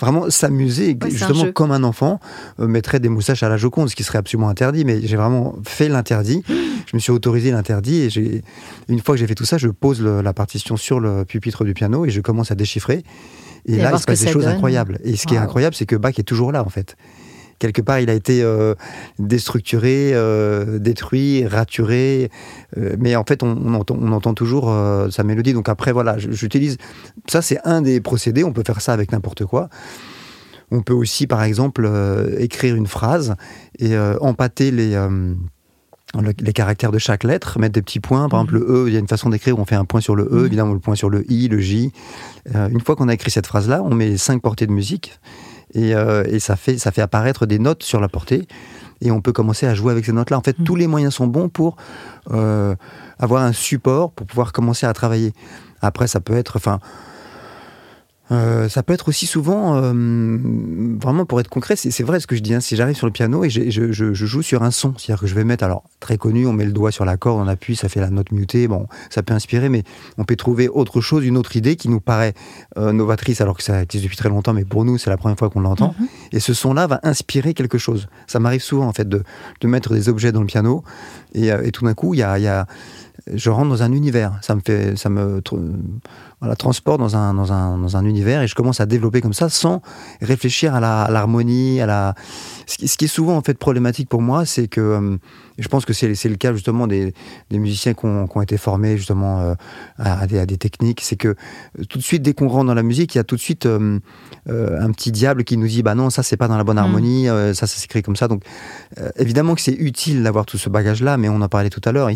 vraiment 0.00 0.30
s'amuser, 0.30 0.96
justement 1.08 1.52
comme 1.52 1.72
un 1.72 1.82
enfant 1.82 2.20
euh, 2.60 2.66
mettrait 2.66 3.00
des 3.00 3.08
moustaches 3.08 3.42
à 3.42 3.48
la 3.48 3.56
Joconde, 3.56 3.88
ce 3.90 3.96
qui 3.96 4.04
serait 4.04 4.18
absolument 4.18 4.48
interdit. 4.48 4.84
Mais 4.84 5.00
j'ai 5.02 5.16
vraiment 5.16 5.56
fait 5.64 5.88
l'interdit. 5.88 6.42
Je 6.48 6.96
me 6.96 6.98
suis 6.98 7.12
autorisé 7.12 7.50
l'interdit 7.50 8.02
et 8.02 8.10
j'ai 8.10 8.42
une 8.88 9.00
fois 9.00 9.14
que 9.14 9.20
j'ai 9.20 9.26
fait 9.26 9.34
tout 9.34 9.44
ça, 9.44 9.58
je 9.58 9.68
pose 9.68 10.02
la 10.02 10.32
partition 10.32 10.76
sur 10.76 11.00
le 11.00 11.24
pupitre 11.24 11.64
du 11.64 11.74
piano 11.74 12.04
et 12.10 12.12
je 12.12 12.20
commence 12.20 12.50
à 12.50 12.54
déchiffrer. 12.54 13.02
Et, 13.66 13.76
là, 13.76 13.92
il 13.94 13.98
se 13.98 14.04
passe 14.04 14.20
des 14.20 14.30
choses 14.30 14.46
incroyables. 14.46 14.98
Et 15.04 15.16
ce 15.16 15.26
qui 15.26 15.34
est 15.34 15.38
incroyable, 15.38 15.74
c'est 15.74 15.86
que 15.86 15.96
Bach 15.96 16.18
est 16.18 16.24
toujours 16.24 16.52
là, 16.52 16.64
en 16.64 16.68
fait. 16.68 16.96
Quelque 17.58 17.82
part, 17.82 18.00
il 18.00 18.08
a 18.08 18.14
été 18.14 18.42
euh, 18.42 18.74
déstructuré, 19.18 20.12
euh, 20.14 20.78
détruit, 20.78 21.46
raturé. 21.46 22.30
Euh, 22.78 22.96
mais 22.98 23.16
en 23.16 23.24
fait, 23.24 23.42
on, 23.42 23.74
entend, 23.74 23.98
on 24.00 24.12
entend, 24.12 24.32
toujours 24.32 24.74
sa 25.10 25.24
mélodie. 25.24 25.52
Donc 25.52 25.68
après, 25.68 25.92
voilà, 25.92 26.16
j'utilise... 26.18 26.78
Ça, 27.28 27.42
c'est 27.42 27.58
un 27.64 27.82
des 27.82 28.00
procédés. 28.00 28.44
On 28.44 28.52
peut 28.52 28.62
faire 28.64 28.80
ça 28.80 28.94
avec 28.94 29.12
n'importe 29.12 29.44
quoi. 29.44 29.68
On 30.70 30.80
peut 30.80 30.94
aussi, 30.94 31.26
par 31.26 31.42
exemple, 31.42 31.90
écrire 32.38 32.76
une 32.76 32.86
phrase 32.86 33.34
et 33.78 33.98
empâter 34.20 34.70
les 34.70 34.96
les 36.40 36.52
caractères 36.52 36.90
de 36.90 36.98
chaque 36.98 37.24
lettre, 37.24 37.58
mettre 37.58 37.74
des 37.74 37.82
petits 37.82 38.00
points. 38.00 38.28
Par 38.28 38.40
exemple, 38.40 38.54
le 38.54 38.66
E, 38.68 38.88
il 38.88 38.94
y 38.94 38.96
a 38.96 39.00
une 39.00 39.08
façon 39.08 39.30
d'écrire 39.30 39.58
où 39.58 39.62
on 39.62 39.64
fait 39.64 39.76
un 39.76 39.84
point 39.84 40.00
sur 40.00 40.16
le 40.16 40.28
E, 40.32 40.46
évidemment 40.46 40.72
le 40.72 40.80
point 40.80 40.96
sur 40.96 41.08
le 41.08 41.30
I, 41.30 41.48
le 41.48 41.60
J. 41.60 41.92
Euh, 42.54 42.68
une 42.68 42.80
fois 42.80 42.96
qu'on 42.96 43.08
a 43.08 43.14
écrit 43.14 43.30
cette 43.30 43.46
phrase-là, 43.46 43.82
on 43.84 43.94
met 43.94 44.16
cinq 44.16 44.42
portées 44.42 44.66
de 44.66 44.72
musique 44.72 45.18
et, 45.74 45.94
euh, 45.94 46.24
et, 46.26 46.40
ça, 46.40 46.56
fait, 46.56 46.78
ça 46.78 46.90
fait 46.90 47.02
apparaître 47.02 47.46
des 47.46 47.58
notes 47.58 47.82
sur 47.82 48.00
la 48.00 48.08
portée 48.08 48.48
et 49.00 49.10
on 49.10 49.20
peut 49.20 49.32
commencer 49.32 49.66
à 49.66 49.74
jouer 49.74 49.92
avec 49.92 50.04
ces 50.04 50.12
notes-là. 50.12 50.36
En 50.36 50.42
fait, 50.42 50.56
tous 50.64 50.76
les 50.76 50.86
moyens 50.86 51.14
sont 51.14 51.26
bons 51.26 51.48
pour 51.48 51.76
euh, 52.32 52.74
avoir 53.18 53.42
un 53.42 53.52
support, 53.52 54.10
pour 54.10 54.26
pouvoir 54.26 54.52
commencer 54.52 54.86
à 54.86 54.92
travailler. 54.92 55.32
Après, 55.80 56.06
ça 56.06 56.20
peut 56.20 56.34
être, 56.34 56.56
enfin, 56.56 56.80
euh, 58.32 58.68
ça 58.68 58.82
peut 58.82 58.92
être 58.92 59.08
aussi 59.08 59.26
souvent, 59.26 59.76
euh, 59.76 59.92
vraiment 61.00 61.24
pour 61.24 61.40
être 61.40 61.48
concret, 61.48 61.74
c'est 61.74 62.02
vrai 62.02 62.20
ce 62.20 62.26
que 62.26 62.36
je 62.36 62.40
dis, 62.40 62.54
hein, 62.54 62.60
si 62.60 62.76
j'arrive 62.76 62.96
sur 62.96 63.06
le 63.06 63.12
piano 63.12 63.44
et 63.44 63.50
je, 63.50 63.90
joue 63.92 64.42
sur 64.42 64.62
un 64.62 64.70
son, 64.70 64.94
c'est-à-dire 64.96 65.20
que 65.20 65.26
je 65.26 65.34
vais 65.34 65.42
mettre, 65.42 65.64
alors 65.64 65.82
très 65.98 66.16
connu, 66.16 66.46
on 66.46 66.52
met 66.52 66.64
le 66.64 66.72
doigt 66.72 66.92
sur 66.92 67.04
la 67.04 67.16
corde, 67.16 67.40
on 67.44 67.48
appuie, 67.48 67.74
ça 67.74 67.88
fait 67.88 68.00
la 68.00 68.10
note 68.10 68.30
mutée, 68.30 68.68
bon, 68.68 68.86
ça 69.10 69.22
peut 69.22 69.34
inspirer, 69.34 69.68
mais 69.68 69.82
on 70.16 70.24
peut 70.24 70.36
trouver 70.36 70.68
autre 70.68 71.00
chose, 71.00 71.24
une 71.24 71.36
autre 71.36 71.56
idée 71.56 71.74
qui 71.74 71.88
nous 71.88 72.00
paraît 72.00 72.34
euh, 72.78 72.92
novatrice, 72.92 73.40
alors 73.40 73.56
que 73.56 73.64
ça 73.64 73.82
existe 73.82 74.04
depuis 74.04 74.16
très 74.16 74.28
longtemps, 74.28 74.52
mais 74.52 74.64
pour 74.64 74.84
nous, 74.84 74.96
c'est 74.96 75.10
la 75.10 75.16
première 75.16 75.38
fois 75.38 75.50
qu'on 75.50 75.60
l'entend. 75.60 75.94
Mhm. 75.98 76.06
Et 76.32 76.40
ce 76.40 76.54
son-là 76.54 76.86
va 76.86 77.00
inspirer 77.02 77.54
quelque 77.54 77.78
chose. 77.78 78.08
Ça 78.28 78.38
m'arrive 78.38 78.62
souvent, 78.62 78.86
en 78.86 78.92
fait, 78.92 79.08
de, 79.08 79.24
mettre 79.64 79.92
des 79.92 80.08
objets 80.08 80.30
dans 80.30 80.40
le 80.40 80.46
piano, 80.46 80.84
et, 81.34 81.50
tout 81.72 81.84
d'un 81.84 81.94
coup, 81.94 82.14
il 82.14 82.18
y 82.18 82.22
a, 82.22 82.66
je 83.32 83.50
rentre 83.50 83.68
dans 83.68 83.82
un 83.82 83.92
univers. 83.92 84.38
Ça 84.42 84.54
me 84.54 84.60
fait, 84.64 84.96
ça 84.96 85.08
me 85.08 85.40
voilà, 86.40 86.56
transporte 86.56 86.98
dans 86.98 87.16
un, 87.16 87.34
dans, 87.34 87.52
un, 87.52 87.78
dans 87.78 87.96
un 87.96 88.04
univers 88.04 88.42
et 88.42 88.48
je 88.48 88.54
commence 88.54 88.80
à 88.80 88.86
développer 88.86 89.20
comme 89.20 89.34
ça 89.34 89.48
sans 89.48 89.82
réfléchir 90.22 90.74
à 90.74 90.80
l'harmonie, 91.10 91.80
à, 91.80 91.86
la... 91.86 92.14
Ce 92.66 92.78
qui, 92.78 92.88
ce 92.88 92.96
qui, 92.96 93.04
est 93.04 93.08
souvent 93.08 93.36
en 93.36 93.42
fait 93.42 93.58
problématique 93.58 94.08
pour 94.08 94.22
moi, 94.22 94.46
c'est 94.46 94.68
que 94.68 94.80
euh, 94.80 95.16
je 95.60 95.68
pense 95.68 95.84
que 95.84 95.92
c'est 95.92 96.28
le 96.28 96.36
cas 96.36 96.52
justement 96.52 96.86
des, 96.86 97.12
des 97.50 97.58
musiciens 97.58 97.94
qui 97.94 98.06
ont, 98.06 98.26
qui 98.26 98.36
ont, 98.36 98.42
été 98.42 98.56
formés 98.56 98.96
justement 98.96 99.40
euh, 99.40 99.54
à, 99.98 100.26
des, 100.26 100.38
à, 100.38 100.46
des, 100.46 100.56
techniques, 100.56 101.00
c'est 101.02 101.16
que 101.16 101.28
euh, 101.28 101.84
tout 101.88 101.98
de 101.98 102.02
suite 102.02 102.22
dès 102.22 102.32
qu'on 102.32 102.48
rentre 102.48 102.66
dans 102.66 102.74
la 102.74 102.82
musique, 102.82 103.14
il 103.14 103.18
y 103.18 103.20
a 103.20 103.24
tout 103.24 103.36
de 103.36 103.40
suite 103.40 103.66
euh, 103.66 103.98
un 104.46 104.90
petit 104.92 105.12
diable 105.12 105.44
qui 105.44 105.56
nous 105.56 105.68
dit 105.68 105.82
bah 105.82 105.94
non 105.94 106.10
ça 106.10 106.22
c'est 106.22 106.36
pas 106.36 106.48
dans 106.48 106.56
la 106.56 106.64
bonne 106.64 106.76
mm. 106.76 106.78
harmonie, 106.78 107.28
mmh. 107.28 107.54
ça 107.54 107.66
ça 107.66 107.76
s'écrit 107.76 108.02
comme 108.02 108.16
ça. 108.16 108.26
Donc 108.26 108.42
évidemment 109.16 109.54
que 109.54 109.60
c'est 109.60 109.72
utile 109.74 110.22
d'avoir 110.22 110.46
tout 110.46 110.58
ce 110.58 110.70
bagage 110.70 111.02
là, 111.02 111.16
mais 111.16 111.28
on 111.28 111.40
en 111.40 111.48
parlait 111.48 111.70
tout 111.70 111.82
à 111.84 111.92
l'heure 111.92 112.08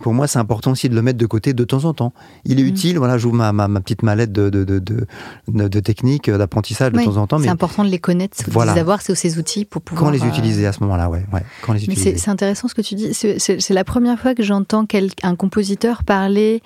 pour 0.00 0.14
moi, 0.14 0.26
c'est 0.26 0.38
important 0.38 0.72
aussi 0.72 0.88
de 0.88 0.94
le 0.94 1.02
mettre 1.02 1.18
de 1.18 1.26
côté 1.26 1.52
de 1.52 1.64
temps 1.64 1.84
en 1.84 1.94
temps. 1.94 2.12
Il 2.44 2.60
est 2.60 2.62
mmh. 2.62 2.66
utile, 2.66 2.98
voilà, 2.98 3.18
j'ouvre 3.18 3.36
ma, 3.36 3.52
ma, 3.52 3.68
ma, 3.68 3.80
petite 3.80 4.02
mallette 4.02 4.32
de, 4.32 4.50
de, 4.50 4.64
de, 4.64 4.78
de, 4.78 5.68
de 5.68 5.80
techniques, 5.80 6.30
d'apprentissage 6.30 6.92
de 6.92 7.02
temps 7.02 7.16
en 7.16 7.26
temps. 7.26 7.38
C'est 7.38 7.48
important 7.48 7.84
de 7.84 7.90
les 7.90 7.98
connaître, 7.98 8.36
voilà. 8.48 8.74
d'avoir 8.74 9.02
ces 9.02 9.38
outils 9.38 9.64
pour 9.64 9.82
pouvoir. 9.82 10.04
Quand 10.04 10.10
les 10.10 10.22
euh, 10.22 10.28
utiliser 10.28 10.66
à 10.66 10.72
ce 10.72 10.80
moment-là, 10.84 11.08
ouais. 11.08 11.24
ouais 11.32 11.44
quand 11.62 11.72
les 11.72 11.84
utiliser. 11.84 12.16
C'est 12.16 12.30
intéressant 12.30 12.68
ce 12.68 12.74
que 12.74 12.82
tu 12.82 12.94
dis. 12.94 13.14
C'est 13.14 13.70
la 13.70 13.84
première 13.84 14.18
fois 14.18 14.34
que 14.34 14.42
j'entends 14.42 14.86
un 15.22 15.36
compositeur 15.36 16.04
parler. 16.04 16.62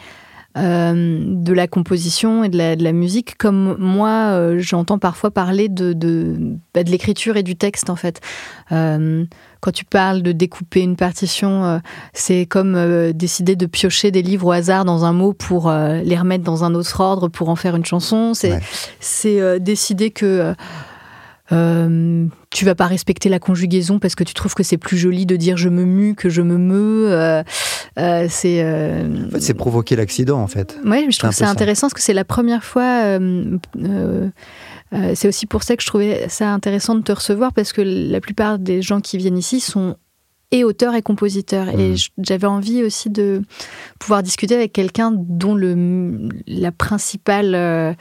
Euh, 0.59 1.23
de 1.25 1.55
la 1.55 1.67
composition 1.67 2.45
et 2.45 2.51
de 2.51 2.59
la, 2.59 2.77
de 2.77 2.85
la 2.85 2.93
musique, 2.93 3.39
comme 3.39 3.75
moi, 3.79 4.33
euh, 4.33 4.59
j'entends 4.59 4.99
parfois 4.99 5.31
parler 5.31 5.71
de, 5.71 5.95
de, 5.95 6.37
bah, 6.75 6.85
de 6.85 6.91
l'écriture 6.91 7.39
et 7.39 7.43
du 7.43 7.57
texte, 7.57 7.89
en 7.89 7.97
fait. 7.97 8.21
Euh, 8.71 9.25
quand 9.61 9.73
tu 9.73 9.87
parles 9.87 10.21
de 10.21 10.33
découper 10.33 10.81
une 10.81 10.97
partition, 10.97 11.81
c'est 12.13 12.47
comme 12.47 13.13
décider 13.13 13.55
de 13.55 13.67
piocher 13.67 14.11
des 14.11 14.21
livres 14.21 14.49
au 14.49 14.51
hasard 14.51 14.85
dans 14.85 15.05
un 15.05 15.13
mot 15.13 15.33
pour 15.35 15.71
les 15.71 16.17
remettre 16.19 16.43
dans 16.43 16.65
un 16.65 16.75
autre 16.75 16.99
ordre 16.99 17.29
pour 17.29 17.49
en 17.49 17.55
faire 17.55 17.77
une 17.77 17.85
chanson. 17.85 18.33
C'est 18.35 18.61
ouais. 19.25 19.61
décider 19.61 20.11
que 20.11 20.53
euh, 21.53 22.27
tu 22.51 22.65
vas 22.65 22.75
pas 22.75 22.87
respecter 22.87 23.29
la 23.29 23.39
conjugaison 23.39 23.99
parce 23.99 24.15
que 24.15 24.25
tu 24.25 24.35
trouves 24.35 24.55
que 24.55 24.63
c'est 24.63 24.79
plus 24.79 24.97
joli 24.97 25.27
de 25.27 25.37
dire 25.37 25.57
je 25.57 25.69
me 25.69 25.85
mue 25.85 26.15
que 26.15 26.29
je 26.29 26.43
me 26.43 26.57
meus. 26.57 27.11
Euh, 27.11 27.43
euh, 27.99 28.27
c'est. 28.29 28.63
En 28.63 29.31
fait, 29.31 29.41
c'est 29.41 29.55
provoquer 29.55 29.97
l'accident 29.97 30.41
en 30.41 30.47
fait. 30.47 30.79
Oui, 30.85 31.07
je 31.11 31.19
trouve 31.19 31.33
c'est 31.33 31.45
intéressant 31.45 31.89
parce 31.89 31.95
que 31.95 32.03
c'est 32.03 32.15
la 32.15 32.25
première 32.25 32.65
fois. 32.65 33.19
Euh, 34.95 35.15
c'est 35.15 35.29
aussi 35.29 35.47
pour 35.47 35.63
ça 35.63 35.77
que 35.77 35.83
je 35.83 35.87
trouvais 35.87 36.29
ça 36.29 36.53
intéressant 36.53 36.95
de 36.95 37.01
te 37.01 37.13
recevoir 37.13 37.53
parce 37.55 37.73
que 37.73 37.81
la 37.81 38.21
plupart 38.21 38.59
des 38.59 38.83
gens 38.83 39.01
qui 39.01 39.17
viennent 39.17 39.39
ici 39.39 39.61
sont 39.61 39.97
et 40.53 40.65
auteurs 40.65 40.95
et 40.95 41.03
compositeurs. 41.03 41.67
Mmh. 41.67 41.81
Et 41.81 41.95
j'avais 42.19 42.47
envie 42.47 42.85
aussi 42.85 43.11
de 43.11 43.43
pouvoir 43.99 44.23
discuter 44.23 44.55
avec 44.55 44.73
quelqu'un 44.73 45.11
dont 45.13 45.55
le, 45.55 46.29
la 46.47 46.71
principale, 46.71 47.55
euh, 47.55 47.93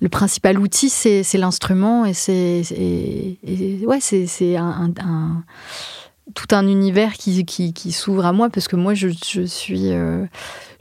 le 0.00 0.08
principal 0.08 0.58
outil, 0.58 0.90
c'est 0.90 1.38
l'instrument. 1.38 2.04
Et 2.04 2.12
c'est 2.12 2.62
ouais, 3.86 4.00
c'est 4.00 4.56
un, 4.56 4.92
un, 5.00 5.44
tout 6.34 6.48
un 6.54 6.66
univers 6.66 7.14
qui, 7.14 7.44
qui, 7.46 7.72
qui 7.72 7.92
s'ouvre 7.92 8.26
à 8.26 8.32
moi 8.32 8.50
parce 8.50 8.68
que 8.68 8.76
moi, 8.76 8.92
je, 8.92 9.08
je 9.08 9.42
suis. 9.42 9.92
Euh, 9.92 10.26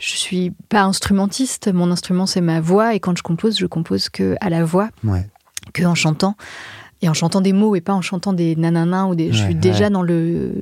je 0.03 0.15
suis 0.15 0.51
pas 0.67 0.81
instrumentiste, 0.81 1.71
mon 1.71 1.91
instrument 1.91 2.25
c'est 2.25 2.41
ma 2.41 2.59
voix 2.59 2.95
et 2.95 2.99
quand 2.99 3.15
je 3.15 3.21
compose, 3.21 3.59
je 3.59 3.67
compose 3.67 4.09
que 4.09 4.35
à 4.41 4.49
la 4.49 4.65
voix. 4.65 4.89
Ouais 5.03 5.27
que 5.73 5.83
en 5.83 5.95
chantant 5.95 6.35
et 7.01 7.09
en 7.09 7.13
chantant 7.13 7.41
des 7.41 7.53
mots 7.53 7.75
et 7.75 7.81
pas 7.81 7.93
en 7.93 8.01
chantant 8.01 8.33
des 8.33 8.55
nanana 8.55 9.07
ou 9.07 9.15
des. 9.15 9.27
Ouais, 9.27 9.33
je 9.33 9.43
suis 9.43 9.55
déjà 9.55 9.85
ouais. 9.85 9.89
dans 9.89 10.03
le, 10.03 10.53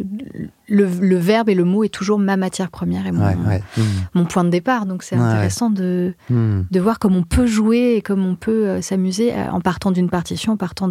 le, 0.68 0.86
le 0.86 1.16
verbe 1.18 1.50
et 1.50 1.56
le 1.56 1.66
mot 1.66 1.84
est 1.84 1.90
toujours 1.90 2.18
ma 2.18 2.38
matière 2.38 2.70
première 2.70 3.06
et 3.08 3.12
mon, 3.12 3.26
ouais, 3.26 3.62
mmh. 3.78 3.82
mon 4.14 4.26
point 4.26 4.44
de 4.44 4.50
départ. 4.50 4.86
Donc 4.86 5.04
c'est 5.04 5.16
intéressant 5.16 5.70
de, 5.70 6.14
mmh. 6.30 6.62
de 6.72 6.80
voir 6.80 7.00
comme 7.00 7.16
on 7.16 7.24
peut 7.24 7.46
jouer 7.48 7.96
et 7.98 8.02
comme 8.02 8.26
on 8.26 8.36
peut 8.36 8.68
euh, 8.68 8.82
s'amuser 8.82 9.34
euh, 9.34 9.52
en 9.52 9.60
partant 9.60 9.92
d'une 9.92 10.10
partition, 10.10 10.54
en 10.54 10.58
partant 10.58 10.90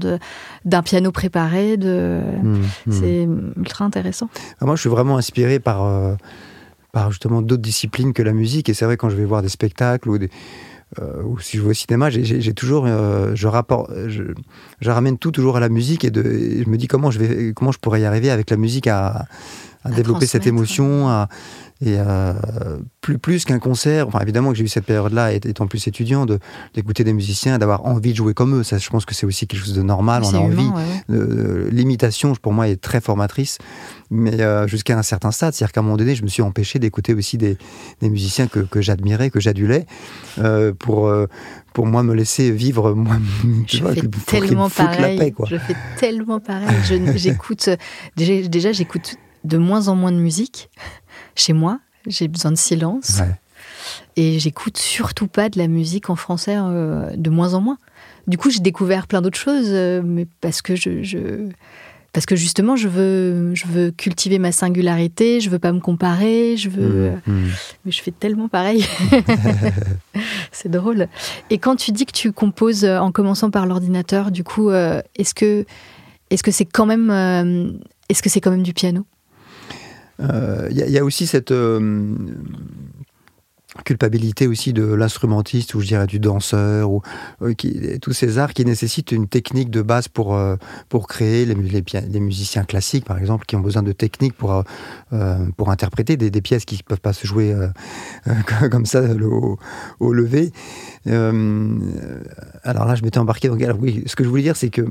d'un 0.64 0.82
piano 0.82 1.12
préparé. 1.12 1.76
De... 1.76 2.20
Mmh. 2.42 2.62
C'est 2.90 3.28
ultra 3.56 3.84
intéressant. 3.84 4.28
Ah, 4.60 4.66
moi, 4.66 4.76
je 4.76 4.80
suis 4.80 4.90
vraiment 4.90 5.16
inspiré 5.16 5.60
par, 5.60 5.84
euh, 5.84 6.14
par 6.92 7.10
justement 7.10 7.40
d'autres 7.40 7.62
disciplines 7.62 8.12
que 8.12 8.22
la 8.22 8.32
musique. 8.32 8.68
Et 8.68 8.74
c'est 8.74 8.84
vrai 8.84 8.96
quand 8.96 9.08
je 9.08 9.16
vais 9.16 9.24
voir 9.24 9.40
des 9.40 9.48
spectacles 9.48 10.10
ou 10.10 10.18
des 10.18 10.30
euh, 10.98 11.22
ou 11.22 11.38
si 11.38 11.58
je 11.58 11.62
vais 11.62 11.70
au 11.70 11.74
cinéma, 11.74 12.08
j'ai 12.08 12.54
toujours, 12.54 12.84
euh, 12.86 13.32
je, 13.34 13.46
rapport, 13.46 13.90
je, 14.06 14.22
je, 14.80 14.90
ramène 14.90 15.18
tout 15.18 15.30
toujours 15.30 15.58
à 15.58 15.60
la 15.60 15.68
musique 15.68 16.04
et, 16.04 16.10
de, 16.10 16.22
et, 16.22 16.64
je 16.64 16.68
me 16.68 16.78
dis 16.78 16.88
comment 16.88 17.10
je 17.10 17.18
vais, 17.18 17.52
comment 17.52 17.72
je 17.72 17.78
pourrais 17.78 18.00
y 18.00 18.04
arriver 18.06 18.30
avec 18.30 18.48
la 18.48 18.56
musique 18.56 18.86
à, 18.86 19.08
à, 19.08 19.24
à 19.84 19.90
développer 19.90 20.26
cette 20.26 20.46
émotion, 20.46 21.08
à, 21.08 21.28
et 21.80 21.96
euh, 21.98 22.32
plus, 23.00 23.18
plus 23.18 23.44
qu'un 23.44 23.60
concert, 23.60 24.08
enfin 24.08 24.18
évidemment 24.20 24.50
que 24.50 24.56
j'ai 24.56 24.64
eu 24.64 24.68
cette 24.68 24.84
période-là, 24.84 25.32
étant 25.32 25.68
plus 25.68 25.86
étudiant, 25.86 26.26
d'écouter 26.74 27.04
des 27.04 27.12
musiciens, 27.12 27.58
d'avoir 27.58 27.86
envie 27.86 28.10
de 28.10 28.16
jouer 28.16 28.34
comme 28.34 28.56
eux. 28.56 28.62
Ça, 28.64 28.78
je 28.78 28.90
pense 28.90 29.04
que 29.04 29.14
c'est 29.14 29.26
aussi 29.26 29.46
quelque 29.46 29.64
chose 29.64 29.74
de 29.74 29.82
normal. 29.82 30.22
On 30.24 30.34
a 30.34 30.38
envie. 30.38 30.66
Ouais. 30.66 30.82
Euh, 31.10 31.68
L'imitation, 31.70 32.32
pour 32.34 32.52
moi, 32.52 32.68
est 32.68 32.80
très 32.80 33.00
formatrice, 33.00 33.58
mais 34.10 34.40
euh, 34.40 34.66
jusqu'à 34.66 34.98
un 34.98 35.02
certain 35.02 35.30
stade. 35.30 35.54
C'est-à-dire 35.54 35.72
qu'à 35.72 35.80
un 35.80 35.84
moment 35.84 35.96
donné, 35.96 36.16
je 36.16 36.24
me 36.24 36.28
suis 36.28 36.42
empêché 36.42 36.80
d'écouter 36.80 37.14
aussi 37.14 37.38
des, 37.38 37.56
des, 38.00 38.10
musiciens 38.10 38.48
que, 38.48 38.80
j'admirais, 38.80 39.30
que 39.30 39.38
j'adulais, 39.38 39.86
pour, 40.80 41.12
pour 41.74 41.86
moi 41.86 42.02
me 42.02 42.14
laisser 42.14 42.50
vivre 42.50 42.92
moi. 42.94 43.18
Je 43.68 43.82
vois, 43.82 43.94
fais 43.94 44.08
tellement 44.26 44.68
pareil. 44.68 45.16
Paix, 45.16 45.30
quoi. 45.30 45.46
Je 45.48 45.58
fais 45.58 45.76
tellement 45.96 46.40
pareil. 46.40 46.76
J'écoute 47.14 47.70
déjà 48.16 48.72
j'écoute 48.72 49.16
de 49.44 49.58
moins 49.58 49.88
en 49.88 49.94
moins 49.94 50.12
de 50.12 50.16
musique 50.18 50.70
chez 51.40 51.52
moi. 51.52 51.80
J'ai 52.06 52.28
besoin 52.28 52.52
de 52.52 52.56
silence. 52.56 53.20
Ouais. 53.20 53.34
Et 54.16 54.38
j'écoute 54.38 54.78
surtout 54.78 55.26
pas 55.26 55.48
de 55.48 55.58
la 55.58 55.68
musique 55.68 56.10
en 56.10 56.16
français 56.16 56.56
euh, 56.56 57.10
de 57.16 57.30
moins 57.30 57.54
en 57.54 57.60
moins. 57.60 57.78
Du 58.26 58.36
coup, 58.36 58.50
j'ai 58.50 58.60
découvert 58.60 59.06
plein 59.06 59.22
d'autres 59.22 59.38
choses, 59.38 59.68
euh, 59.68 60.02
mais 60.04 60.26
parce 60.40 60.60
que 60.60 60.76
je, 60.76 61.02
je, 61.02 61.48
parce 62.12 62.26
que 62.26 62.36
justement, 62.36 62.74
je 62.76 62.88
veux, 62.88 63.54
je 63.54 63.66
veux 63.66 63.90
cultiver 63.90 64.38
ma 64.38 64.52
singularité, 64.52 65.40
je 65.40 65.50
veux 65.50 65.58
pas 65.58 65.72
me 65.72 65.80
comparer, 65.80 66.56
je 66.56 66.68
veux. 66.68 67.10
Mmh, 67.10 67.32
mmh. 67.32 67.48
Mais 67.84 67.92
je 67.92 68.02
fais 68.02 68.10
tellement 68.10 68.48
pareil. 68.48 68.84
C'est 70.52 70.70
drôle. 70.70 71.08
Et 71.50 71.58
quand 71.58 71.76
tu 71.76 71.92
dis 71.92 72.06
que 72.06 72.12
tu 72.12 72.32
composes 72.32 72.84
en 72.84 73.12
commençant 73.12 73.50
par 73.50 73.66
l'ordinateur, 73.66 74.30
du 74.30 74.42
coup, 74.42 74.70
euh, 74.70 75.02
est-ce 75.16 75.34
que, 75.34 75.64
est-ce 76.30 76.42
que 76.42 76.50
c'est 76.50 76.64
quand 76.64 76.86
même, 76.86 77.10
euh, 77.10 77.70
est-ce 78.08 78.22
que 78.22 78.28
c'est 78.28 78.40
quand 78.40 78.50
même 78.50 78.62
du 78.62 78.72
piano? 78.72 79.04
Il 80.20 80.26
euh, 80.30 80.68
y, 80.70 80.98
a 80.98 81.04
aussi 81.04 81.28
cette 81.28 81.52
euh, 81.52 82.12
culpabilité 83.84 84.48
aussi 84.48 84.72
de 84.72 84.82
l'instrumentiste 84.82 85.74
ou 85.76 85.80
je 85.80 85.86
dirais 85.86 86.08
du 86.08 86.18
danseur 86.18 86.90
ou 86.90 87.02
euh, 87.42 87.54
tous 88.02 88.12
ces 88.12 88.38
arts 88.38 88.52
qui 88.52 88.64
nécessitent 88.64 89.12
une 89.12 89.28
technique 89.28 89.70
de 89.70 89.80
base 89.80 90.08
pour 90.08 90.36
pour 90.88 91.06
créer 91.06 91.44
les, 91.44 91.54
musiciens 92.20 92.64
classiques 92.64 93.04
par 93.04 93.18
exemple 93.18 93.46
qui 93.46 93.54
ont 93.54 93.60
besoin 93.60 93.84
de 93.84 93.92
technique 93.92 94.34
pour 94.34 94.64
pour 95.56 95.70
interpréter 95.70 96.16
des, 96.16 96.42
pièces 96.42 96.64
qui 96.64 96.82
peuvent 96.82 97.00
pas 97.00 97.12
se 97.12 97.24
jouer 97.24 97.54
comme 98.72 98.86
ça 98.86 99.02
au, 99.02 99.56
au 100.00 100.12
lever. 100.12 100.52
Alors 101.06 102.86
là 102.86 102.96
je 102.96 103.04
m'étais 103.04 103.18
embarqué 103.18 103.48
donc 103.48 103.62
alors, 103.62 103.78
oui 103.80 104.02
ce 104.06 104.16
que 104.16 104.24
je 104.24 104.28
voulais 104.28 104.42
dire 104.42 104.56
c'est 104.56 104.70
que 104.70 104.84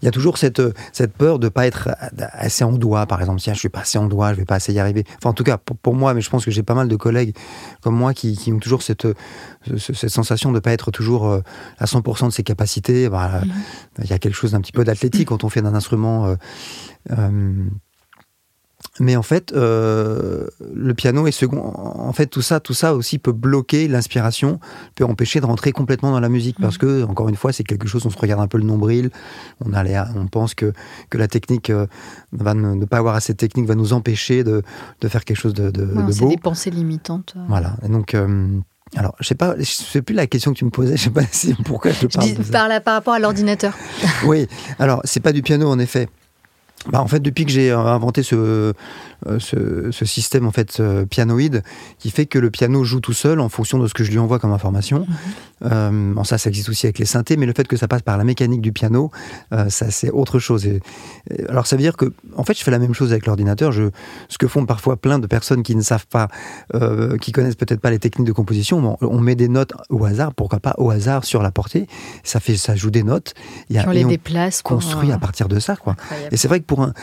il 0.00 0.04
y 0.04 0.08
a 0.08 0.10
toujours 0.10 0.38
cette, 0.38 0.62
cette 0.92 1.12
peur 1.12 1.38
de 1.38 1.46
ne 1.46 1.48
pas 1.48 1.66
être 1.66 1.90
assez 2.18 2.64
en 2.64 2.72
doigt, 2.72 3.06
par 3.06 3.20
exemple. 3.20 3.40
Tiens, 3.40 3.54
je 3.54 3.58
suis 3.58 3.68
pas 3.68 3.80
assez 3.80 3.98
en 3.98 4.06
doigt, 4.06 4.32
je 4.32 4.38
vais 4.38 4.44
pas 4.44 4.56
assez 4.56 4.72
y 4.72 4.78
arriver. 4.78 5.04
Enfin, 5.18 5.30
en 5.30 5.34
tout 5.34 5.44
cas, 5.44 5.58
pour, 5.58 5.76
pour 5.76 5.94
moi, 5.94 6.14
mais 6.14 6.20
je 6.20 6.30
pense 6.30 6.44
que 6.44 6.50
j'ai 6.50 6.62
pas 6.62 6.74
mal 6.74 6.88
de 6.88 6.96
collègues 6.96 7.34
comme 7.82 7.96
moi 7.96 8.14
qui, 8.14 8.36
qui 8.36 8.52
ont 8.52 8.58
toujours 8.58 8.82
cette, 8.82 9.06
cette 9.78 10.10
sensation 10.10 10.50
de 10.50 10.56
ne 10.56 10.60
pas 10.60 10.72
être 10.72 10.90
toujours 10.90 11.28
euh, 11.28 11.40
à 11.78 11.86
100% 11.86 12.26
de 12.26 12.30
ses 12.30 12.42
capacités. 12.42 13.08
Bah, 13.08 13.40
mmh. 13.44 13.50
Il 14.04 14.10
y 14.10 14.12
a 14.12 14.18
quelque 14.18 14.34
chose 14.34 14.52
d'un 14.52 14.60
petit 14.60 14.72
peu 14.72 14.84
d'athlétique 14.84 15.28
quand 15.28 15.44
on 15.44 15.48
fait 15.48 15.62
d'un 15.62 15.74
instrument. 15.74 16.26
Euh, 16.26 16.36
euh, 17.10 17.52
mais 19.00 19.16
en 19.16 19.22
fait, 19.22 19.52
euh, 19.52 20.46
le 20.74 20.92
piano 20.92 21.26
est 21.26 21.32
second. 21.32 21.62
En 21.62 22.12
fait, 22.12 22.26
tout 22.26 22.42
ça, 22.42 22.60
tout 22.60 22.74
ça 22.74 22.94
aussi 22.94 23.18
peut 23.18 23.32
bloquer 23.32 23.88
l'inspiration, 23.88 24.60
peut 24.94 25.04
empêcher 25.04 25.40
de 25.40 25.46
rentrer 25.46 25.72
complètement 25.72 26.10
dans 26.10 26.20
la 26.20 26.28
musique 26.28 26.56
parce 26.60 26.76
que, 26.76 27.02
encore 27.04 27.28
une 27.30 27.36
fois, 27.36 27.52
c'est 27.52 27.64
quelque 27.64 27.88
chose. 27.88 28.04
On 28.04 28.10
se 28.10 28.18
regarde 28.18 28.42
un 28.42 28.48
peu 28.48 28.58
le 28.58 28.64
nombril. 28.64 29.10
On 29.64 29.72
a 29.72 29.82
les, 29.82 30.00
on 30.14 30.26
pense 30.26 30.54
que 30.54 30.74
que 31.08 31.16
la 31.16 31.26
technique 31.26 31.70
euh, 31.70 31.86
va 32.32 32.52
ne, 32.52 32.74
ne, 32.74 32.84
pas 32.84 32.98
avoir 32.98 33.14
assez 33.14 33.32
de 33.32 33.38
technique 33.38 33.66
va 33.66 33.74
nous 33.74 33.94
empêcher 33.94 34.44
de, 34.44 34.62
de 35.00 35.08
faire 35.08 35.24
quelque 35.24 35.38
chose 35.38 35.54
de, 35.54 35.70
de, 35.70 35.84
beau. 35.84 36.28
des 36.28 36.36
pensées 36.36 36.70
limitantes. 36.70 37.34
Voilà. 37.48 37.76
Et 37.82 37.88
donc. 37.88 38.14
Euh, 38.14 38.48
alors, 38.94 39.14
je 39.20 39.26
sais 39.26 39.34
pas, 39.34 39.54
je 39.58 39.64
sais 39.64 40.02
plus 40.02 40.14
la 40.14 40.26
question 40.26 40.52
que 40.52 40.58
tu 40.58 40.66
me 40.66 40.70
posais, 40.70 40.96
je 40.98 41.04
sais 41.04 41.10
pas 41.10 41.24
si, 41.30 41.54
pourquoi 41.64 41.92
je 41.92 42.06
parle. 42.08 42.28
Je 42.28 42.34
dis, 42.34 42.50
par, 42.50 42.68
par 42.82 42.94
rapport 42.94 43.14
à 43.14 43.18
l'ordinateur. 43.18 43.72
oui, 44.26 44.46
alors 44.78 45.00
c'est 45.04 45.20
pas 45.20 45.32
du 45.32 45.40
piano 45.40 45.66
en 45.66 45.78
effet. 45.78 46.10
Bah, 46.90 47.00
en 47.00 47.06
fait, 47.06 47.20
depuis 47.20 47.44
que 47.44 47.52
j'ai 47.52 47.70
inventé 47.70 48.22
ce, 48.22 48.72
euh, 49.28 49.38
ce, 49.92 50.04
système 50.04 50.46
en 50.46 50.50
fait 50.50 50.80
euh, 50.80 51.06
pianoïde 51.06 51.62
qui 51.98 52.10
fait 52.10 52.26
que 52.26 52.40
le 52.40 52.50
piano 52.50 52.82
joue 52.82 53.00
tout 53.00 53.12
seul 53.12 53.38
en 53.38 53.48
fonction 53.48 53.78
de 53.78 53.86
ce 53.86 53.94
que 53.94 54.02
je 54.02 54.10
lui 54.10 54.18
envoie 54.18 54.40
comme 54.40 54.52
information. 54.52 55.06
Euh, 55.64 56.12
bon, 56.12 56.24
ça, 56.24 56.38
ça 56.38 56.50
existe 56.50 56.68
aussi 56.68 56.86
avec 56.86 56.98
les 56.98 57.04
synthés, 57.04 57.36
mais 57.36 57.46
le 57.46 57.52
fait 57.52 57.68
que 57.68 57.76
ça 57.76 57.86
passe 57.86 58.02
par 58.02 58.18
la 58.18 58.24
mécanique 58.24 58.60
du 58.60 58.72
piano, 58.72 59.10
ça 59.68 59.90
c'est 59.90 60.10
autre 60.10 60.38
chose. 60.38 60.66
Et, 60.66 60.80
alors 61.48 61.66
ça 61.66 61.76
veut 61.76 61.82
dire 61.82 61.96
que, 61.96 62.12
en 62.36 62.42
fait, 62.42 62.58
je 62.58 62.64
fais 62.64 62.72
la 62.72 62.80
même 62.80 62.94
chose 62.94 63.12
avec 63.12 63.26
l'ordinateur. 63.26 63.70
Je, 63.70 63.90
ce 64.28 64.38
que 64.38 64.48
font 64.48 64.66
parfois 64.66 64.96
plein 64.96 65.20
de 65.20 65.26
personnes 65.26 65.62
qui 65.62 65.76
ne 65.76 65.82
savent 65.82 66.06
pas, 66.08 66.28
qui 67.20 67.32
connaissent 67.32 67.54
peut-être 67.54 67.80
pas 67.80 67.90
les 67.90 68.00
techniques 68.00 68.26
de 68.26 68.32
composition, 68.32 68.96
on, 69.00 69.20
met 69.20 69.36
des 69.36 69.48
notes 69.48 69.72
au 69.88 70.04
hasard, 70.04 70.34
pourquoi 70.34 70.58
pas 70.58 70.74
au 70.78 70.90
hasard 70.90 71.24
sur 71.24 71.42
la 71.42 71.52
portée. 71.52 71.86
Ça 72.24 72.40
fait, 72.40 72.56
ça 72.56 72.74
joue 72.74 72.90
des 72.90 73.04
notes. 73.04 73.34
Il 73.70 73.76
y 73.76 73.78
a, 73.78 73.84
on 73.86 73.92
les 73.92 74.04
déplace. 74.04 74.62
Construit 74.62 75.12
à 75.12 75.18
partir 75.18 75.48
de 75.48 75.60
ça, 75.60 75.76
quoi. 75.76 75.94
Et 76.32 76.36
c'est 76.36 76.48
vrai 76.48 76.58
que 76.58 76.64
pour 76.72 76.84
un, 76.84 76.94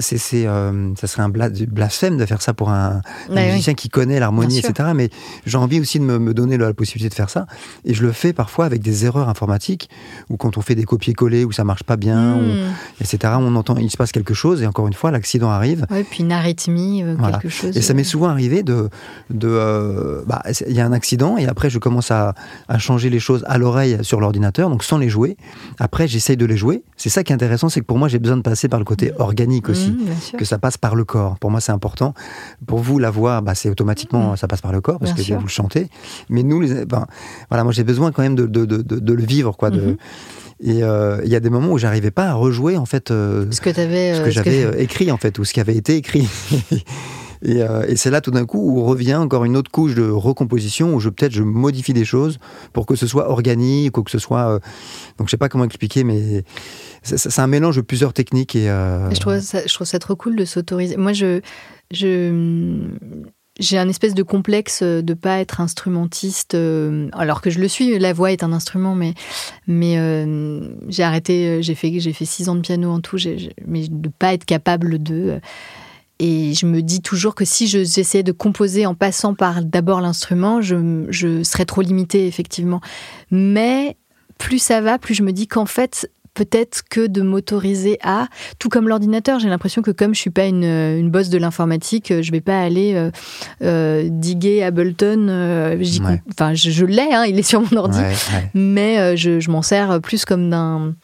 c'est, 0.00 0.18
ça 0.18 1.06
serait 1.06 1.22
un 1.22 1.28
blasphème 1.28 2.16
de 2.16 2.24
faire 2.24 2.40
ça 2.40 2.54
pour 2.54 2.70
un, 2.70 3.02
musicien 3.28 3.74
qui 3.74 3.88
connaît 3.88 4.18
l'harmonie, 4.18 4.58
etc. 4.58 4.90
Mais 4.94 5.10
j'ai 5.44 5.58
envie 5.58 5.80
aussi 5.80 5.98
de 5.98 6.04
me, 6.04 6.34
donner 6.34 6.56
la 6.56 6.72
possibilité 6.72 7.10
de 7.10 7.14
faire 7.14 7.30
ça. 7.30 7.46
Et 7.84 7.94
je 7.94 8.02
le 8.02 8.12
fais 8.12 8.32
parfois 8.32 8.64
avec 8.64 8.82
des 8.82 9.04
erreurs 9.04 9.28
informatiques, 9.28 9.90
ou 10.30 10.36
quand 10.36 10.56
on 10.56 10.62
fait 10.62 10.74
des 10.74 10.84
copier-coller, 10.84 11.44
où 11.44 11.52
ça 11.52 11.64
marche 11.64 11.84
pas 11.84 11.96
bien, 11.96 12.36
hmm. 12.36 12.74
etc. 13.00 13.34
On 13.38 13.54
entend, 13.56 13.76
il 13.76 13.90
se 13.90 13.96
passe 13.96 14.12
quelque 14.12 14.34
chose, 14.34 14.62
et 14.62 14.66
encore 14.66 14.86
une 14.86 14.94
fois, 14.94 15.10
l'accident 15.10 15.50
arrive. 15.50 15.86
Oui, 15.90 16.04
puis 16.08 16.22
une 16.22 16.32
arythmie, 16.32 17.02
euh, 17.02 17.16
quelque 17.16 17.48
chose. 17.48 17.76
Et 17.76 17.82
ça 17.82 17.94
m'est 17.94 18.04
souvent 18.04 18.28
arrivé 18.28 18.62
de. 18.62 18.88
de 19.30 19.48
euh, 19.48 20.22
bah, 20.26 20.42
il 20.66 20.74
y 20.74 20.80
a 20.80 20.86
un 20.86 20.92
accident, 20.92 21.36
et 21.36 21.46
après, 21.46 21.70
je 21.70 21.78
commence 21.78 22.10
à, 22.10 22.34
à 22.68 22.78
changer 22.78 23.10
les 23.10 23.20
choses 23.20 23.44
à 23.46 23.58
l'oreille 23.58 23.98
sur 24.02 24.20
l'ordinateur, 24.20 24.70
donc 24.70 24.82
sans 24.84 24.98
les 24.98 25.08
jouer. 25.08 25.36
Après, 25.78 26.08
j'essaye 26.08 26.36
de 26.36 26.46
les 26.46 26.56
jouer. 26.56 26.82
C'est 26.96 27.10
ça 27.10 27.22
qui 27.22 27.32
est 27.32 27.34
intéressant, 27.34 27.68
c'est 27.68 27.80
que 27.80 27.86
pour 27.86 27.98
moi, 27.98 28.08
j'ai 28.08 28.18
besoin 28.18 28.36
de 28.36 28.42
passer 28.42 28.68
par 28.68 28.78
le 28.78 28.84
côté 28.84 29.10
hmm. 29.10 29.22
Organique 29.34 29.68
aussi, 29.68 29.90
hmm, 29.90 30.36
que 30.38 30.44
ça 30.44 30.58
passe 30.58 30.78
par 30.78 30.94
le 30.94 31.04
corps. 31.04 31.38
Pour 31.38 31.50
moi, 31.50 31.60
c'est 31.60 31.72
important. 31.72 32.14
Pour 32.66 32.78
vous, 32.78 32.98
la 32.98 33.10
voix, 33.10 33.40
bah, 33.40 33.54
c'est 33.54 33.68
automatiquement, 33.68 34.32
mm. 34.32 34.36
ça 34.36 34.46
passe 34.46 34.60
par 34.60 34.72
le 34.72 34.80
corps 34.80 34.98
parce 35.00 35.12
que 35.12 35.34
vous 35.34 35.42
le 35.42 35.48
chantez. 35.48 35.88
Mais 36.28 36.42
nous, 36.42 36.60
les, 36.60 36.86
ben, 36.86 37.06
voilà, 37.50 37.64
moi, 37.64 37.72
j'ai 37.72 37.84
besoin 37.84 38.12
quand 38.12 38.22
même 38.22 38.36
de, 38.36 38.46
de, 38.46 38.64
de, 38.64 39.12
le 39.12 39.24
vivre, 39.24 39.56
quoi. 39.56 39.70
Mm-hmm. 39.70 39.96
Et 40.62 40.82
euh, 40.82 41.20
il 41.24 41.30
y 41.30 41.36
a 41.36 41.40
des 41.40 41.50
moments 41.50 41.72
où 41.72 41.78
j'arrivais 41.78 42.12
pas 42.12 42.28
à 42.28 42.34
rejouer 42.34 42.76
en 42.76 42.86
fait 42.86 43.10
euh, 43.10 43.46
ce 43.50 43.60
que, 43.60 43.68
avais, 43.68 44.14
ce 44.14 44.20
que 44.20 44.26
euh, 44.28 44.30
j'avais 44.30 44.82
écrit 44.82 45.10
en 45.10 45.16
fait 45.16 45.36
ou 45.38 45.44
ce 45.44 45.52
qui 45.52 45.60
avait 45.60 45.74
été 45.74 45.96
écrit. 45.96 46.28
Et, 47.44 47.60
et 47.88 47.96
c'est 47.96 48.10
là 48.10 48.20
tout 48.20 48.30
d'un 48.30 48.46
coup 48.46 48.58
où 48.58 48.84
revient 48.84 49.16
encore 49.16 49.44
une 49.44 49.56
autre 49.56 49.70
couche 49.70 49.94
de 49.94 50.08
recomposition 50.08 50.94
où 50.94 51.00
je 51.00 51.08
peut-être 51.08 51.32
je 51.32 51.42
modifie 51.42 51.92
des 51.92 52.04
choses 52.04 52.38
pour 52.72 52.86
que 52.86 52.96
ce 52.96 53.06
soit 53.06 53.28
organique 53.28 53.96
ou 53.98 54.02
que 54.02 54.10
ce 54.10 54.18
soit 54.18 54.60
donc 55.18 55.28
je 55.28 55.30
sais 55.30 55.36
pas 55.36 55.48
comment 55.48 55.64
expliquer 55.64 56.04
mais 56.04 56.44
c'est 57.04 57.38
un 57.38 57.46
mélange 57.46 57.76
de 57.76 57.82
plusieurs 57.82 58.12
techniques. 58.12 58.56
Et, 58.56 58.68
euh, 58.68 59.10
je, 59.10 59.20
trouve 59.20 59.38
ça, 59.40 59.66
je 59.66 59.72
trouve 59.72 59.86
ça 59.86 59.98
trop 59.98 60.16
cool 60.16 60.36
de 60.36 60.44
s'autoriser. 60.44 60.96
Moi, 60.96 61.12
je, 61.12 61.40
je, 61.90 62.88
j'ai 63.60 63.78
un 63.78 63.88
espèce 63.88 64.14
de 64.14 64.22
complexe 64.22 64.82
de 64.82 65.14
pas 65.14 65.38
être 65.40 65.60
instrumentiste, 65.60 66.54
euh, 66.54 67.08
alors 67.12 67.42
que 67.42 67.50
je 67.50 67.60
le 67.60 67.68
suis. 67.68 67.98
La 67.98 68.12
voix 68.12 68.32
est 68.32 68.42
un 68.42 68.52
instrument, 68.52 68.94
mais, 68.94 69.14
mais 69.66 69.98
euh, 69.98 70.74
j'ai 70.88 71.02
arrêté. 71.02 71.62
J'ai 71.62 71.74
fait, 71.74 72.00
j'ai 72.00 72.12
fait 72.12 72.24
six 72.24 72.48
ans 72.48 72.54
de 72.54 72.60
piano 72.60 72.90
en 72.90 73.00
tout, 73.00 73.18
mais 73.66 73.86
de 73.88 74.08
pas 74.08 74.32
être 74.32 74.46
capable 74.46 75.02
de. 75.02 75.40
Et 76.20 76.54
je 76.54 76.66
me 76.66 76.80
dis 76.80 77.00
toujours 77.00 77.34
que 77.34 77.44
si 77.44 77.66
j'essayais 77.66 78.22
de 78.22 78.32
composer 78.32 78.86
en 78.86 78.94
passant 78.94 79.34
par 79.34 79.64
d'abord 79.64 80.00
l'instrument, 80.00 80.60
je, 80.60 81.06
je 81.08 81.42
serais 81.42 81.64
trop 81.64 81.82
limitée, 81.82 82.26
effectivement. 82.26 82.80
Mais 83.30 83.96
plus 84.38 84.58
ça 84.58 84.80
va, 84.80 84.98
plus 84.98 85.14
je 85.14 85.22
me 85.22 85.32
dis 85.32 85.48
qu'en 85.48 85.66
fait, 85.66 86.08
peut-être 86.34 86.82
que 86.90 87.06
de 87.06 87.22
m'autoriser 87.22 87.98
à, 88.02 88.28
tout 88.58 88.68
comme 88.68 88.88
l'ordinateur, 88.88 89.38
j'ai 89.38 89.48
l'impression 89.48 89.82
que 89.82 89.90
comme 89.90 90.14
je 90.14 90.20
suis 90.20 90.30
pas 90.30 90.46
une, 90.46 90.64
une 90.64 91.10
bosse 91.10 91.30
de 91.30 91.38
l'informatique, 91.38 92.12
je 92.20 92.32
vais 92.32 92.40
pas 92.40 92.60
aller 92.60 92.94
euh, 92.94 93.10
euh 93.62 94.08
diguer 94.10 94.62
Ableton. 94.62 95.28
Euh, 95.28 95.82
enfin, 96.30 96.54
je, 96.54 96.84
l'ai, 96.84 97.08
hein, 97.12 97.24
il 97.24 97.38
est 97.38 97.42
sur 97.42 97.60
mon 97.60 97.78
ordi, 97.78 98.00
mais 98.54 98.98
euh, 98.98 99.16
je, 99.16 99.40
je 99.40 99.50
m'en 99.50 99.62
sers 99.62 100.00
plus 100.00 100.24
comme 100.24 100.50
d'un 100.50 100.94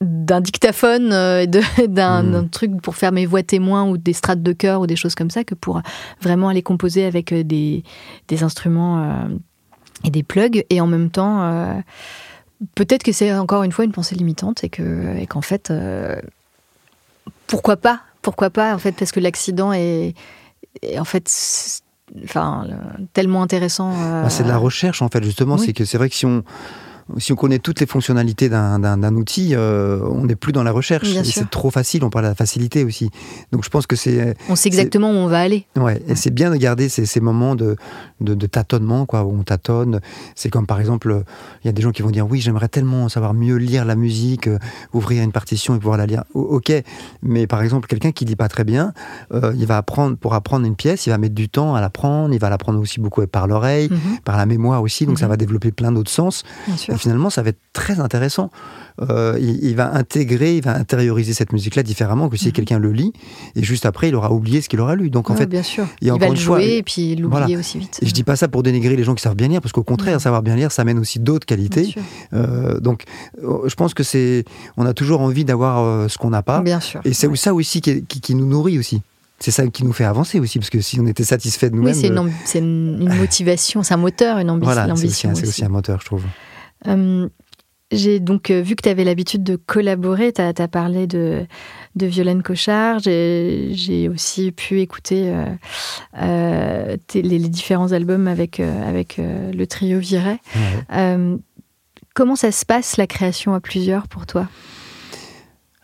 d'un 0.00 0.40
dictaphone 0.40 1.12
et 1.12 1.46
hmm. 1.46 1.86
d'un 1.88 2.46
truc 2.46 2.80
pour 2.80 2.96
faire 2.96 3.12
mes 3.12 3.26
voix 3.26 3.42
témoins 3.42 3.88
ou 3.88 3.98
des 3.98 4.12
strates 4.12 4.42
de 4.42 4.52
chœur 4.52 4.80
ou 4.80 4.86
des 4.86 4.96
choses 4.96 5.14
comme 5.14 5.30
ça 5.30 5.44
que 5.44 5.54
pour 5.54 5.82
vraiment 6.20 6.48
aller 6.48 6.62
composer 6.62 7.04
avec 7.04 7.34
des, 7.34 7.84
des 8.28 8.42
instruments 8.42 9.28
et 10.04 10.10
des 10.10 10.22
plugs. 10.22 10.64
Et 10.70 10.80
en 10.80 10.86
même 10.86 11.10
temps 11.10 11.82
peut-être 12.74 13.02
que 13.02 13.12
c'est 13.12 13.32
encore 13.34 13.62
une 13.62 13.72
fois 13.72 13.84
une 13.84 13.92
pensée 13.92 14.14
limitante 14.14 14.64
et 14.64 14.68
que 14.68 15.16
et 15.16 15.26
qu'en 15.26 15.40
fait 15.40 15.70
euh, 15.70 16.20
pourquoi 17.46 17.76
pas 17.76 18.00
pourquoi 18.22 18.50
pas 18.50 18.74
en 18.74 18.78
fait 18.78 18.92
parce 18.92 19.12
que 19.12 19.20
l'accident 19.20 19.72
est, 19.72 20.14
en 20.98 21.04
fait 21.04 21.30
enfin 22.24 22.66
tellement 23.12 23.42
intéressant 23.42 23.92
bah, 23.92 24.30
c'est 24.30 24.42
de 24.42 24.48
la 24.48 24.56
euh, 24.56 24.58
recherche 24.58 25.00
en 25.02 25.08
fait 25.08 25.22
justement. 25.24 25.56
C'est 25.56 25.72
que 25.72 25.84
c'est 25.84 25.98
vrai 25.98 26.10
que 26.10 26.16
si 26.16 26.26
on 26.26 26.44
si 27.18 27.32
on 27.32 27.36
connaît 27.36 27.58
toutes 27.58 27.80
les 27.80 27.86
fonctionnalités 27.86 28.48
d'un 28.48 29.14
outil, 29.14 29.54
euh, 29.54 30.00
on 30.04 30.26
n'est 30.26 30.36
plus 30.36 30.52
dans 30.52 30.62
la 30.62 30.72
recherche. 30.72 31.08
C'est 31.24 31.50
trop 31.50 31.70
facile, 31.70 32.04
on 32.04 32.10
parle 32.10 32.24
de 32.26 32.30
la 32.30 32.34
facilité 32.34 32.84
aussi. 32.84 33.10
Donc 33.52 33.64
je 33.64 33.70
pense 33.70 33.86
que 33.86 33.96
c'est. 33.96 34.36
On 34.48 34.56
sait 34.56 34.68
exactement 34.68 35.10
où 35.10 35.14
on 35.14 35.26
va 35.26 35.40
aller. 35.40 35.66
Ouais, 35.76 36.02
et 36.06 36.14
c'est 36.14 36.32
bien 36.32 36.50
de 36.50 36.56
garder 36.56 36.88
ces, 36.88 37.06
ces 37.06 37.20
moments 37.20 37.54
de, 37.54 37.76
de, 38.20 38.34
de, 38.34 38.46
tâtonnement, 38.46 39.06
quoi, 39.06 39.24
où 39.24 39.38
on 39.38 39.42
tâtonne. 39.42 40.00
C'est 40.34 40.50
comme 40.50 40.66
par 40.66 40.80
exemple, 40.80 41.24
il 41.64 41.66
y 41.66 41.70
a 41.70 41.72
des 41.72 41.82
gens 41.82 41.90
qui 41.90 42.02
vont 42.02 42.10
dire 42.10 42.28
Oui, 42.28 42.40
j'aimerais 42.40 42.68
tellement 42.68 43.08
savoir 43.08 43.34
mieux 43.34 43.56
lire 43.56 43.84
la 43.84 43.96
musique, 43.96 44.48
euh, 44.48 44.58
ouvrir 44.92 45.22
une 45.22 45.32
partition 45.32 45.74
et 45.74 45.78
pouvoir 45.78 45.96
la 45.96 46.06
lire. 46.06 46.24
ok, 46.34 46.72
mais 47.22 47.46
par 47.46 47.62
exemple, 47.62 47.88
quelqu'un 47.88 48.12
qui 48.12 48.24
lit 48.24 48.36
pas 48.36 48.48
très 48.48 48.64
bien, 48.64 48.92
euh, 49.32 49.52
il 49.56 49.66
va 49.66 49.78
apprendre, 49.78 50.16
pour 50.16 50.34
apprendre 50.34 50.66
une 50.66 50.76
pièce, 50.76 51.06
il 51.06 51.10
va 51.10 51.18
mettre 51.18 51.34
du 51.34 51.48
temps 51.48 51.74
à 51.74 51.80
l'apprendre, 51.80 52.34
il 52.34 52.40
va 52.40 52.50
l'apprendre 52.50 52.80
aussi 52.80 53.00
beaucoup 53.00 53.26
par 53.26 53.46
l'oreille, 53.46 53.88
mhm. 53.90 54.18
par 54.24 54.36
la 54.36 54.46
mémoire 54.46 54.82
aussi, 54.82 55.06
donc 55.06 55.18
ça 55.18 55.26
mhm. 55.26 55.30
va 55.30 55.36
développer 55.36 55.72
plein 55.72 55.92
d'autres 55.92 56.10
sens. 56.10 56.44
Bien 56.66 56.76
sûr 56.76 56.99
finalement, 57.00 57.30
ça 57.30 57.42
va 57.42 57.50
être 57.50 57.60
très 57.72 58.00
intéressant. 58.00 58.50
Euh, 59.00 59.38
il, 59.40 59.74
va 59.76 59.94
intégrer, 59.94 60.56
il 60.56 60.62
va 60.62 60.76
intérioriser 60.76 61.32
cette 61.32 61.52
musique-là 61.52 61.82
différemment 61.82 62.28
que 62.28 62.36
si 62.36 62.48
mhm. 62.48 62.52
quelqu'un 62.52 62.78
le 62.78 62.92
lit 62.92 63.12
et 63.56 63.62
juste 63.62 63.86
après, 63.86 64.08
il 64.08 64.14
aura 64.14 64.30
oublié 64.32 64.60
ce 64.60 64.68
qu'il 64.68 64.80
aura 64.80 64.94
lu. 64.94 65.10
Donc 65.10 65.30
en 65.30 65.36
fait, 65.36 65.46
bien 65.46 65.62
sûr. 65.62 65.86
il, 66.00 66.12
va 66.12 66.28
le 66.28 66.34
jouer 66.34 66.76
et 66.76 66.82
puis 66.82 67.16
l'oublier 67.16 67.56
aussi 67.56 67.78
vite. 67.78 67.98
Et 68.02 68.06
je 68.06 68.12
dis 68.12 68.24
pas 68.24 68.36
ça 68.36 68.48
pour 68.48 68.62
dénigrer 68.62 68.96
les 68.96 69.04
gens 69.04 69.14
qui 69.14 69.22
savent 69.22 69.36
bien 69.36 69.48
lire, 69.48 69.60
parce 69.60 69.72
qu'au 69.72 69.82
contraire, 69.82 70.20
savoir 70.20 70.42
bien 70.42 70.56
lire, 70.56 70.70
ça 70.70 70.82
amène 70.82 70.98
aussi 70.98 71.18
d'autres 71.18 71.46
qualités. 71.46 71.94
Euh, 72.34 72.78
donc, 72.80 73.04
euh, 73.42 73.66
je 73.66 73.74
pense 73.74 73.94
que 73.94 74.02
c'est, 74.02 74.44
on 74.76 74.84
a 74.84 74.92
toujours 74.92 75.22
envie 75.22 75.44
d'avoir 75.44 76.10
ce 76.10 76.18
qu'on 76.18 76.30
n'a 76.30 76.42
pas. 76.42 76.60
Bien 76.60 76.80
sûr. 76.80 77.00
Et 77.04 77.14
c'est 77.14 77.34
ça 77.36 77.54
aussi 77.54 77.80
qui, 77.80 78.34
nous 78.34 78.46
nourrit 78.46 78.78
aussi 78.78 79.02
c'est 79.42 79.50
ça 79.50 79.66
qui 79.66 79.84
nous 79.84 79.94
fait 79.94 80.04
avancer 80.04 80.38
aussi, 80.38 80.58
parce 80.58 80.68
que 80.68 80.82
si 80.82 81.00
on 81.00 81.06
était 81.06 81.24
satisfait 81.24 81.70
de 81.70 81.74
nous-mêmes. 81.74 81.94
Oui, 81.94 82.32
c'est 82.44 82.58
une, 82.58 83.08
motivation, 83.16 83.82
c'est 83.82 83.94
un 83.94 83.96
moteur, 83.96 84.36
une 84.36 84.50
ambition. 84.50 84.74
Voilà, 84.74 84.94
c'est 84.94 85.06
aussi, 85.06 85.26
aussi, 85.26 85.64
un 85.64 85.70
moteur, 85.70 85.98
je 85.98 86.04
trouve. 86.04 86.24
Euh, 86.86 87.28
j'ai 87.92 88.20
donc 88.20 88.50
euh, 88.50 88.60
vu 88.60 88.76
que 88.76 88.82
tu 88.82 88.88
avais 88.88 89.04
l'habitude 89.04 89.42
de 89.42 89.56
collaborer, 89.56 90.32
tu 90.32 90.40
as, 90.40 90.68
parlé 90.68 91.06
de, 91.06 91.44
de 91.96 92.06
Violaine 92.06 92.42
Cochard, 92.42 93.00
j'ai 93.00 94.08
aussi 94.08 94.52
pu 94.52 94.80
écouter 94.80 95.34
euh, 96.20 96.96
les, 97.14 97.38
différents 97.48 97.90
albums 97.90 98.28
avec, 98.28 98.60
avec 98.60 99.16
le 99.18 99.64
trio 99.66 99.98
Viret. 99.98 100.38
comment 102.14 102.36
ça 102.36 102.52
se 102.52 102.64
passe 102.64 102.96
la 102.96 103.08
création 103.08 103.54
à 103.54 103.60
plusieurs 103.60 104.06
pour 104.06 104.26
toi? 104.26 104.48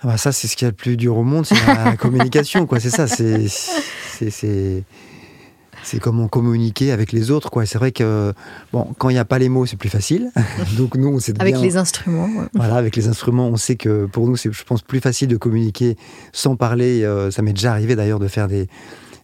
Ah 0.01 0.09
bah 0.09 0.17
ça, 0.19 0.31
c'est 0.31 0.47
ce 0.47 0.57
qui 0.57 0.65
est 0.65 0.69
le 0.69 0.75
plus 0.75 0.97
dur 0.97 1.17
au 1.17 1.25
monde, 1.25 1.47
c'est 1.47 1.57
la 1.67 1.97
communication, 1.99 2.67
quoi. 2.67 2.79
C'est 2.79 2.91
ça, 2.91 3.09
c'est 3.09 4.85
c'est 5.87 6.01
comment 6.01 6.27
communiquer 6.27 6.91
avec 6.91 7.13
les 7.13 7.31
autres. 7.31 7.49
Quoi. 7.49 7.65
C'est 7.65 7.79
vrai 7.79 7.93
que 7.93 8.33
bon, 8.73 8.89
quand 8.99 9.09
il 9.09 9.13
n'y 9.13 9.21
a 9.21 9.25
pas 9.25 9.39
les 9.39 9.49
mots, 9.49 9.67
c'est 9.67 9.77
plus 9.77 9.89
facile. 9.89 10.31
Donc 10.77 10.97
nous, 10.97 11.19
avec 11.39 11.59
les 11.61 11.77
instruments. 11.77 12.29
Voilà, 12.55 12.75
avec 12.75 12.97
les 12.97 13.07
instruments, 13.07 13.47
on 13.47 13.57
sait 13.57 13.77
que 13.77 14.07
pour 14.07 14.27
nous, 14.27 14.37
c'est, 14.37 14.53
je 14.53 14.65
pense, 14.65 14.83
plus 14.83 15.01
facile 15.01 15.29
de 15.29 15.37
communiquer 15.37 15.97
sans 16.33 16.57
parler. 16.57 17.05
Euh, 17.05 17.31
ça 17.31 17.43
m'est 17.43 17.53
déjà 17.53 17.71
arrivé 17.71 17.95
d'ailleurs 17.95 18.19
de 18.19 18.27
faire 18.27 18.49
des 18.49 18.69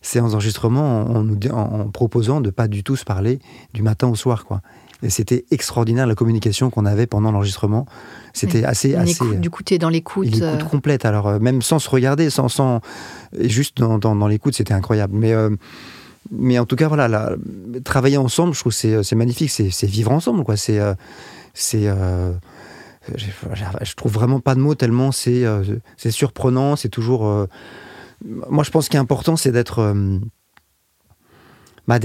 séances 0.03 0.33
d'enregistrement 0.33 1.03
en, 1.11 1.89
proposant 1.89 2.41
de 2.41 2.51
pas 2.51 2.69
du 2.69 2.85
tout 2.85 2.97
se 2.97 3.05
parler 3.05 3.41
du 3.75 3.83
matin 3.83 4.07
au 4.09 4.15
soir, 4.15 4.45
quoi. 4.45 4.61
Et 5.05 5.11
c'était 5.11 5.47
extraordinaire 5.51 6.07
la 6.07 6.15
communication 6.15 6.71
qu'on 6.71 6.87
avait 6.87 7.09
pendant 7.09 7.33
l'enregistrement. 7.33 7.87
C'était 8.35 8.63
assez, 8.63 8.95
assez. 8.95 9.37
du 9.37 9.51
coup, 9.51 9.65
tu 9.65 9.75
es 9.75 9.79
dans 9.79 9.89
l'écoute. 9.89 10.27
L'écoute 10.27 10.43
euh. 10.43 10.63
complète. 10.63 11.05
Alors 11.05 11.27
euh, 11.27 11.39
même 11.41 11.61
sans 11.61 11.81
se 11.81 11.91
regarder, 11.91 12.31
sans, 12.31 12.49
sans 12.49 12.81
juste 13.37 13.79
dans, 13.79 13.99
dans, 13.99 14.29
l'écoute, 14.29 14.55
c'était 14.55 14.75
incroyable. 14.75 15.15
Mais 15.17 15.35
mais 16.31 16.59
en 16.59 16.67
tout 16.67 16.77
cas, 16.77 16.89
voilà, 16.89 17.37
travailler 17.85 18.17
ensemble, 18.17 18.55
je 18.55 18.61
trouve 18.61 18.75
que 18.75 19.03
c'est 19.03 19.17
magnifique, 19.17 19.51
c'est 19.51 19.87
vivre 19.87 20.13
ensemble, 20.13 20.45
quoi. 20.45 20.57
C'est, 20.57 20.79
euh, 20.79 20.95
c'est, 21.55 21.89
euh, 21.89 22.33
je, 23.15 23.95
trouve 23.95 24.13
vraiment 24.13 24.41
pas 24.41 24.55
de 24.55 24.61
mots 24.61 24.75
tellement 24.75 25.13
c'est, 25.13 25.45
euh, 25.45 25.63
surprenant, 26.11 26.77
c'est 26.77 26.89
toujours. 26.89 27.47
moi, 28.25 28.65
je 28.65 28.71
pense 28.71 28.89
qu'il 28.89 28.97
est 28.97 29.01
important, 29.01 29.37
c'est 29.37 29.53
d'être, 29.53 29.95
bah, 31.89 31.99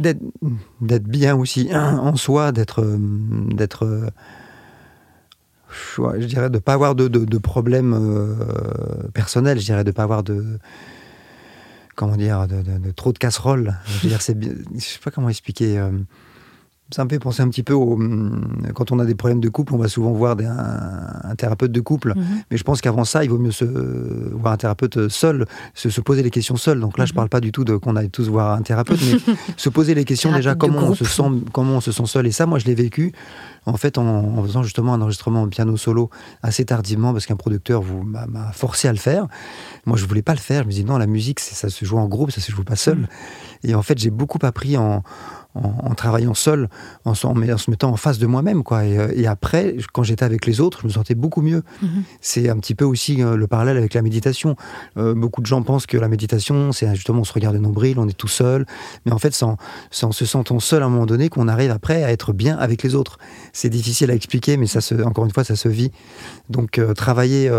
d'être 0.00 1.04
bien 1.04 1.36
aussi 1.36 1.70
en 1.74 2.16
soi, 2.16 2.52
d'être, 2.52 2.84
d'être 3.54 4.10
je 6.18 6.26
dirais 6.26 6.50
de 6.50 6.58
pas 6.58 6.74
avoir 6.74 6.94
de, 6.94 7.08
de, 7.08 7.38
problèmes 7.38 7.94
euh, 7.94 9.08
personnels, 9.14 9.58
je 9.58 9.64
dirais 9.64 9.84
de 9.84 9.90
pas 9.90 10.02
avoir 10.02 10.22
de 10.22 10.58
comment 12.00 12.16
dire 12.16 12.48
de, 12.48 12.90
trop 12.92 13.12
de 13.12 13.18
casseroles. 13.18 13.76
Je 14.02 14.08
je 14.08 14.16
sais 14.16 14.98
pas 15.04 15.10
comment 15.10 15.28
expliquer. 15.28 15.78
Euh, 16.90 16.94
ça 16.94 17.04
me 17.04 17.08
fait 17.08 17.18
penser 17.18 17.42
un 17.42 17.48
petit 17.48 17.62
peu 17.62 17.72
au. 17.72 17.94
Hum, 17.94 18.70
quand 18.74 18.92
on 18.92 18.98
a 18.98 19.04
des 19.04 19.14
problèmes 19.14 19.40
de 19.40 19.48
couple, 19.48 19.74
on 19.74 19.78
va 19.78 19.88
souvent 19.88 20.12
voir 20.12 20.36
un, 20.38 21.34
thérapeute 21.36 21.72
de 21.72 21.80
couple. 21.80 22.14
Mhm. 22.16 22.24
Mais 22.50 22.56
je 22.56 22.64
pense 22.64 22.80
qu'avant 22.80 23.04
ça, 23.04 23.24
il 23.24 23.30
vaut 23.30 23.38
mieux 23.38 23.50
se, 23.50 23.64
voir 23.64 24.52
un 24.52 24.56
thérapeute 24.56 25.08
seul, 25.08 25.46
se, 25.74 26.00
poser 26.00 26.22
les 26.22 26.30
questions 26.30 26.56
seul. 26.56 26.80
Donc 26.80 26.98
là, 26.98 27.04
je 27.04 27.10
ne 27.10 27.14
mhm. 27.14 27.16
parle 27.16 27.28
pas 27.28 27.40
du 27.40 27.52
tout 27.52 27.64
de 27.64 27.76
qu'on 27.76 27.96
aille 27.96 28.10
tous 28.10 28.28
voir 28.28 28.52
un 28.52 28.62
thérapeute, 28.62 29.00
mais 29.02 29.34
se 29.56 29.68
poser 29.68 29.94
les 29.94 30.04
questions 30.04 30.32
déjà 30.32 30.54
comment 30.54 30.80
on, 30.80 30.94
se 30.94 31.04
sent, 31.04 31.22
comment 31.52 31.76
on 31.76 31.80
se 31.80 31.92
sent 31.92 32.06
seul. 32.06 32.26
Et 32.26 32.32
ça, 32.32 32.46
moi, 32.46 32.58
je 32.58 32.66
l'ai 32.66 32.74
vécu 32.74 33.12
en 33.66 33.76
fait 33.76 33.98
en, 33.98 34.42
faisant 34.42 34.62
justement 34.62 34.94
un 34.94 35.00
enregistrement 35.00 35.42
en 35.42 35.48
piano 35.48 35.76
solo 35.76 36.10
assez 36.42 36.64
tardivement 36.64 37.12
parce 37.12 37.26
qu'un 37.26 37.36
producteur 37.36 37.82
m'a 38.04 38.52
forcé 38.52 38.88
à 38.88 38.92
le 38.92 38.98
faire. 38.98 39.26
Moi, 39.86 39.96
je 39.96 40.06
voulais 40.06 40.22
pas 40.22 40.34
le 40.34 40.38
faire. 40.38 40.62
Je 40.62 40.68
me 40.68 40.72
dis 40.72 40.84
non, 40.84 40.98
la 40.98 41.06
musique, 41.06 41.40
ça 41.40 41.68
se 41.68 41.84
joue 41.84 41.98
en 41.98 42.08
groupe, 42.08 42.30
ça 42.30 42.40
se 42.40 42.52
joue 42.52 42.64
pas 42.64 42.76
seul. 42.76 42.98
Mhm. 42.98 43.06
Et 43.64 43.74
en 43.74 43.82
fait, 43.82 43.98
j'ai 43.98 44.10
beaucoup 44.10 44.38
appris 44.42 44.76
en 44.76 45.02
en, 45.54 45.94
travaillant 45.94 46.34
seul, 46.34 46.68
en, 47.04 47.10
en, 47.10 47.14
se 47.14 47.70
mettant 47.70 47.90
en 47.90 47.96
face 47.96 48.18
de 48.18 48.26
moi-même. 48.26 48.62
quoi. 48.62 48.84
Et, 48.84 48.98
euh, 48.98 49.30
après, 49.30 49.76
quand 49.92 50.02
j'étais 50.02 50.24
avec 50.24 50.46
les 50.46 50.60
autres, 50.60 50.80
je 50.82 50.86
me 50.86 50.92
sentais 50.92 51.14
beaucoup 51.14 51.42
mieux. 51.42 51.62
Mhm. 51.82 52.02
C'est 52.20 52.48
un 52.48 52.56
petit 52.58 52.74
peu 52.74 52.84
aussi 52.84 53.22
euh, 53.22 53.36
le 53.36 53.46
parallèle 53.46 53.76
avec 53.76 53.94
la 53.94 54.02
méditation. 54.02 54.56
Euh, 54.96 55.14
beaucoup 55.14 55.40
de 55.40 55.46
gens 55.46 55.62
pensent 55.62 55.86
que 55.86 55.96
la 55.96 56.08
méditation, 56.08 56.72
c'est 56.72 56.92
justement 56.94 57.20
on 57.20 57.24
se 57.24 57.32
regarde 57.32 57.56
nombril, 57.56 57.98
on 57.98 58.08
est 58.08 58.16
tout 58.16 58.28
seul. 58.28 58.64
Mais 59.06 59.12
en 59.12 59.18
fait, 59.18 59.34
c'est 59.34 59.44
en, 59.44 60.12
se 60.12 60.24
sentant 60.24 60.60
seul 60.60 60.82
à 60.82 60.86
un 60.86 60.88
moment 60.88 61.06
donné 61.06 61.28
qu'on 61.28 61.48
arrive 61.48 61.70
après 61.70 62.04
à 62.04 62.12
être 62.12 62.32
bien 62.32 62.56
avec 62.56 62.82
les 62.82 62.94
autres. 62.94 63.18
C'est 63.52 63.70
difficile 63.70 64.10
à 64.10 64.14
expliquer, 64.14 64.56
mais 64.56 64.66
ça 64.66 64.80
se, 64.80 64.94
encore 65.02 65.24
une 65.24 65.32
fois, 65.32 65.44
ça 65.44 65.56
se 65.56 65.68
vit. 65.68 65.90
Donc, 66.48 66.80
travailler 66.94 67.50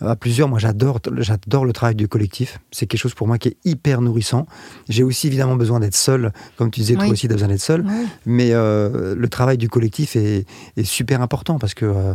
à 0.00 0.16
plusieurs. 0.16 0.48
Moi, 0.48 0.58
j'adore, 0.58 1.00
j'adore 1.18 1.64
le 1.64 1.72
travail 1.72 1.94
du 1.94 2.08
collectif. 2.08 2.58
C'est 2.70 2.86
quelque 2.86 3.00
chose 3.00 3.14
pour 3.14 3.26
moi 3.26 3.38
qui 3.38 3.48
est 3.48 3.56
hyper 3.64 4.00
nourrissant. 4.00 4.46
J'ai 4.88 5.02
aussi 5.02 5.26
évidemment 5.26 5.56
besoin 5.56 5.80
d'être 5.80 5.94
seul, 5.94 6.32
comme 6.56 6.70
tu 6.70 6.80
disais, 6.80 6.94
toi 6.94 7.06
aussi, 7.06 7.26
tu 7.26 7.32
as 7.32 7.36
besoin 7.36 7.48
d'être 7.48 7.60
seul. 7.60 7.84
Mais 8.26 8.50
euh, 8.52 9.14
le 9.14 9.28
travail 9.28 9.58
du 9.58 9.68
collectif 9.68 10.16
est, 10.16 10.46
super 10.82 11.20
important 11.20 11.58
parce 11.58 11.74
que 11.74 11.84
euh, 11.84 12.14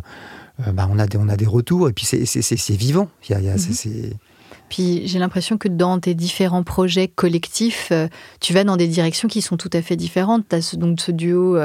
euh, 0.67 0.71
bah, 0.71 0.87
on, 0.91 0.97
a 0.97 1.05
des, 1.05 1.17
on 1.17 1.29
a 1.29 1.37
des 1.37 1.45
retours 1.45 1.87
et 1.87 1.93
puis 1.93 2.05
c'est, 2.05 2.75
vivant. 2.75 3.09
Il 3.29 3.39
y 3.39 3.49
a, 3.49 3.55
mhm. 3.55 4.13
Puis 4.69 5.07
j'ai 5.07 5.19
l'impression 5.19 5.57
que 5.57 5.67
dans 5.67 5.99
tes 5.99 6.15
différents 6.15 6.63
projets 6.63 7.07
collectifs, 7.07 7.93
tu 8.39 8.53
vas 8.53 8.63
dans 8.63 8.77
des 8.77 8.87
directions 8.87 9.27
qui 9.27 9.41
sont 9.41 9.57
tout 9.57 9.69
à 9.73 9.81
fait 9.81 9.95
différentes. 9.95 10.45
Tu 10.49 10.55
as 10.55 10.75
donc 10.75 10.99
ce 10.99 11.11
duo 11.11 11.57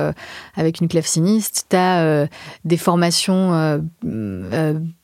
avec 0.55 0.81
une 0.81 0.89
claveciniste, 0.89 1.67
tu 1.71 1.77
as 1.77 2.29
des 2.65 2.77
formations 2.77 3.81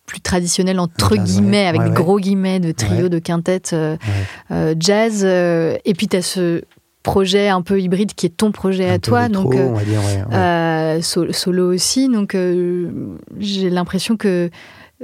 plus 0.07 0.21
traditionnel 0.21 0.81
entre 0.81 1.17
guillemets, 1.17 1.67
avec 1.67 1.93
gros 1.93 2.19
guillemets 2.19 2.61
de 2.61 2.73
trio, 2.73 3.09
de 3.09 3.19
quintette 3.19 3.73
euh, 3.73 3.97
euh, 4.51 4.75
jazz. 4.79 5.23
Euh, 5.25 5.77
et 5.85 5.95
puis 5.95 6.09
tu 6.09 6.17
as 6.17 6.23
ce 6.23 6.63
projet 7.03 7.49
un 7.49 7.63
peu 7.63 7.81
hybride 7.81 8.15
qui 8.15 8.27
est 8.27 8.37
ton 8.37 8.51
projet 8.53 8.89
à 8.89 8.99
toi, 8.99 9.29
donc 9.29 9.55
solo 11.03 11.73
aussi. 11.73 12.09
Donc 12.09 12.37
j'ai 13.39 13.71
l'impression 13.71 14.17
que 14.17 14.51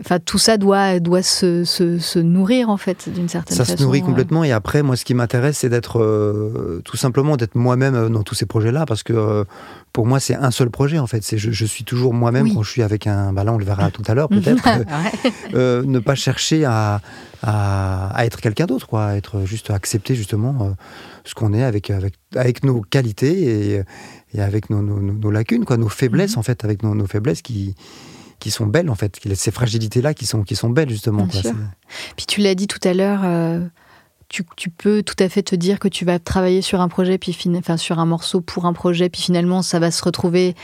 Enfin, 0.00 0.18
tout 0.18 0.38
ça 0.38 0.56
doit, 0.56 1.00
doit 1.00 1.22
se, 1.22 1.64
se, 1.64 2.18
nourrir 2.18 2.70
en 2.70 2.78
fait 2.78 3.08
d'une 3.08 3.28
certaine 3.28 3.56
façon. 3.56 3.72
Ça 3.72 3.76
se 3.76 3.82
nourrit 3.82 4.02
complètement. 4.02 4.42
Et 4.42 4.52
après, 4.52 4.82
moi, 4.82 4.96
ce 4.96 5.04
qui 5.04 5.12
m'intéresse, 5.14 5.58
c'est 5.58 5.68
d'être 5.68 6.80
tout 6.84 6.96
simplement 6.96 7.36
d'être 7.36 7.56
moi-même 7.56 8.08
dans 8.08 8.22
tous 8.22 8.34
ces 8.34 8.46
projets-là, 8.46 8.86
parce 8.86 9.02
que 9.02 9.44
pour 9.92 10.06
moi, 10.06 10.20
c'est 10.20 10.34
un 10.34 10.50
seul 10.50 10.70
projet 10.70 10.98
en 10.98 11.06
fait. 11.06 11.22
C'est 11.22 11.36
je, 11.36 11.64
suis 11.66 11.84
toujours 11.84 12.14
moi-même 12.14 12.52
quand 12.52 12.62
je 12.62 12.70
suis 12.70 12.82
avec 12.82 13.06
un. 13.06 13.32
Bah 13.32 13.44
là, 13.44 13.52
on 13.52 13.58
le 13.58 13.64
verra 13.64 13.90
tout 13.90 14.02
à 14.06 14.14
l'heure 14.14 14.28
peut-être. 14.30 14.66
euh, 15.54 15.82
ne 15.84 15.98
pas 15.98 16.14
chercher 16.14 16.64
à, 16.64 17.00
à, 17.42 18.24
être 18.24 18.40
quelqu'un 18.40 18.66
d'autre, 18.66 18.86
quoi. 18.86 19.14
Être 19.16 19.44
juste 19.44 19.70
accepter 19.70 20.14
justement 20.14 20.56
euh, 20.60 20.70
ce 21.24 21.34
qu'on 21.34 21.52
est 21.52 21.62
avec, 21.62 21.90
avec, 21.90 22.14
avec 22.34 22.64
nos 22.64 22.80
qualités 22.80 23.74
et, 23.74 23.82
et 24.34 24.40
avec 24.40 24.70
nos, 24.70 24.80
nos, 24.80 25.00
nos, 25.00 25.30
lacunes, 25.30 25.64
quoi, 25.64 25.76
nos 25.76 25.90
faiblesses 25.90 26.32
mhm. 26.32 26.38
en 26.38 26.42
fait, 26.42 26.64
avec 26.64 26.82
nos, 26.82 26.94
nos 26.94 27.06
faiblesses 27.06 27.42
qui 27.42 27.74
qui 28.42 28.50
sont 28.50 28.66
belles 28.66 28.90
en 28.90 28.96
fait, 28.96 29.20
ces 29.34 29.52
fragilités 29.52 30.02
là 30.02 30.14
qui 30.14 30.26
sont 30.26 30.42
qui 30.42 30.56
sont 30.56 30.68
belles 30.68 30.90
justement. 30.90 31.28
Quoi. 31.28 31.52
Puis 32.16 32.26
tu 32.26 32.40
l'as 32.40 32.54
dit 32.54 32.66
tout 32.66 32.80
à 32.82 32.92
l'heure. 32.92 33.20
Euh, 33.24 33.60
tu, 34.56 34.70
peux 34.70 35.02
tout 35.02 35.14
à 35.18 35.28
fait 35.28 35.42
te 35.42 35.54
dire 35.54 35.78
que 35.78 35.88
tu 35.88 36.06
vas 36.06 36.18
travailler 36.18 36.62
sur 36.62 36.80
un 36.80 36.88
projet, 36.88 37.18
puis 37.18 37.36
enfin, 37.54 37.76
sur 37.76 37.98
un 37.98 38.06
morceau 38.06 38.40
pour 38.40 38.64
un 38.64 38.72
projet, 38.72 39.10
puis 39.10 39.20
finalement 39.20 39.60
ça 39.60 39.78
va 39.78 39.90
se 39.90 40.02
retrouver 40.02 40.54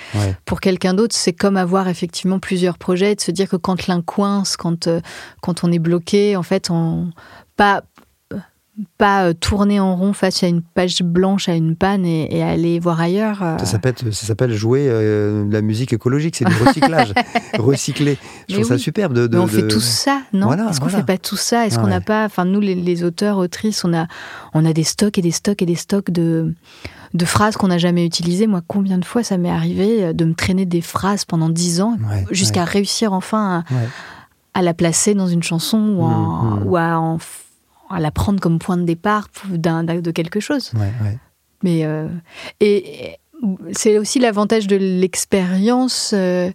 pour 0.47 0.61
quelqu'un 0.61 0.95
d'autre. 0.95 1.15
C'est 1.15 1.35
comme 1.35 1.59
avoir 1.59 1.87
effectivement 1.87 2.39
plusieurs 2.39 2.79
projets, 2.79 3.15
de 3.15 3.21
se 3.21 3.31
dire 3.31 3.47
que 3.47 3.57
quand 3.57 3.87
l'un 3.87 4.01
coince, 4.01 4.57
quand, 4.57 4.87
euh, 4.87 5.03
quand 5.43 5.65
on 5.65 5.71
est 5.71 5.79
bloqué, 5.79 6.35
en 6.35 6.43
fait, 6.43 6.71
on, 6.71 7.11
pas, 7.57 7.83
pas 8.97 9.27
euh, 9.27 9.33
tourner 9.33 9.81
en 9.81 9.97
rond 9.97 10.13
face 10.13 10.43
à 10.43 10.47
une 10.47 10.63
page 10.63 11.03
blanche, 11.03 11.49
à 11.49 11.55
une 11.55 11.75
panne 11.75 12.05
et, 12.07 12.43
aller 12.43 12.79
voir 12.79 13.01
ailleurs. 13.01 13.43
Euh. 13.43 13.59
Ça 13.59 13.67
s'appelle, 13.67 13.95
ça 13.97 14.27
s'appelle 14.27 14.53
jouer 14.53 14.87
euh, 14.89 15.45
la 15.51 15.63
musique 15.63 15.93
écologique, 15.93 16.37
c'est 16.37 16.45
du 16.45 16.55
recyclage, 16.55 17.13
recycler. 17.59 18.19
Je 18.49 18.55
trouve 18.55 18.67
ça 18.67 18.79
superbe. 18.79 19.15
De, 19.15 19.39
on 19.39 19.47
fait 19.47 19.67
tout 19.67 19.81
ça, 19.81 20.23
non? 20.33 20.53
Est-ce 20.69 20.81
qu'on 20.81 20.89
fait 20.89 21.05
pas 21.05 21.19
tout 21.19 21.37
ça? 21.37 21.67
Est-ce 21.67 21.79
qu'on 21.79 21.89
n'a 21.89 22.01
pas, 22.01 22.25
enfin 22.25 22.45
nous 22.45 22.61
les, 22.61 23.05
auteurs, 23.05 23.39
autrices, 23.39 23.85
on 23.85 23.95
a, 23.95 24.07
on 24.55 24.65
a 24.65 24.73
des 24.73 24.85
stocks 24.85 25.19
et 25.19 25.23
des 25.23 25.31
stocks 25.31 25.63
et 25.63 25.67
des 25.67 25.77
stocks 25.77 26.11
de 26.11 26.53
de 27.15 27.25
phrases 27.25 27.57
qu'on 27.57 27.69
n'a 27.69 27.79
jamais 27.79 28.05
utilisées. 28.05 28.47
Moi, 28.47 28.61
combien 28.67 28.99
de 28.99 29.05
fois 29.05 29.23
ça 29.23 29.39
m'est 29.39 29.51
arrivé 29.51 30.13
de 30.13 30.25
me 30.27 30.35
traîner 30.35 30.67
des 30.67 30.83
phrases 30.83 31.25
pendant 31.25 31.49
dix 31.49 31.81
ans 31.81 31.97
jusqu'à 32.31 32.65
réussir 32.65 33.15
enfin 33.15 33.65
à, 34.53 34.63
la 34.63 34.75
placer 34.75 35.15
dans 35.15 35.27
une 35.27 35.43
chanson 35.43 35.79
ou, 35.79 36.07
mm, 36.07 36.61
mm. 36.61 36.67
ou 36.67 36.77
à 36.77 36.99
en 36.99 37.19
à 37.91 38.01
la 38.01 38.11
prendre 38.11 38.41
comme 38.41 38.59
point 38.59 38.77
de 38.77 38.85
départ 38.85 39.29
de 39.51 40.11
quelque 40.11 40.41
chose. 40.41 40.73
Mais 41.63 41.85
euh, 41.85 42.09
et, 42.61 43.17
c'est 43.73 43.99
aussi 43.99 44.19
l'avantage 44.19 44.67
de 44.67 44.77
l'expérience, 44.77 46.13
euh, 46.15 46.51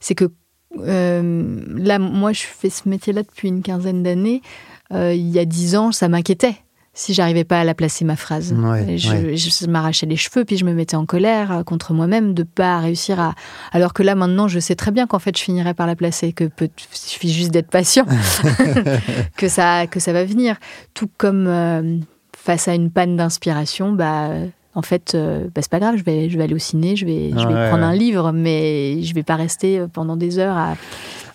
c'est 0.00 0.14
que 0.14 0.30
euh, 0.78 1.62
là, 1.76 1.98
moi, 1.98 2.32
je 2.32 2.42
fais 2.42 2.70
ce 2.70 2.88
métier-là 2.88 3.22
depuis 3.22 3.48
une 3.48 3.62
quinzaine 3.62 4.02
d'années. 4.02 4.42
il 4.90 5.28
y 5.28 5.38
a 5.38 5.44
dix 5.44 5.76
ans, 5.76 5.92
ça 5.92 6.08
m'inquiétait 6.08 6.56
si 6.98 7.14
j'arrivais 7.14 7.44
pas 7.44 7.60
à 7.60 7.64
la 7.64 7.74
placer 7.74 8.04
ma 8.04 8.16
phrase. 8.16 8.52
je, 8.56 9.66
m'arrachais 9.68 10.04
les 10.04 10.16
cheveux, 10.16 10.44
puis 10.44 10.56
je 10.56 10.64
me 10.64 10.72
mettais 10.72 10.96
en 10.96 11.06
colère 11.06 11.52
euh, 11.52 11.62
contre 11.62 11.94
moi-même 11.94 12.34
de 12.34 12.42
pas 12.42 12.80
réussir 12.80 13.20
à. 13.20 13.34
Alors 13.70 13.94
que 13.94 14.02
là, 14.02 14.16
maintenant, 14.16 14.48
je 14.48 14.58
sais 14.58 14.74
très 14.74 14.90
bien 14.90 15.06
qu'en 15.06 15.20
fait, 15.20 15.38
je 15.38 15.42
finirais 15.42 15.74
par 15.74 15.86
la 15.86 15.94
placer, 15.94 16.32
que 16.32 16.44
peut... 16.44 16.68
il 16.76 16.96
suffit 16.96 17.32
juste 17.32 17.52
d'être 17.52 17.70
patient, 17.70 18.04
que 19.36 19.48
ça, 19.48 19.86
que 19.86 20.00
ça 20.00 20.12
va 20.12 20.24
venir. 20.24 20.56
Tout 20.92 21.08
comme 21.16 21.46
euh, 21.46 21.98
face 22.36 22.66
à 22.66 22.74
une 22.74 22.90
panne 22.90 23.16
d'inspiration, 23.16 23.92
bah. 23.92 24.30
En 24.74 24.82
fait, 24.82 25.14
euh, 25.16 25.48
bah, 25.52 25.60
c'est 25.60 25.70
pas 25.70 25.80
grave, 25.80 25.96
je 25.96 26.04
vais, 26.04 26.30
je 26.30 26.38
vais 26.38 26.44
aller 26.44 26.54
au 26.54 26.58
ciné, 26.58 26.94
je 26.94 27.04
vais, 27.04 27.30
je 27.30 27.48
vais 27.48 27.68
prendre 27.68 27.82
un 27.82 27.94
livre, 27.94 28.30
mais 28.30 29.02
je 29.02 29.12
vais 29.12 29.24
pas 29.24 29.34
rester 29.34 29.84
pendant 29.92 30.16
des 30.16 30.38
heures 30.38 30.56
à, 30.56 30.76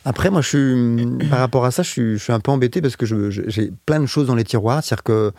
après, 0.06 0.30
moi, 0.30 0.42
je 0.42 0.48
suis, 0.48 1.28
par 1.30 1.39
rapport 1.39 1.66
à 1.66 1.72
ça, 1.72 1.84
je 1.84 2.18
suis, 2.18 2.34
un 2.34 2.39
peu 2.39 2.52
embêté 2.52 2.82
parce 2.82 2.96
que 2.96 3.06
j'ai 3.30 3.72
plein 3.86 4.00
de 4.00 4.06
choses 4.06 4.28
dans 4.28 4.36
les 4.36 4.44
tiroirs. 4.44 4.84
C'est-à-dire 4.84 5.04
que 5.04 5.32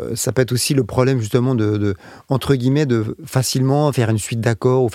euh, 0.00 0.16
ça 0.16 0.32
peut 0.32 0.42
être 0.42 0.52
aussi 0.52 0.74
le 0.74 0.82
problème 0.82 1.20
justement 1.20 1.54
de, 1.54 1.94
entre 2.28 2.56
guillemets 2.56 2.86
de 2.86 3.16
facilement 3.24 3.92
faire 3.92 4.10
une 4.10 4.18
suite 4.18 4.40
d'accords 4.40 4.82
ou 4.82 4.88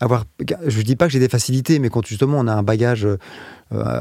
avoir 0.00 0.24
je 0.66 0.82
dis 0.82 0.96
pas 0.96 1.06
que 1.06 1.12
j'ai 1.12 1.18
des 1.18 1.30
facilités 1.30 1.78
mais 1.78 1.88
quand 1.88 2.06
justement 2.06 2.40
on 2.40 2.46
a 2.46 2.52
un 2.52 2.62
bagage 2.62 3.06
euh, 3.06 3.16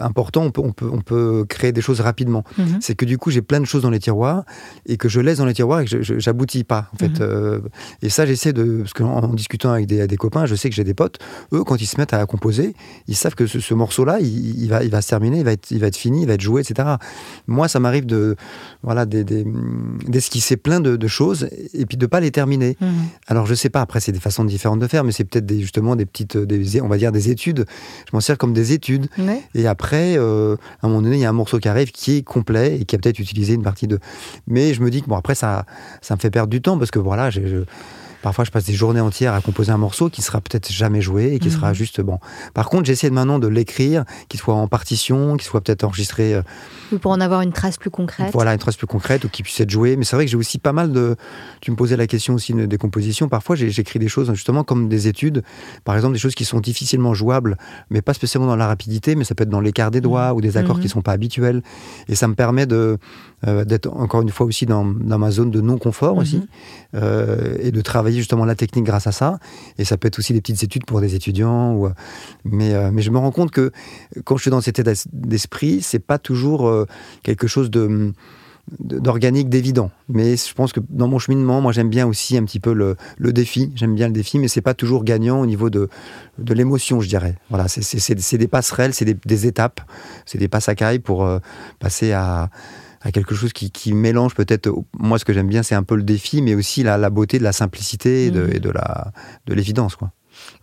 important, 0.02 0.44
on 0.44 0.52
peut, 0.52 0.62
on, 0.64 0.72
peut, 0.72 0.90
on 0.92 1.02
peut 1.02 1.46
créer 1.48 1.72
des 1.72 1.82
choses 1.82 2.02
rapidement. 2.02 2.44
Mhm. 2.58 2.80
C'est 2.82 2.96
que 2.96 3.06
du 3.06 3.18
coup, 3.18 3.32
j'ai 3.32 3.42
plein 3.42 3.60
de 3.60 3.66
choses 3.66 3.84
dans 3.84 3.90
les 3.90 4.00
tiroirs 4.00 4.44
et 4.86 4.98
que 4.98 5.10
je 5.10 5.20
laisse 5.20 5.38
dans 5.38 5.46
les 5.46 5.54
tiroirs 5.54 5.82
et 5.82 5.86
que 5.86 6.02
j'aboutis 6.20 6.64
pas. 6.64 6.90
En 6.94 6.98
fait. 6.98 7.10
Mhm. 7.10 7.18
Euh, 7.22 7.60
et 8.02 8.10
ça, 8.10 8.26
j'essaie 8.26 8.54
de. 8.54 8.80
Parce 8.82 8.94
qu'en 8.94 9.24
en 9.24 9.34
discutant 9.34 9.72
avec 9.72 9.88
des, 9.88 10.08
des, 10.08 10.18
copains, 10.18 10.46
je 10.46 10.56
sais 10.56 10.70
que 10.70 10.76
j'ai 10.76 10.84
des 10.84 10.94
potes, 10.94 11.20
eux, 11.54 11.64
quand 11.64 11.82
ils 11.82 11.86
se 11.86 11.98
mettent 11.98 12.14
à 12.14 12.26
composer, 12.26 12.76
ils 13.08 13.16
savent 13.16 13.36
que 13.36 13.48
ce, 13.48 13.74
morceau-là, 13.74 14.20
il, 14.20 14.68
va, 14.68 14.84
il 14.84 14.90
va 14.90 15.02
se 15.02 15.10
terminer, 15.10 15.40
il 15.40 15.46
va, 15.46 15.54
être, 15.54 15.72
il 15.72 15.80
va 15.80 15.88
être 15.88 15.98
fini, 15.98 16.22
il 16.22 16.28
va 16.28 16.34
être 16.34 16.42
joué, 16.42 16.62
etc. 16.62 16.96
Moi, 17.48 17.68
ça 17.68 17.80
m'arrive 17.80 18.06
de 18.06 18.36
voilà, 18.82 19.06
d'esquisser 19.06 20.58
plein 20.58 20.80
de, 20.80 21.08
choses 21.08 21.50
et 21.74 21.86
puis 21.86 21.98
de 21.98 22.06
pas 22.06 22.20
les 22.20 22.32
terminer. 22.32 22.78
Mhm. 22.80 22.90
Alors, 23.28 23.46
je 23.46 23.54
sais 23.54 23.70
pas, 23.70 23.82
après, 23.82 24.00
c'est 24.00 24.12
des 24.12 24.20
façons 24.20 24.46
différentes 24.46 24.80
de 24.80 24.88
faire, 24.88 25.04
mais 25.04 25.12
c'est 25.12 25.26
peut-être 25.26 25.52
justement 25.54 25.96
des 25.96 26.06
petites, 26.06 26.38
des, 26.38 26.82
on 26.82 26.88
va 26.88 26.98
dire 26.98 27.12
des 27.12 27.30
études. 27.30 27.66
Je 28.08 28.16
m'en 28.16 28.22
sers 28.22 28.38
comme 28.38 28.54
des 28.54 28.74
études. 28.74 29.08
Et 29.54 29.63
après, 29.68 30.18
euh, 30.18 30.56
à 30.82 30.86
un 30.86 30.90
moment 30.90 31.02
donné, 31.02 31.18
il 31.18 31.22
y 31.22 31.26
a 31.26 31.30
un 31.30 31.34
morceau 31.34 31.60
qui 31.60 31.68
arrive 31.68 31.92
qui 31.92 32.18
est 32.18 32.22
complet 32.24 32.80
et 32.80 32.86
qui 32.86 32.96
a 32.96 33.00
peut-être 33.00 33.20
utilisé 33.20 33.54
une 33.54 33.64
partie 33.64 33.88
de. 33.88 34.00
Mais 34.48 34.74
je 34.74 34.82
me 34.82 34.90
dis 34.90 35.02
que 35.02 35.08
bon, 35.08 35.16
après, 35.16 35.36
ça, 35.36 35.66
ça 36.02 36.16
me 36.16 36.20
fait 36.20 36.32
perdre 36.32 36.50
du 36.50 36.62
temps 36.62 36.78
parce 36.78 36.92
que 36.92 37.00
voilà, 37.00 37.30
je, 37.30 37.64
Parfois, 38.24 38.46
je 38.46 38.52
passe 38.52 38.64
des 38.64 38.74
journées 38.74 39.02
entières 39.02 39.34
à 39.34 39.42
composer 39.42 39.72
un 39.72 39.78
morceau 39.78 40.10
qui 40.10 40.22
sera 40.22 40.40
peut-être 40.40 40.72
jamais 40.72 41.02
joué 41.02 41.34
et 41.34 41.40
qui 41.40 41.52
sera 41.52 41.70
mhm. 41.70 41.76
juste 41.76 42.02
bon. 42.02 42.20
Par 42.54 42.70
contre, 42.70 42.86
j'essaie 42.86 43.10
maintenant 43.10 43.38
de 43.38 43.48
l'écrire, 43.48 44.06
qu'il 44.30 44.40
soit 44.40 44.54
en 44.54 44.70
partition, 44.70 45.36
qu'il 45.36 45.46
soit 45.46 45.60
peut-être 45.60 45.84
enregistré. 45.84 46.34
Euh, 46.34 46.42
pour 47.02 47.12
en 47.12 47.20
avoir 47.20 47.42
une 47.42 47.52
trace 47.52 47.78
plus 47.78 47.90
concrète. 47.90 48.32
Voilà, 48.32 48.54
une 48.54 48.60
trace 48.60 48.78
plus 48.78 48.88
concrète 48.88 49.26
ou 49.26 49.30
qui 49.30 49.44
puisse 49.44 49.60
être 49.60 49.70
joué. 49.70 49.98
Mais 49.98 50.06
c'est 50.06 50.16
vrai 50.16 50.24
que 50.24 50.32
j'ai 50.32 50.38
aussi 50.38 50.58
pas 50.58 50.72
mal 50.72 50.94
de. 50.94 51.18
Tu 51.60 51.70
me 51.70 51.76
posais 51.76 51.98
la 51.98 52.08
question 52.08 52.34
aussi 52.36 52.54
des 52.54 52.78
compositions. 52.78 53.28
Parfois, 53.28 53.58
j'écris 53.58 54.00
des 54.00 54.08
choses 54.08 54.32
justement 54.34 54.64
comme 54.64 54.88
des 54.88 55.10
études. 55.10 55.44
Par 55.84 55.96
exemple, 55.96 56.14
des 56.14 56.20
choses 56.20 56.36
qui 56.36 56.46
sont 56.46 56.62
difficilement 56.62 57.14
jouables, 57.14 57.58
mais 57.90 58.02
pas 58.02 58.14
spécialement 58.14 58.48
dans 58.48 58.56
la 58.56 58.68
rapidité, 58.68 59.16
mais 59.16 59.26
ça 59.26 59.36
peut 59.36 59.44
être 59.44 59.50
dans 59.50 59.60
l'écart 59.60 59.92
des 59.92 60.02
doigts 60.02 60.30
mhm. 60.30 60.38
ou 60.38 60.42
des 60.42 60.56
accords 60.56 60.78
qui 60.80 60.86
mhm. 60.86 60.92
sont 60.92 61.02
pas 61.02 61.12
habituels. 61.12 61.62
Et 62.08 62.16
ça 62.16 62.30
me 62.30 62.36
permet 62.36 62.66
de 62.66 62.98
euh, 63.46 63.66
d'être 63.66 63.92
encore 63.92 64.22
une 64.22 64.30
fois 64.30 64.46
aussi 64.46 64.66
dans, 64.66 64.86
dans 64.86 65.18
ma 65.18 65.30
zone 65.30 65.52
de 65.52 65.60
non-confort 65.60 66.16
aussi, 66.18 66.38
mhm. 66.38 66.48
euh, 66.96 67.58
et 67.60 67.72
de 67.72 67.82
travailler 67.82 68.13
justement 68.18 68.46
la 68.46 68.56
technique 68.56 68.86
grâce 68.86 69.08
à 69.08 69.12
ça. 69.12 69.40
Et 69.78 69.86
ça 69.86 69.98
peut 69.98 70.08
être 70.08 70.20
aussi 70.20 70.34
des 70.34 70.42
petites 70.42 70.64
études 70.64 70.86
pour 70.86 71.02
des 71.02 71.16
étudiants. 71.16 71.74
Ou, 71.74 71.88
euh, 71.88 71.92
mais, 72.44 72.92
mais 72.92 73.02
je 73.02 73.12
me 73.12 73.18
rends 73.18 73.32
compte 73.32 73.52
que 73.52 73.72
quand 74.24 74.38
je 74.38 74.44
suis 74.44 74.52
dans 74.52 74.62
cet 74.62 74.80
état 74.80 74.94
d'esprit, 75.12 75.82
c'est 75.82 76.00
pas 76.00 76.18
toujours 76.18 76.72
quelque 77.24 77.48
chose 77.48 77.70
de 77.70 78.14
d'organique, 78.80 79.50
d'évident. 79.50 79.92
Mais 80.08 80.38
je 80.38 80.54
pense 80.54 80.72
que 80.72 80.80
dans 80.90 81.08
mon 81.08 81.20
cheminement, 81.20 81.60
moi 81.60 81.74
j'aime 81.74 81.90
bien 81.90 82.08
aussi 82.08 82.38
un 82.38 82.46
petit 82.46 82.62
peu 82.62 82.74
le, 82.74 82.96
le 83.18 83.34
défi. 83.34 83.72
J'aime 83.76 83.94
bien 83.94 84.08
le 84.08 84.14
défi, 84.14 84.40
mais 84.40 84.48
c'est 84.48 84.62
pas 84.62 84.74
toujours 84.74 85.04
gagnant 85.04 85.42
au 85.42 85.46
niveau 85.46 85.70
de, 85.70 85.90
de 86.38 86.54
l'émotion, 86.54 87.02
je 87.02 87.10
dirais. 87.10 87.36
Voilà, 87.50 87.68
c'est 87.68 88.38
des 88.38 88.48
passerelles, 88.48 88.94
c'est 88.94 89.06
des, 89.06 89.48
étapes, 89.48 89.82
c'est 90.26 90.38
des 90.38 90.48
passes 90.48 90.70
pour 91.04 91.30
passer 91.80 92.14
à, 92.14 92.50
à 93.04 93.12
quelque 93.12 93.36
chose 93.36 93.54
qui, 93.54 93.70
qui 93.70 93.94
mélange 93.94 94.34
peut-être. 94.34 94.72
Moi, 94.98 95.20
ce 95.20 95.26
que 95.26 95.34
j'aime 95.34 95.48
bien, 95.48 95.62
c'est 95.62 95.76
un 95.76 95.84
peu 95.84 95.96
le 95.96 96.04
défi, 96.04 96.42
mais 96.42 96.56
aussi 96.56 96.84
la, 96.84 96.98
la 96.98 97.10
beauté 97.10 97.38
de 97.38 97.44
la 97.44 97.52
simplicité 97.52 98.26
et 98.26 98.32
de, 98.32 98.44
mhm. 98.44 98.56
et 98.56 98.60
de 98.60 98.70
la 98.70 99.12
de 99.46 99.54
l'évidence, 99.54 99.96
quoi. 99.96 100.12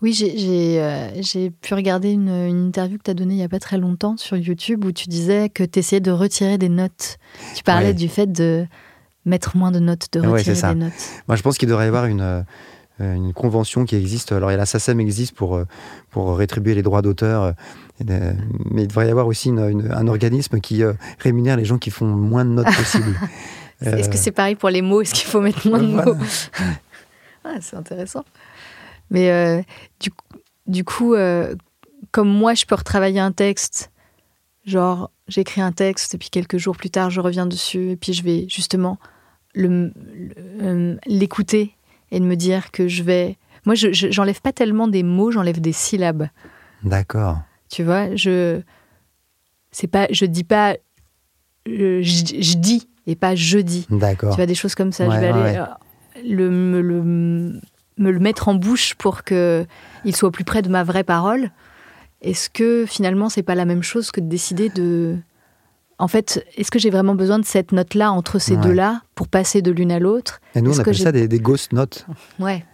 Oui, 0.03 0.13
j'ai 0.13 0.81
euh, 0.81 1.51
pu 1.63 1.75
regarder 1.75 2.11
une, 2.11 2.29
une 2.29 2.67
interview 2.67 2.99
que 2.99 3.05
tu 3.05 3.11
as 3.11 3.15
donnée 3.15 3.35
il 3.35 3.39
n'y 3.39 3.45
a 3.45 3.49
pas 3.49 3.61
très 3.61 3.79
longtemps 3.79 4.17
sur 4.17 4.37
YouTube 4.37 4.85
où 4.85 4.91
tu 4.91 5.09
disais 5.09 5.49
que 5.49 5.63
tu 5.63 5.79
essayais 5.79 6.01
de 6.01 6.11
retirer 6.11 6.59
des 6.59 6.69
notes. 6.69 7.19
Tu 7.55 7.63
parlais 7.63 7.95
du 7.95 8.09
fait 8.09 8.27
de 8.31 8.67
mettre 9.25 9.57
moins 9.57 9.71
de 9.71 9.79
notes, 9.79 10.09
de 10.13 10.21
retirer 10.21 10.55
des 10.55 10.81
notes. 10.81 10.93
Moi, 11.29 11.37
je 11.37 11.43
pense 11.43 11.57
qu'il 11.57 11.69
devrait 11.69 11.85
y 11.85 11.89
avoir 11.89 12.07
une, 12.07 12.21
euh, 12.21 12.43
une 13.01 13.33
convention 13.33 13.85
qui 13.85 13.97
existe. 13.97 14.33
Alors, 14.33 14.51
la 14.51 14.67
SACEM 14.67 15.01
existe 15.01 15.35
pour, 15.35 15.57
euh, 15.57 15.65
pour 16.11 16.37
rétribuer 16.37 16.75
les 16.75 16.83
droits 16.83 17.03
d'auteur 17.03 17.55
mais 18.05 18.83
il 18.83 18.89
devrait 18.89 19.07
y 19.07 19.11
avoir 19.11 19.27
aussi 19.27 19.51
un 19.51 20.09
organisme 20.09 20.61
qui 20.61 20.83
euh, 20.83 20.93
rémunère 21.19 21.57
les 21.57 21.65
gens 21.65 21.79
qui 21.79 21.91
font 21.91 22.07
moins 22.07 22.45
de 22.45 22.51
notes 22.51 22.75
possible. 22.77 23.19
Est-ce 23.81 24.09
que 24.09 24.17
c'est 24.17 24.33
pareil 24.33 24.57
pour 24.57 24.69
les 24.69 24.83
mots? 24.83 25.01
Est-ce 25.01 25.15
qu'il 25.15 25.27
faut 25.27 25.41
mettre 25.41 25.67
moins 25.69 25.81
de 25.81 25.87
mots? 25.87 26.17
Ah, 27.43 27.55
C'est 27.63 27.75
intéressant. 27.75 28.27
Mais 29.09 29.31
euh, 29.31 29.63
du, 29.99 30.11
du, 30.67 30.85
coup, 30.85 31.15
euh, 31.15 31.55
comme 32.11 32.29
moi, 32.29 32.53
je 32.53 32.67
peux 32.67 32.75
retravailler 32.75 33.19
un 33.19 33.33
texte, 33.33 33.91
genre 34.67 35.11
j'écris 35.27 35.63
un 35.63 35.73
texte 35.73 36.15
et 36.15 36.19
puis 36.19 36.29
quelques 36.29 36.59
jours 36.59 36.77
plus 36.77 36.91
tard, 36.91 37.09
je 37.09 37.23
reviens 37.23 37.47
dessus 37.47 37.93
et 37.93 37.97
puis 37.97 38.13
je 38.13 38.23
vais 38.23 38.45
justement 38.47 38.99
l'écouter 41.07 41.75
et 42.11 42.21
de 42.21 42.25
me 42.25 42.37
dire 42.37 42.71
que 42.71 42.89
je 42.89 43.03
vais... 43.03 43.39
Moi, 43.67 43.75
je 43.75 43.89
j'enlève 43.93 44.41
pas 44.41 44.53
tellement 44.53 44.89
des 44.89 45.03
mots, 45.03 45.31
j'enlève 45.31 45.61
des 45.61 45.73
syllabes. 45.73 46.29
D'accord. 46.83 47.41
Tu 47.69 47.85
vois, 47.85 48.15
je 48.17 48.63
c'est 49.71 49.87
pas 49.87 50.09
je 50.11 50.25
dis 50.25 50.45
pas 50.45 50.77
je, 51.67 52.03
je, 52.03 52.57
dis 52.57 52.89
et 53.07 53.15
pas 53.15 53.35
je 53.35 53.59
dis. 53.59 53.87
D'accord. 53.91 54.31
Tu 54.31 54.37
vois 54.37 54.47
des 54.47 54.55
choses 54.55 54.75
comme 54.75 54.93
ça, 54.93 55.05
je 55.05 55.19
vais 55.19 55.29
aller 55.29 55.59
euh, 55.59 55.67
le, 56.27 56.51
me, 56.51 56.81
le, 56.81 57.03
me 57.03 58.11
le 58.11 58.19
mettre 58.19 58.49
en 58.49 58.55
bouche 58.55 58.95
pour 58.95 59.23
que 59.23 59.67
il 60.05 60.17
soit 60.17 60.33
plus 60.33 60.45
près 60.45 60.63
de 60.63 60.69
ma 60.69 60.83
vraie 60.83 61.05
parole. 61.05 61.51
Est-ce 62.23 62.51
que 62.51 62.87
finalement 62.87 63.29
c'est 63.29 63.43
pas 63.43 63.55
la 63.55 63.65
même 63.65 63.83
chose 63.83 64.11
que 64.11 64.21
de 64.21 64.27
décider 64.27 64.69
de 64.69 65.17
en 66.01 66.09
fait, 66.09 66.45
est-ce 66.57 66.71
que 66.71 66.79
j'ai 66.79 66.91
vraiment 66.91 67.15
besoin 67.15 67.39
de 67.39 67.45
cette 67.45 67.73
note-là 67.73 68.11
entre 68.11 68.39
ces 68.39 68.57
deux-là 68.57 69.03
pour 69.15 69.29
passer 69.29 69.63
de 69.63 69.71
l'une 69.71 69.93
à 69.93 69.99
l'autre? 69.99 70.41
Et 70.55 70.63
nous, 70.63 70.77
on 70.77 70.81
appelle 70.81 70.97
ça 70.97 71.13
des, 71.13 71.29
des, 71.29 71.39
ghost 71.39 71.73
notes. 71.73 72.07
Ouais 72.39 72.65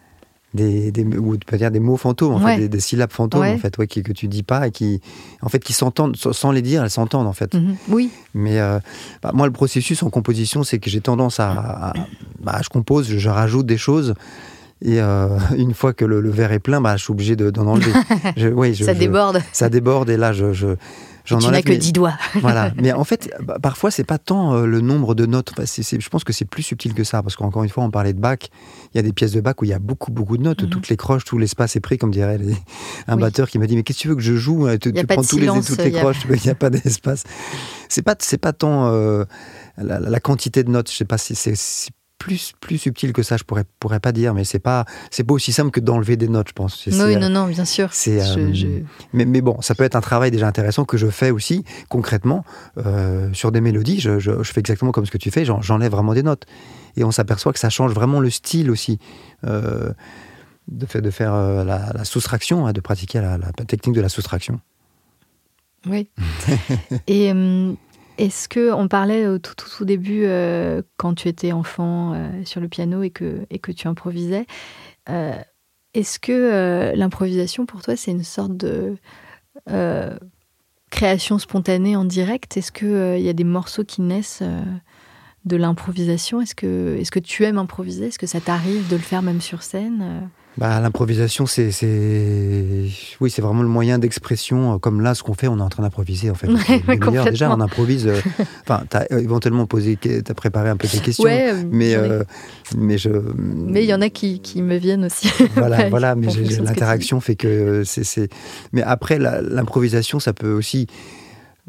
des, 0.57 0.91
des, 0.91 1.05
ou 1.05 1.37
peut 1.47 1.57
dire 1.57 1.71
des 1.71 1.79
mots 1.79 1.97
fantômes, 1.97 2.33
en 2.33 2.41
fait, 2.41 2.69
des, 2.69 2.81
syllabes 2.81 3.13
fantômes, 3.13 3.45
en 3.45 3.59
fait, 3.59 3.79
ouais, 3.79 3.87
qui, 3.87 4.03
que 4.03 4.13
tu 4.13 4.27
dis 4.27 4.43
pas 4.43 4.67
et 4.67 4.71
qui, 4.73 5.01
en 5.43 5.49
fait, 5.49 5.61
qui 5.61 5.73
s'entendent 5.73 6.17
sans 6.17 6.51
les 6.51 6.63
dire, 6.63 6.83
elles 6.83 6.91
s'entendent 6.91 7.29
en 7.29 7.33
fait. 7.33 7.55
Mhm. 7.55 7.77
Oui. 7.89 8.11
Mais 8.35 8.59
euh, 8.59 8.81
bah, 9.23 9.31
moi, 9.35 9.47
le 9.47 9.53
processus 9.53 10.03
en 10.03 10.11
composition, 10.11 10.65
c'est 10.65 10.79
que 10.79 10.91
j'ai 10.91 11.01
tendance 11.01 11.39
à, 11.39 11.93
bah, 12.41 12.61
je 12.63 12.69
compose, 12.69 13.09
je, 13.09 13.29
rajoute 13.29 13.67
des 13.67 13.77
choses. 13.77 14.15
Et 14.83 15.01
euh, 15.01 15.39
une 15.57 15.75
fois 15.75 15.93
que 15.93 16.05
le, 16.05 16.29
verre 16.31 16.53
est 16.53 16.59
plein, 16.59 16.81
bah, 16.81 16.97
je 16.97 17.05
suis 17.05 17.13
obligé 17.13 17.37
d'en 17.37 17.67
enlever. 17.67 17.93
je, 18.37 18.85
ça 18.85 18.95
déborde. 18.95 19.43
Ça 19.53 19.69
déborde 19.69 20.11
et 20.11 20.17
là, 20.17 20.33
je, 20.33 20.77
J'en 21.27 21.39
tu 21.39 21.49
n'as 21.49 21.63
que 21.63 21.73
10 21.73 21.93
doigts. 21.93 22.15
voilà. 22.35 22.73
Mais 22.77 22.93
en 22.93 23.05
fait, 23.05 23.31
bah, 23.43 23.59
parfois, 23.61 23.91
c'est 23.91 24.05
pas 24.05 24.19
tant 24.19 24.55
euh, 24.55 24.67
le 24.67 24.81
nombre 24.81 25.15
de 25.15 25.27
notes. 25.27 25.53
je 25.59 26.09
pense 26.09 26.25
que 26.25 26.33
c'est 26.33 26.45
plus 26.45 26.63
subtil 26.63 26.95
que 26.95 27.05
ça. 27.05 27.23
Parce 27.23 27.37
qu'encore 27.37 27.65
une 27.65 27.69
fois, 27.69 27.85
on 27.85 27.91
parlait 27.91 28.13
de 28.13 28.21
Bach. 28.21 28.39
Il 28.95 28.97
y 28.97 29.01
a 29.01 29.03
des 29.03 29.13
pièces 29.13 29.33
de 29.33 29.41
Bach 29.41 29.57
où 29.61 29.65
il 29.65 29.71
y 29.71 29.75
a 29.75 29.79
beaucoup, 29.79 30.13
beaucoup 30.13 30.39
de 30.39 30.43
notes. 30.43 30.63
Mhm. 30.63 30.71
Toutes 30.71 30.89
les 30.89 30.97
croches, 30.97 31.25
tout 31.25 31.39
l'espace 31.39 31.77
est 31.77 31.81
pris, 31.81 31.99
comme 31.99 32.11
dirait 32.11 32.39
un 33.09 33.17
batteur 33.17 33.49
qui 33.49 33.59
m'a 33.59 33.67
dit 33.67 33.77
Mais 33.77 33.83
qu'est-ce 33.83 33.99
que 33.99 34.03
tu 34.03 34.09
veux 34.09 34.17
que 34.17 34.23
je 34.23 34.37
joue 34.37 34.69
Tu, 34.79 34.93
prends 34.93 35.23
tous 35.23 35.39
les, 35.39 35.47
toutes 35.47 35.79
les 35.79 35.93
croches, 35.93 36.27
il 36.31 36.41
n'y 36.43 36.51
a 36.51 36.55
pas 36.55 36.71
d'espace. 36.71 37.25
C'est 37.89 38.03
pas, 38.03 38.17
pas 38.41 38.53
tant 38.53 38.89
euh, 38.89 39.25
la, 39.79 40.21
quantité 40.21 40.65
de 40.65 40.71
notes. 40.71 40.91
Je 40.91 40.97
sais 40.97 41.05
pas 41.05 41.19
si 41.19 41.35
c'est 41.35 41.55
plus, 42.19 42.53
plus 42.61 42.79
subtil 42.79 43.13
que 43.13 43.23
ça, 43.23 43.37
je 43.37 43.45
pourrais, 43.45 43.65
pourrais 43.79 44.01
pas 44.01 44.13
dire, 44.13 44.35
mais 44.35 44.45
c'est 44.45 44.59
pas, 44.59 44.85
c'est 45.11 45.25
pas 45.25 45.35
aussi 45.35 45.53
simple 45.53 45.71
que 45.71 45.81
d'enlever 45.81 46.17
des 46.17 46.29
notes, 46.29 46.49
je 46.49 46.53
pense. 46.53 46.87
Oui, 46.87 46.97
non, 46.97 47.05
euh, 47.05 47.29
non, 47.29 47.47
bien 47.47 47.65
sûr. 47.65 47.93
C'est, 47.93 48.21
euh, 48.21 48.81
mais, 49.13 49.25
mais, 49.25 49.41
bon, 49.41 49.61
ça 49.61 49.75
peut 49.75 49.85
être 49.85 49.97
un 49.97 50.01
travail 50.01 50.31
déjà 50.31 50.47
intéressant 50.47 50.85
que 50.85 50.97
je 50.97 51.09
fais 51.09 51.31
aussi 51.31 51.65
concrètement 51.89 52.45
euh, 52.79 53.33
sur 53.33 53.53
des 53.53 53.61
mélodies. 53.61 54.01
Je, 54.01 54.19
je, 54.19 54.43
fais 54.43 54.61
exactement 54.61 54.93
comme 54.93 55.07
ce 55.07 55.11
que 55.11 55.19
tu 55.19 55.31
fais, 55.31 55.45
j'enlève 55.45 55.93
vraiment 55.93 56.15
des 56.15 56.23
notes. 56.23 56.47
Et 56.97 57.05
on 57.05 57.11
s'aperçoit 57.11 57.53
que 57.53 57.59
ça 57.59 57.71
change 57.71 57.93
vraiment 57.93 58.21
le 58.21 58.31
style 58.31 58.71
aussi. 58.71 58.99
de, 59.43 60.87
fait, 60.87 61.01
de 61.01 61.11
faire 61.11 61.35
la, 61.65 62.05
soustraction, 62.05 62.67
hein, 62.67 62.73
de 62.73 62.81
pratiquer 62.81 63.21
la, 63.21 63.37
la, 63.39 63.53
technique 63.53 63.95
de 63.95 64.01
la 64.01 64.09
soustraction. 64.09 64.61
Oui. 65.87 66.09
Et 67.07 67.33
est-ce 68.19 68.49
que 68.49 68.73
on 68.73 68.89
parlait 68.89 69.27
au 69.27 69.39
tout, 69.39 69.55
tout, 69.55 69.85
début 69.85 70.25
euh, 70.25 70.83
quand 70.97 71.15
tu 71.15 71.29
étais 71.29 71.53
enfant 71.53 72.15
euh, 72.15 72.45
sur 72.45 72.61
le 72.61 72.69
piano 72.69 73.03
et 73.03 73.11
que, 73.11 73.47
et 73.51 73.59
que 73.59 73.73
tu 73.73 73.89
improvisais 73.89 74.47
euh, 75.09 75.39
Est-ce 75.95 76.19
que 76.19 76.93
l'improvisation 76.95 77.67
pour 77.67 77.83
toi 77.83 77.97
c'est 77.97 78.11
une 78.11 78.25
sorte 78.25 78.57
de 78.57 78.97
création 80.91 81.39
spontanée 81.39 81.97
en 81.97 82.05
direct? 82.05 82.57
Est-ce 82.57 82.73
qu'il 82.73 83.21
y 83.21 83.29
a 83.29 83.33
des 83.33 83.45
morceaux 83.45 83.85
qui 83.85 84.03
naissent 84.03 84.43
de 85.45 85.57
l'improvisation? 85.57 86.41
Est-ce 86.41 86.55
que, 86.55 86.97
est 86.99 87.03
-ce 87.03 87.11
que 87.11 87.19
tu 87.19 87.45
aimes 87.45 87.59
improviser? 87.59 88.07
Est-ce 88.07 88.19
que 88.19 88.27
ça 88.27 88.41
t'arrive 88.41 88.89
de 88.89 88.97
le 88.97 89.03
faire 89.03 89.23
même 89.23 89.41
sur 89.41 89.63
scène 89.63 90.31
bah, 90.59 90.81
L'improvisation, 90.81 91.47
c'est, 91.47 91.71
oui, 93.21 93.31
c'est 93.31 93.43
vraiment 93.43 93.63
le 93.63 93.69
moyen 93.69 93.99
d'expression. 93.99 94.75
Euh, 94.75 94.79
comme 94.79 95.01
là, 95.01 95.15
ce 95.15 95.23
qu'on 95.23 95.35
fait, 95.35 95.49
on 95.49 95.59
est 95.59 95.63
en 95.63 95.69
train 95.69 95.83
d'improviser. 95.83 96.31
En 96.31 96.35
fait. 96.35 96.49
déjà, 97.31 97.51
on 97.51 97.61
improvise. 97.61 98.07
Euh, 98.07 98.21
enfin, 98.63 98.85
tu 98.91 98.97
as 98.97 99.21
éventuellement 99.21 99.67
posé, 99.67 99.99
tu 100.01 100.23
as 100.27 100.35
préparé 100.35 100.71
un 100.71 100.77
peu 100.77 100.89
tes 100.89 100.99
questions. 100.99 101.25
mais, 101.71 101.95
euh, 101.95 102.23
mais 102.77 102.97
je. 102.97 103.11
Mais 103.37 103.85
il 103.85 103.89
y 103.89 103.95
en 103.95 104.01
a 104.01 104.09
qui, 104.09 104.41
qui 104.41 104.63
me 104.63 104.77
viennent 104.77 105.05
aussi. 105.05 105.31
Voilà, 105.57 105.89
voilà 105.89 106.15
mais 106.15 106.27
l'interaction 106.61 107.21
fait 107.21 107.37
que 107.37 107.83
c'est. 107.85 108.29
Mais 108.73 108.83
après, 108.83 109.19
l'improvisation, 109.19 110.21
ça 110.21 110.33
peut 110.33 110.53
aussi 110.53 110.87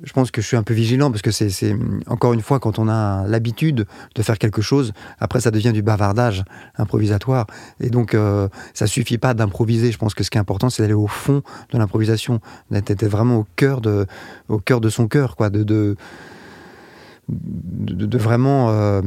je 0.04 0.14
pense 0.14 0.32
que 0.32 0.42
je 0.42 0.48
suis 0.48 0.58
un 0.58 0.64
peu 0.64 0.74
vigilant 0.74 1.10
parce 1.10 1.22
que 1.22 1.32
c'est 1.32 1.76
encore 2.08 2.34
une 2.34 2.42
fois 2.42 2.60
quand 2.60 2.80
on 2.80 2.88
a 2.88 3.26
l'habitude 3.28 3.88
de 4.16 4.22
faire 4.22 4.38
quelque 4.38 4.62
chose, 4.62 4.94
après 5.20 5.42
ça 5.42 5.52
devient 5.52 5.74
du 5.74 5.82
bavardage 5.82 6.44
improvisatoire 6.78 7.48
et 7.80 7.90
donc 7.90 8.14
euh, 8.14 8.48
ça 8.74 8.88
suffit 8.88 9.18
pas 9.18 9.34
d'improviser. 9.34 9.92
Je 9.92 9.98
pense 9.98 10.14
que 10.14 10.24
ce 10.24 10.30
qui 10.30 10.38
est 10.38 10.42
important 10.42 10.70
c'est 10.70 10.84
d'aller 10.84 10.94
au 10.94 11.08
fond 11.08 11.42
de 11.72 11.78
l'improvisation, 11.78 12.40
d'être 12.70 13.06
vraiment 13.06 13.38
au 13.38 13.48
cœur 13.56 13.82
de 13.82 14.06
au 14.50 14.60
cœur 14.60 14.82
de 14.82 14.90
son 14.90 15.08
cœur 15.08 15.36
quoi, 15.36 15.50
de, 15.50 15.64
de 15.64 15.96
de, 17.30 18.18
vraiment 18.18 18.70
euh, 18.70 19.02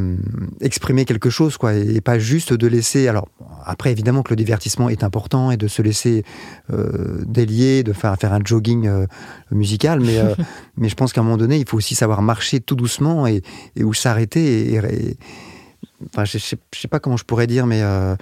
exprimer 0.60 1.04
quelque 1.04 1.30
chose, 1.30 1.56
quoi, 1.56 1.74
et, 1.74 2.00
pas 2.00 2.18
juste 2.18 2.52
de 2.52 2.66
laisser. 2.66 3.08
Alors, 3.08 3.28
après, 3.64 3.90
évidemment 3.92 4.22
que 4.22 4.30
le 4.30 4.36
divertissement 4.36 4.88
est 4.88 5.02
important 5.04 5.50
et 5.50 5.56
de 5.56 5.68
se 5.68 5.80
laisser 5.80 6.24
euh, 6.72 7.22
délier, 7.26 7.82
de 7.82 7.92
faire, 7.92 8.14
faire 8.16 8.32
un 8.32 8.40
jogging 8.44 8.86
euh, 8.86 9.06
musical, 9.50 10.00
mais, 10.00 10.18
mais 10.76 10.88
je 10.88 10.94
pense 10.94 11.12
qu'à 11.12 11.22
un 11.22 11.24
moment 11.24 11.38
donné, 11.38 11.58
il 11.58 11.68
faut 11.68 11.78
aussi 11.78 11.94
savoir 11.94 12.20
marcher 12.22 12.60
tout 12.60 12.76
doucement 12.76 13.26
et, 13.26 13.42
où 13.78 13.94
s'arrêter 13.94 14.74
et, 14.74 15.16
enfin, 16.06 16.24
je, 16.24 16.38
je, 16.38 16.56
sais 16.78 16.88
pas 16.88 17.00
comment 17.00 17.16
je 17.16 17.24
pourrais 17.24 17.46
dire, 17.46 17.66
mais 17.66 17.82
euh, 17.82 18.16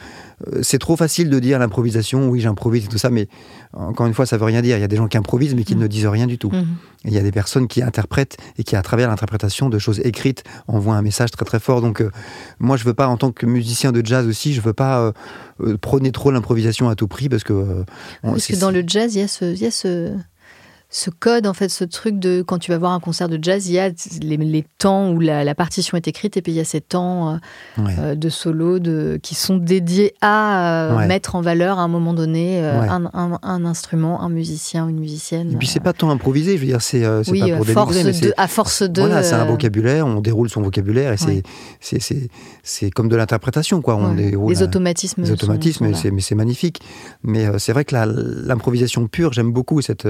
c'est 0.63 0.79
trop 0.79 0.97
facile 0.97 1.31
de 1.31 1.39
dire 1.39 1.59
l'improvisation. 1.59 2.29
Oui, 2.29 2.41
j'improvise 2.41 2.85
et 2.85 2.89
tout 2.89 2.99
ça, 2.99 3.11
mais 3.11 3.29
encore 3.73 4.07
une 4.07 4.15
fois, 4.15 4.27
ça 4.27 4.37
veut 4.37 4.45
rien 4.45 4.63
dire. 4.63 4.77
Il 4.77 4.81
y 4.81 4.85
a 4.85 4.89
des 4.89 4.97
gens 4.97 5.09
qui 5.09 5.17
improvisent, 5.17 5.55
mais 5.55 5.65
qui 5.65 5.77
mm. 5.77 5.81
ne 5.81 5.87
disent 5.87 6.07
rien 6.07 6.27
du 6.27 6.39
tout. 6.39 6.51
Mm-hmm. 6.51 6.67
Il 7.05 7.13
y 7.13 7.19
a 7.19 7.23
des 7.23 7.33
personnes 7.33 7.69
qui 7.69 7.83
interprètent 7.83 8.37
et 8.59 8.65
qui, 8.65 8.77
à 8.77 8.83
travers 8.83 9.09
l'interprétation 9.09 9.69
de 9.69 9.79
choses 9.79 10.01
écrites, 10.01 10.45
envoient 10.67 10.97
un 10.97 11.03
message 11.03 11.31
très 11.31 11.45
très 11.45 11.61
fort. 11.61 11.81
Donc, 11.81 12.01
euh, 12.01 12.11
moi, 12.59 12.77
je 12.77 12.85
veux 12.85 12.95
pas, 12.95 13.09
en 13.09 13.17
tant 13.17 13.31
que 13.31 13.47
musicien 13.47 13.93
de 13.93 14.05
jazz 14.05 14.27
aussi, 14.27 14.55
je 14.55 14.61
veux 14.61 14.73
pas 14.73 15.13
euh, 15.61 15.77
prôner 15.77 16.13
trop 16.13 16.31
l'improvisation 16.31 16.89
à 16.89 16.95
tout 16.95 17.09
prix, 17.09 17.29
parce 17.29 17.45
que. 17.45 17.85
parce 18.23 18.47
que 18.47 18.57
dans 18.57 18.71
le 18.71 18.83
jazz, 18.87 19.15
il 19.15 19.21
y 19.21 19.25
a 19.25 19.29
ce, 19.29 19.45
il 19.45 19.61
y 19.61 19.67
a 19.67 19.71
ce 19.71 20.15
ce 20.91 21.11
code, 21.11 21.47
en 21.47 21.53
fait, 21.53 21.69
ce 21.69 21.85
truc 21.85 22.19
de 22.19 22.41
quand 22.41 22.59
tu 22.59 22.71
vas 22.71 22.79
voir 22.79 22.93
un 22.93 23.01
concert 23.01 23.29
de 23.29 23.39
jazz, 23.41 23.69
il 23.69 23.75
y 23.75 23.79
a 23.79 23.91
les, 24.23 24.65
temps 24.79 25.11
où 25.11 25.21
la, 25.21 25.55
partition 25.55 25.99
est 25.99 26.09
écrite 26.09 26.39
et 26.39 26.43
puis 26.43 26.53
il 26.53 26.55
y 26.55 26.61
a 26.61 26.65
ces 26.65 26.81
temps 26.81 27.35
euh, 27.35 27.37
euh, 27.79 28.15
de 28.15 28.29
solo 28.31 28.79
de, 28.79 29.21
qui 29.23 29.35
sont 29.35 29.59
dédiés 29.59 30.15
à 30.23 31.03
euh, 31.03 31.07
mettre 31.07 31.35
en 31.35 31.43
valeur 31.43 31.79
à 31.79 31.83
un 31.83 31.89
moment 31.89 32.15
donné 32.15 32.61
un, 32.63 33.65
instrument, 33.67 34.23
un 34.23 34.31
musicien, 34.31 34.89
une 34.89 34.99
musicienne. 34.99 35.53
Et 35.53 35.57
puis 35.57 35.67
c'est 35.67 35.81
pas 35.81 35.93
tant 35.93 36.09
improvisé, 36.09 36.57
je 36.57 36.61
veux 36.61 36.67
dire, 36.67 36.81
c'est 36.81 37.03
pas 37.03 37.57
pour 37.57 37.67
force 37.67 37.97
mais 38.03 38.33
à 38.39 38.49
force 38.49 38.83
de. 38.83 39.03
Voilà, 39.03 39.23
c'est 39.23 39.35
un 39.35 39.45
vocabulaire, 39.45 40.07
on 40.07 40.23
déroule 40.23 40.49
son 40.49 40.63
vocabulaire 40.63 41.13
et 41.13 41.43
c'est 41.81 41.99
c'est 42.63 42.91
comme 42.91 43.09
de 43.09 43.17
l'interprétation, 43.17 43.83
quoi. 43.83 43.97
On 43.97 44.15
déroule 44.15 44.51
les 44.51 44.63
automatismes. 44.63 45.23
Les 45.23 45.33
automatismes, 45.33 45.91
mais 46.13 46.21
c'est 46.23 46.35
magnifique. 46.35 46.81
Mais 47.23 47.47
c'est 47.59 47.75
vrai 47.75 47.85
que 47.85 47.95
l'improvisation 47.95 49.07
pure, 49.07 49.35
j'aime 49.35 49.53
beaucoup 49.53 49.83
cette 49.83 50.09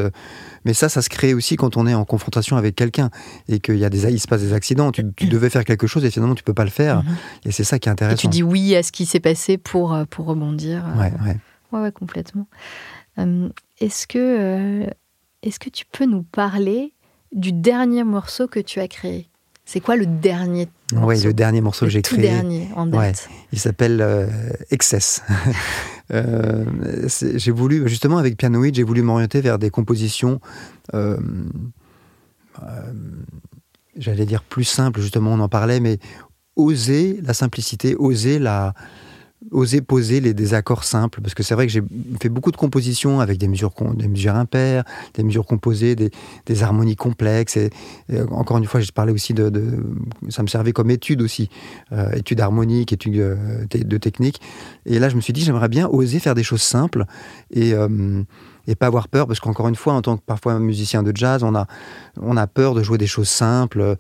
mais 0.69 0.75
ça, 0.75 0.91
ça 0.91 1.01
se 1.01 1.09
crée 1.09 1.33
aussi 1.33 1.57
quand 1.57 1.79
on 1.79 1.87
est 1.87 1.95
en 1.95 2.05
confrontation 2.05 2.59
avec 2.59 2.77
quelqu'un 2.77 3.09
et 3.49 3.59
qu'il 3.59 3.79
y 3.79 3.87
a 3.87 3.89
des, 3.89 4.05
il 4.13 4.21
se 4.21 4.29
passe 4.29 4.43
des 4.43 4.53
accidents. 4.53 4.93
Tu, 4.93 5.03
devais 5.03 5.49
faire 5.49 5.65
quelque 5.65 5.87
chose 5.87 6.05
et 6.05 6.11
finalement 6.11 6.35
tu 6.35 6.43
peux 6.43 6.53
pas 6.53 6.65
le 6.65 6.71
faire. 6.71 7.03
Mhm. 7.03 7.17
Et 7.47 7.53
c'est 7.53 7.65
ça 7.65 7.79
qui 7.79 7.89
est 7.89 7.93
intéressant. 7.93 8.17
Et 8.17 8.19
tu 8.19 8.29
dis 8.29 8.43
oui 8.43 8.77
à 8.77 8.83
ce 8.83 8.93
qui 8.93 9.07
s'est 9.07 9.19
passé 9.19 9.57
pour, 9.57 9.95
euh, 9.95 10.05
pour 10.05 10.27
rebondir. 10.27 10.85
Euh. 10.87 11.01
Ouais, 11.01 11.13
ouais. 11.25 11.37
Ouais, 11.73 11.81
ouais 11.85 11.91
complètement. 11.91 12.47
Euh, 13.19 13.49
est-ce 13.81 14.07
que, 14.07 14.87
est-ce 15.43 15.59
que 15.59 15.71
tu 15.71 15.87
peux 15.91 16.05
nous 16.05 16.23
parler 16.23 16.93
du 17.33 17.55
dernier 17.55 18.05
morceau 18.05 18.47
que 18.47 18.61
tu 18.61 18.79
as 18.81 18.89
créé? 18.89 19.31
C'est 19.71 19.81
quoi 19.81 19.97
le 19.97 20.07
dernier 20.07 20.67
morceau 20.93 21.07
Oui, 21.07 21.23
le 21.23 21.35
dernier 21.35 21.61
morceau 21.61 21.85
que 21.85 21.93
j'ai 21.93 22.01
créé. 22.01 22.17
Le 22.17 22.23
dernier 22.23 22.69
en 22.75 22.87
date. 22.87 23.29
il 23.53 23.59
s'appelle 23.59 24.03
Excess. 24.71 25.23
Euh, 26.13 26.65
j'ai 27.11 27.51
voulu, 27.51 27.89
justement, 27.89 28.19
avec 28.19 28.37
Pianoid, 28.37 28.73
j'ai 28.73 28.83
voulu 28.83 29.03
m'orienter 29.03 29.41
vers 29.41 29.59
des 29.59 29.71
compositions, 29.71 30.41
euh, 30.95 31.19
euh, 32.63 32.93
j'allais 33.97 34.27
dire 34.27 34.43
plus 34.43 34.65
simples, 34.65 35.01
justement, 35.01 35.33
on 35.33 35.41
en 35.41 35.49
parlait, 35.49 35.81
mais 35.81 35.99
oser 36.57 37.21
la 37.23 37.35
simplicité, 37.35 37.95
oser 37.97 38.39
la, 38.39 38.75
oser 39.53 39.81
poser 39.81 40.21
les, 40.21 40.35
des 40.35 40.55
accords 40.55 40.85
simples, 40.85 41.21
parce 41.21 41.35
que 41.35 41.43
c'est 41.43 41.55
vrai 41.55 41.67
que 41.67 41.73
j'ai 41.73 41.83
fait 42.21 42.29
beaucoup 42.29 42.51
de 42.51 42.57
compositions 42.57 43.21
avec 43.21 43.39
des 43.39 43.49
mesures, 43.49 43.73
impaires, 44.29 44.85
des 45.15 45.23
mesures 45.23 45.47
composées, 45.47 45.95
des, 45.95 46.63
harmonies 46.63 46.97
complexes. 46.97 47.57
Et, 47.57 47.71
encore 48.31 48.59
une 48.59 48.65
fois, 48.65 48.81
j'ai 48.81 48.93
parlé 48.93 49.13
aussi 49.13 49.35
de, 49.35 49.49
de, 49.49 49.79
Ça 50.29 50.43
me 50.43 50.49
servait 50.49 50.73
comme 50.73 50.91
étude 50.91 51.23
aussi, 51.23 51.51
euh, 51.93 52.11
étude 52.13 52.41
harmonique, 52.41 52.93
étude 52.93 53.17
euh, 53.17 53.65
de 53.73 53.97
technique. 53.97 54.41
Et 54.87 54.99
là, 54.99 55.09
je 55.09 55.17
me 55.17 55.21
suis 55.21 55.33
dit, 55.33 55.43
j'aimerais 55.43 55.69
bien 55.69 55.89
oser 55.89 56.19
faire 56.19 56.35
des 56.35 56.43
choses 56.43 56.63
simples 56.63 57.05
et, 57.51 57.75
euh, 57.75 58.23
et 58.67 58.75
pas 58.75 58.87
avoir 58.87 59.09
peur, 59.09 59.27
parce 59.27 59.41
qu'encore 59.41 59.69
une 59.69 59.77
fois, 59.77 59.95
en 59.95 60.03
tant 60.03 60.17
que 60.17 60.23
parfois 60.27 60.59
musicien 60.59 61.03
de 61.03 61.13
jazz, 61.15 61.43
on 61.45 61.55
a, 61.55 61.67
on 62.21 62.37
a 62.37 62.47
peur 62.47 62.75
de 62.75 62.83
jouer 62.83 62.99
des 62.99 63.07
choses 63.07 63.29
simples 63.29 63.97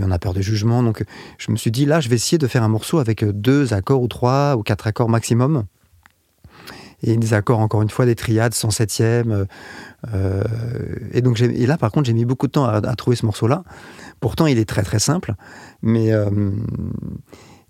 on 0.00 0.10
a 0.10 0.18
peur 0.18 0.34
de 0.34 0.40
jugement. 0.40 0.82
Donc 0.82 1.04
je 1.38 1.50
me 1.50 1.56
suis 1.56 1.70
dit, 1.70 1.86
là, 1.86 2.00
je 2.00 2.08
vais 2.08 2.16
essayer 2.16 2.38
de 2.38 2.46
faire 2.46 2.62
un 2.62 2.68
morceau 2.68 2.98
avec 2.98 3.24
deux 3.24 3.74
accords 3.74 4.02
ou 4.02 4.08
trois 4.08 4.56
ou 4.56 4.62
quatre 4.62 4.86
accords 4.86 5.08
maximum. 5.08 5.64
Et 7.06 7.16
des 7.18 7.34
accords, 7.34 7.58
encore 7.58 7.82
une 7.82 7.90
fois, 7.90 8.06
des 8.06 8.14
triades, 8.14 8.52
107e. 8.52 9.46
Euh, 10.14 10.44
et, 11.12 11.20
donc, 11.20 11.38
et 11.40 11.66
là, 11.66 11.76
par 11.76 11.92
contre, 11.92 12.06
j'ai 12.06 12.14
mis 12.14 12.24
beaucoup 12.24 12.46
de 12.46 12.52
temps 12.52 12.64
à, 12.64 12.80
trouver 12.96 13.16
ce 13.16 13.26
morceau-là. 13.26 13.62
Pourtant, 14.20 14.46
il 14.46 14.58
est 14.58 14.64
très 14.64 14.82
très 14.82 14.98
simple. 14.98 15.34
Mais, 15.82 16.12
euh, 16.12 16.30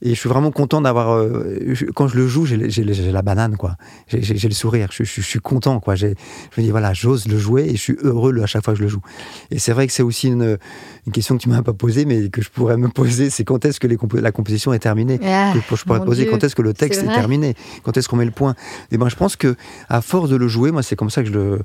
et 0.04 0.10
je 0.10 0.20
suis 0.20 0.28
vraiment 0.28 0.50
content 0.50 0.82
d'avoir. 0.82 1.14
Euh, 1.14 1.74
quand 1.94 2.08
je 2.08 2.16
le 2.18 2.28
joue, 2.28 2.44
j'ai 2.44 2.84
la 2.84 3.22
banane, 3.22 3.56
quoi. 3.56 3.76
J'ai 4.08 4.48
le 4.48 4.54
sourire. 4.54 4.88
Je, 4.92 5.02
suis 5.02 5.40
content, 5.40 5.80
quoi. 5.80 5.94
Je 5.94 6.08
me 6.08 6.62
dis, 6.62 6.70
voilà, 6.70 6.92
j'ose 6.92 7.26
le 7.26 7.38
jouer 7.38 7.64
et 7.70 7.76
je 7.76 7.80
suis 7.80 7.96
heureux 8.02 8.38
à 8.42 8.46
chaque 8.46 8.62
fois 8.62 8.74
que 8.74 8.78
je 8.78 8.84
le 8.84 8.90
joue. 8.90 9.00
Et 9.50 9.58
c'est 9.58 9.72
vrai 9.72 9.86
que 9.86 9.94
c'est 9.94 10.02
aussi 10.02 10.28
une, 10.28 10.58
une, 11.06 11.12
question 11.12 11.38
que 11.38 11.42
tu 11.42 11.48
m'as 11.48 11.62
pas 11.62 11.72
posée, 11.72 12.04
mais 12.04 12.28
que 12.28 12.42
je 12.42 12.50
pourrais 12.50 12.76
me 12.76 12.88
poser 12.88 13.30
c'est 13.30 13.44
quand 13.44 13.64
est-ce 13.64 13.80
que 13.80 13.86
les 13.86 13.96
la 14.20 14.30
composition 14.30 14.74
est 14.74 14.78
terminée? 14.78 15.18
Ah, 15.24 15.54
Je 15.54 15.84
pourrais 15.84 16.00
te 16.00 16.04
poser 16.04 16.26
quand 16.26 16.44
est-ce 16.44 16.54
que 16.54 16.62
le 16.62 16.74
texte 16.74 17.02
est, 17.02 17.06
est 17.06 17.14
terminé? 17.14 17.54
Quand 17.82 17.96
est-ce 17.96 18.06
qu'on 18.06 18.16
met 18.16 18.26
le 18.26 18.30
point? 18.30 18.54
Et 18.92 18.98
ben, 18.98 19.08
je 19.08 19.16
pense 19.16 19.36
que 19.36 19.56
à 19.88 20.02
force 20.02 20.28
de 20.28 20.36
le 20.36 20.48
jouer, 20.48 20.70
moi, 20.70 20.82
c'est 20.82 20.96
comme 20.96 21.10
ça 21.10 21.22
que 21.22 21.28
je 21.28 21.34
le 21.34 21.58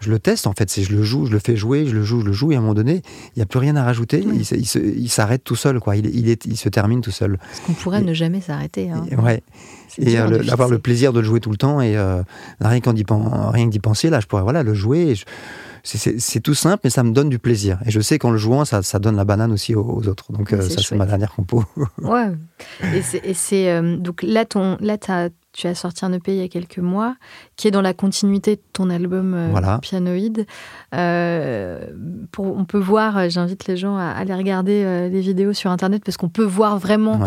je 0.00 0.10
le 0.10 0.18
teste 0.18 0.46
en 0.46 0.52
fait. 0.52 0.70
C'est 0.70 0.82
je 0.82 0.94
le 0.94 1.02
joue, 1.02 1.26
je 1.26 1.32
le 1.32 1.38
fais 1.38 1.56
jouer, 1.56 1.86
je 1.86 1.94
le 1.94 2.02
joue, 2.02 2.20
je 2.20 2.26
le 2.26 2.32
joue, 2.32 2.52
et 2.52 2.56
à 2.56 2.58
un 2.58 2.62
moment 2.62 2.74
donné, 2.74 3.02
il 3.36 3.38
n'y 3.38 3.42
a 3.42 3.46
plus 3.46 3.58
rien 3.58 3.76
à 3.76 3.84
rajouter. 3.84 4.24
Il, 4.24 5.08
s'arrête 5.10 5.44
tout 5.44 5.56
seul, 5.56 5.80
quoi. 5.80 5.96
Il, 5.96 6.06
il, 6.06 6.56
se 6.56 6.68
termine 6.68 7.00
tout 7.00 7.10
seul. 7.10 7.38
Parce 7.38 7.60
qu'on 7.60 7.72
pourrait 7.74 8.02
ne 8.02 8.14
jamais 8.14 8.40
s'arrêter. 8.40 8.90
Hein. 8.90 9.06
Ouais. 9.22 9.42
Et 9.98 10.18
euh, 10.18 10.42
avoir 10.50 10.68
le 10.68 10.78
plaisir 10.78 11.12
de 11.12 11.20
le 11.20 11.26
jouer 11.26 11.40
tout 11.40 11.50
le 11.50 11.56
temps 11.56 11.80
et 11.80 11.96
euh, 11.96 12.22
rien 12.60 12.80
qu'en 12.80 12.94
rien 13.50 13.66
que 13.66 13.70
d'y 13.70 13.78
penser, 13.80 14.10
là, 14.10 14.20
je 14.20 14.26
pourrais 14.26 14.42
voilà 14.42 14.62
le 14.62 14.74
jouer. 14.74 15.14
c'est 15.82 16.40
tout 16.40 16.54
simple, 16.54 16.80
mais 16.84 16.90
ça 16.90 17.02
me 17.02 17.12
donne 17.12 17.28
du 17.28 17.38
plaisir. 17.38 17.78
Et 17.86 17.90
je 17.90 18.00
sais 18.00 18.18
qu'en 18.18 18.30
le 18.30 18.38
jouant, 18.38 18.64
ça, 18.64 18.82
ça 18.82 18.98
donne 18.98 19.16
la 19.16 19.24
banane 19.24 19.52
aussi 19.52 19.74
aux, 19.74 20.06
autres. 20.06 20.32
Donc 20.32 20.52
euh, 20.52 20.60
ça, 20.62 20.80
c'est 20.80 20.96
ma 20.96 21.06
dernière 21.06 21.32
compo. 21.32 21.64
ouais. 21.98 22.30
Et 22.94 23.34
c'est 23.34 23.82
donc 23.98 24.22
là, 24.22 24.44
ton, 24.44 24.76
là, 24.80 24.96
as 25.08 25.28
tu 25.52 25.66
as 25.66 25.74
sorti 25.74 26.04
un 26.04 26.12
EP 26.12 26.32
il 26.32 26.40
y 26.40 26.44
a 26.44 26.48
quelques 26.48 26.78
mois, 26.78 27.16
qui 27.56 27.66
est 27.66 27.70
dans 27.70 27.82
la 27.82 27.92
continuité 27.92 28.56
de 28.56 28.62
ton 28.72 28.88
album 28.88 29.34
euh, 29.34 29.78
Pianoïde. 29.78 30.46
Euh, 30.94 31.86
on 32.38 32.64
peut 32.64 32.78
voir, 32.78 33.18
euh, 33.18 33.28
j'invite 33.28 33.66
les 33.66 33.76
gens 33.76 33.96
à 33.96 34.10
aller 34.10 34.34
regarder 34.34 35.08
les 35.10 35.20
vidéos 35.20 35.52
sur 35.52 35.70
Internet, 35.70 36.02
parce 36.04 36.16
qu'on 36.16 36.28
peut 36.28 36.44
voir 36.44 36.78
vraiment 36.78 37.20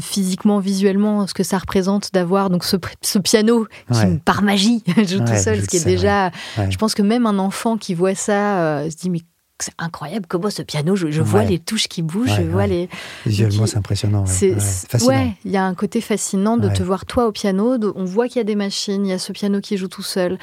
physiquement, 0.00 0.58
visuellement, 0.58 1.26
ce 1.26 1.34
que 1.34 1.42
ça 1.42 1.58
représente 1.58 2.12
d'avoir 2.12 2.50
donc 2.50 2.64
ce, 2.64 2.76
piano 3.18 3.66
qui, 3.92 4.18
par 4.24 4.42
magie, 4.42 4.82
joue 4.96 5.20
tout 5.20 5.36
seul, 5.36 5.62
ce 5.62 5.66
qui 5.66 5.78
est 5.78 5.84
déjà... 5.84 6.30
Je 6.68 6.76
pense 6.76 6.94
que 6.94 7.02
même 7.02 7.26
un 7.26 7.38
enfant 7.38 7.76
qui 7.76 7.94
voit 7.94 8.14
ça 8.14 8.88
se 8.88 8.96
dit, 8.96 9.10
mais 9.10 9.20
c'est 9.58 9.72
incroyable 9.78 10.26
comment 10.28 10.50
ce 10.50 10.62
piano, 10.62 10.96
je, 10.96 11.20
vois 11.20 11.44
les 11.44 11.58
touches 11.58 11.88
qui 11.88 12.02
bougent, 12.02 12.34
je 12.36 12.42
vois 12.42 12.66
les. 12.66 12.88
Visuellement, 13.26 13.66
c'est 13.66 13.76
impressionnant. 13.76 14.26
C'est 14.26 14.56
ouais, 15.04 15.32
il 15.44 15.50
y 15.50 15.56
a 15.56 15.64
un 15.64 15.74
côté 15.74 16.00
fascinant 16.00 16.56
de 16.56 16.68
te 16.68 16.82
voir 16.82 17.06
toi 17.06 17.26
au 17.26 17.32
piano. 17.32 17.76
on 17.94 18.04
voit 18.04 18.28
qu'il 18.28 18.38
y 18.38 18.40
a 18.40 18.44
des 18.44 18.56
machines, 18.56 19.06
il 19.06 19.10
y 19.10 19.12
a 19.12 19.18
ce 19.18 19.32
piano 19.32 19.60
qui 19.60 19.76
joue 19.76 19.88
tout 19.88 20.02
seul. 20.02 20.38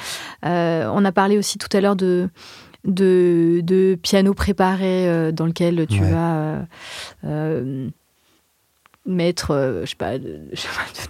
Euh, 0.46 0.90
on 0.94 1.04
a 1.06 1.12
parlé 1.12 1.38
aussi 1.38 1.58
tout 1.58 1.76
à 1.76 1.82
l'heure 1.82 1.96
de. 1.96 2.30
De, 2.86 3.60
de, 3.62 4.00
piano 4.02 4.34
préparé 4.34 5.10
euh, 5.10 5.34
dans 5.34 5.46
lequel 5.46 5.86
tu 5.86 6.02
as 6.02 6.66
euh, 7.26 7.90
mettre, 9.10 9.52
euh, 9.52 9.82
je 9.84 9.90
sais 9.90 9.96
pas, 9.98 10.18
de, 10.18 10.40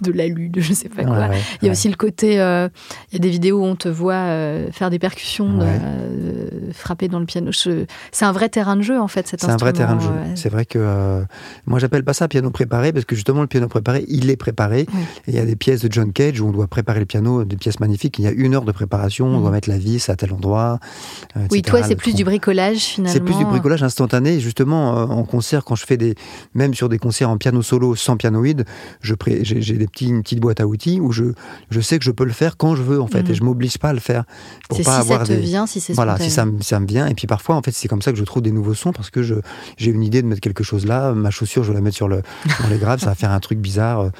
de 0.00 0.12
l'alu, 0.12 0.50
je 0.56 0.72
sais 0.72 0.88
pas 0.88 1.04
quoi. 1.04 1.28
il 1.62 1.66
y 1.66 1.68
a 1.68 1.72
aussi 1.72 1.88
le 1.88 1.96
côté, 1.96 2.40
euh, 2.40 2.68
il 3.10 3.14
y 3.14 3.16
a 3.16 3.18
des 3.20 3.28
vidéos 3.28 3.60
où 3.60 3.64
on 3.64 3.76
te 3.76 3.88
voit 3.88 4.14
euh, 4.14 4.72
faire 4.72 4.90
des 4.90 4.98
percussions, 4.98 5.60
frapper 6.72 7.08
dans 7.08 7.20
le 7.20 7.26
piano. 7.26 7.52
C'est 7.52 8.24
un 8.24 8.32
vrai 8.32 8.48
terrain 8.48 8.76
de 8.76 8.82
jeu 8.82 8.98
en 8.98 9.08
fait, 9.08 9.28
cet 9.28 9.40
C'est 9.40 9.50
un 9.50 9.56
vrai 9.56 9.72
terrain 9.72 9.96
de 9.96 10.00
jeu. 10.00 10.10
C'est 10.34 10.48
vrai 10.48 10.64
que 10.64 11.24
moi 11.66 11.78
j'appelle 11.78 12.04
pas 12.04 12.14
ça 12.14 12.28
piano 12.28 12.50
préparé 12.50 12.92
parce 12.92 13.04
que 13.04 13.14
justement 13.14 13.42
le 13.42 13.46
piano 13.46 13.68
préparé, 13.68 14.04
il 14.08 14.30
est 14.30 14.36
préparé. 14.36 14.86
il 15.26 15.34
y 15.34 15.38
a 15.38 15.44
des 15.44 15.56
pièces 15.56 15.82
de 15.82 15.92
John 15.92 16.12
Cage 16.12 16.40
où 16.40 16.48
on 16.48 16.52
doit 16.52 16.66
préparer 16.66 17.00
le 17.00 17.06
piano, 17.06 17.44
des 17.44 17.56
pièces 17.56 17.80
magnifiques. 17.80 18.18
Il 18.18 18.24
y 18.24 18.28
a 18.28 18.32
une 18.32 18.54
heure 18.54 18.64
de 18.64 18.72
préparation, 18.72 19.26
on 19.26 19.40
doit 19.40 19.50
mhm. 19.50 19.54
mettre 19.54 19.68
la 19.68 19.78
vis 19.78 20.08
à 20.08 20.16
tel 20.16 20.32
endroit. 20.32 20.78
Oui, 21.50 21.62
toi 21.62 21.82
c'est 21.82 21.96
plus 21.96 22.14
du 22.14 22.24
bricolage 22.24 22.78
finalement. 22.78 23.12
C'est 23.12 23.24
plus 23.24 23.36
du 23.36 23.44
bricolage 23.44 23.82
instantané. 23.82 24.40
Justement 24.40 24.92
en 24.92 25.24
concert, 25.24 25.64
quand 25.64 25.74
je 25.74 25.84
fais 25.84 25.96
des, 25.96 26.14
même 26.54 26.74
sur 26.74 26.88
des 26.88 26.98
concerts 26.98 27.30
en 27.30 27.36
piano 27.36 27.62
solo 27.62 27.89
sans 27.94 28.16
pianoïde, 28.16 28.64
j'ai 29.02 29.16
des 29.76 29.86
petits, 29.86 30.08
une 30.08 30.22
petite 30.22 30.40
boîte 30.40 30.60
à 30.60 30.66
outils 30.66 31.00
où 31.00 31.12
je, 31.12 31.24
je 31.70 31.80
sais 31.80 31.98
que 31.98 32.04
je 32.04 32.10
peux 32.10 32.24
le 32.24 32.32
faire 32.32 32.56
quand 32.56 32.74
je 32.74 32.82
veux 32.82 33.00
en 33.00 33.06
fait 33.06 33.28
et 33.28 33.34
je 33.34 33.42
m'oblige 33.42 33.78
pas 33.78 33.90
à 33.90 33.92
le 33.92 34.00
faire 34.00 34.24
pour 34.68 34.78
pas 34.78 34.84
si 34.84 35.00
avoir 35.00 35.26
ça 35.26 35.34
te 35.34 35.40
vient, 35.40 35.66
si 35.66 35.80
c'est 35.80 35.92
voilà, 35.92 36.18
si 36.18 36.30
ça, 36.30 36.44
ça, 36.60 36.80
me 36.80 36.86
vient 36.86 37.06
et 37.06 37.14
puis 37.14 37.26
parfois 37.26 37.56
en 37.56 37.62
fait 37.62 37.72
c'est 37.72 37.88
comme 37.88 38.02
ça 38.02 38.12
que 38.12 38.18
je 38.18 38.24
trouve 38.24 38.42
des 38.42 38.52
nouveaux 38.52 38.74
sons 38.74 38.92
parce 38.92 39.10
que 39.10 39.22
j'ai 39.22 39.90
une 39.90 40.02
idée 40.02 40.22
de 40.22 40.26
mettre 40.26 40.40
quelque 40.40 40.64
chose 40.64 40.86
là, 40.86 41.12
ma 41.12 41.30
chaussure 41.30 41.62
je 41.62 41.68
vais 41.68 41.74
la 41.74 41.80
mettre 41.80 41.96
sur 41.96 42.08
le 42.08 42.22
dans 42.62 42.68
les 42.68 42.78
graves, 42.78 43.00
ça 43.00 43.06
va 43.06 43.14
faire 43.14 43.30
un 43.30 43.40
truc 43.40 43.58
bizarre. 43.58 44.10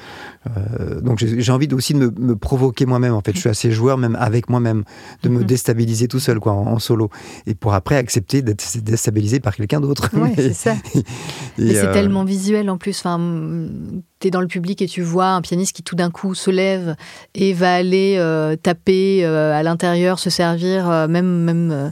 Euh, 0.57 1.01
donc 1.01 1.19
j'ai 1.19 1.51
envie 1.51 1.67
aussi 1.73 1.93
de 1.93 2.11
me, 2.17 2.35
provoquer 2.35 2.85
moi-même 2.85 3.13
en 3.13 3.21
fait. 3.21 3.33
Je 3.33 3.39
suis 3.39 3.49
assez 3.49 3.71
joueur 3.71 3.97
même 3.97 4.15
avec 4.19 4.49
moi-même, 4.49 4.83
de 5.23 5.29
me 5.29 5.39
mhm. 5.39 5.45
déstabiliser 5.45 6.07
tout 6.07 6.19
seul 6.19 6.39
quoi 6.39 6.53
en, 6.53 6.79
solo 6.79 7.09
et 7.45 7.53
pour 7.53 7.73
après 7.73 7.95
accepter 7.95 8.41
d'être 8.41 8.63
déstabilisé 8.79 9.39
par 9.39 9.55
quelqu'un 9.55 9.81
d'autre. 9.81 10.09
Ouais, 10.13 10.33
c'est 10.35 10.53
ça. 10.53 10.75
Mais 11.57 11.73
c'est 11.73 11.85
euh, 11.85 11.93
tellement 11.93 12.23
visuel 12.23 12.69
en 12.69 12.77
plus. 12.77 12.99
Enfin, 12.99 13.19
tu 14.19 14.27
es 14.27 14.31
dans 14.31 14.41
le 14.41 14.47
public 14.47 14.81
et 14.81 14.87
tu 14.87 15.01
vois 15.01 15.27
un 15.27 15.41
pianiste 15.41 15.75
qui 15.75 15.83
tout 15.83 15.95
d'un 15.95 16.11
coup 16.11 16.35
se 16.35 16.51
lève 16.51 16.95
et 17.35 17.53
va 17.53 17.75
aller 17.75 18.15
euh, 18.17 18.55
taper 18.55 19.25
euh, 19.25 19.53
à 19.53 19.63
l'intérieur, 19.63 20.19
se 20.19 20.29
servir, 20.29 20.89
euh, 20.89 21.07
même, 21.07 21.43
même 21.43 21.91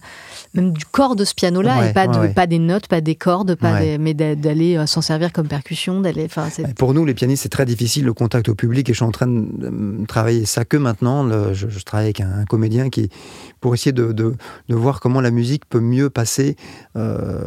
même 0.53 0.71
du 0.71 0.85
corps 0.85 1.15
de 1.15 1.25
ce 1.25 1.33
piano-là, 1.35 1.89
et 1.89 1.93
pas, 1.93 2.07
de, 2.07 2.33
pas 2.33 2.47
des 2.47 2.59
notes, 2.59 2.87
pas 2.87 3.01
des 3.01 3.15
cordes, 3.15 3.55
pas 3.55 3.81
mais 3.99 4.13
d'aller 4.13 4.77
euh, 4.77 4.85
s'en 4.85 5.01
servir 5.01 5.31
comme 5.31 5.47
percussion. 5.47 6.01
d'aller. 6.01 6.27
Pour 6.75 6.93
nous, 6.93 7.05
les 7.05 7.13
pianistes, 7.13 7.43
c'est 7.43 7.49
très 7.49 7.65
difficile 7.65 8.05
le 8.05 8.13
contact 8.13 8.49
au 8.49 8.55
public, 8.55 8.89
et 8.89 8.93
je 8.93 8.97
suis 8.97 9.05
en 9.05 9.11
train 9.11 9.27
de 9.27 10.05
travailler 10.07 10.45
ça 10.45 10.65
que 10.65 10.77
maintenant. 10.77 11.27
je, 11.53 11.83
travaille 11.83 12.07
avec 12.07 12.21
un, 12.21 12.45
comédien 12.45 12.89
qui, 12.89 13.09
pour 13.61 13.73
essayer 13.73 13.91
de, 13.91 14.11
de, 14.11 14.35
voir 14.69 14.99
comment 14.99 15.21
la 15.21 15.31
musique 15.31 15.65
peut 15.67 15.79
mieux 15.79 16.09
passer 16.09 16.55
euh, 16.95 17.43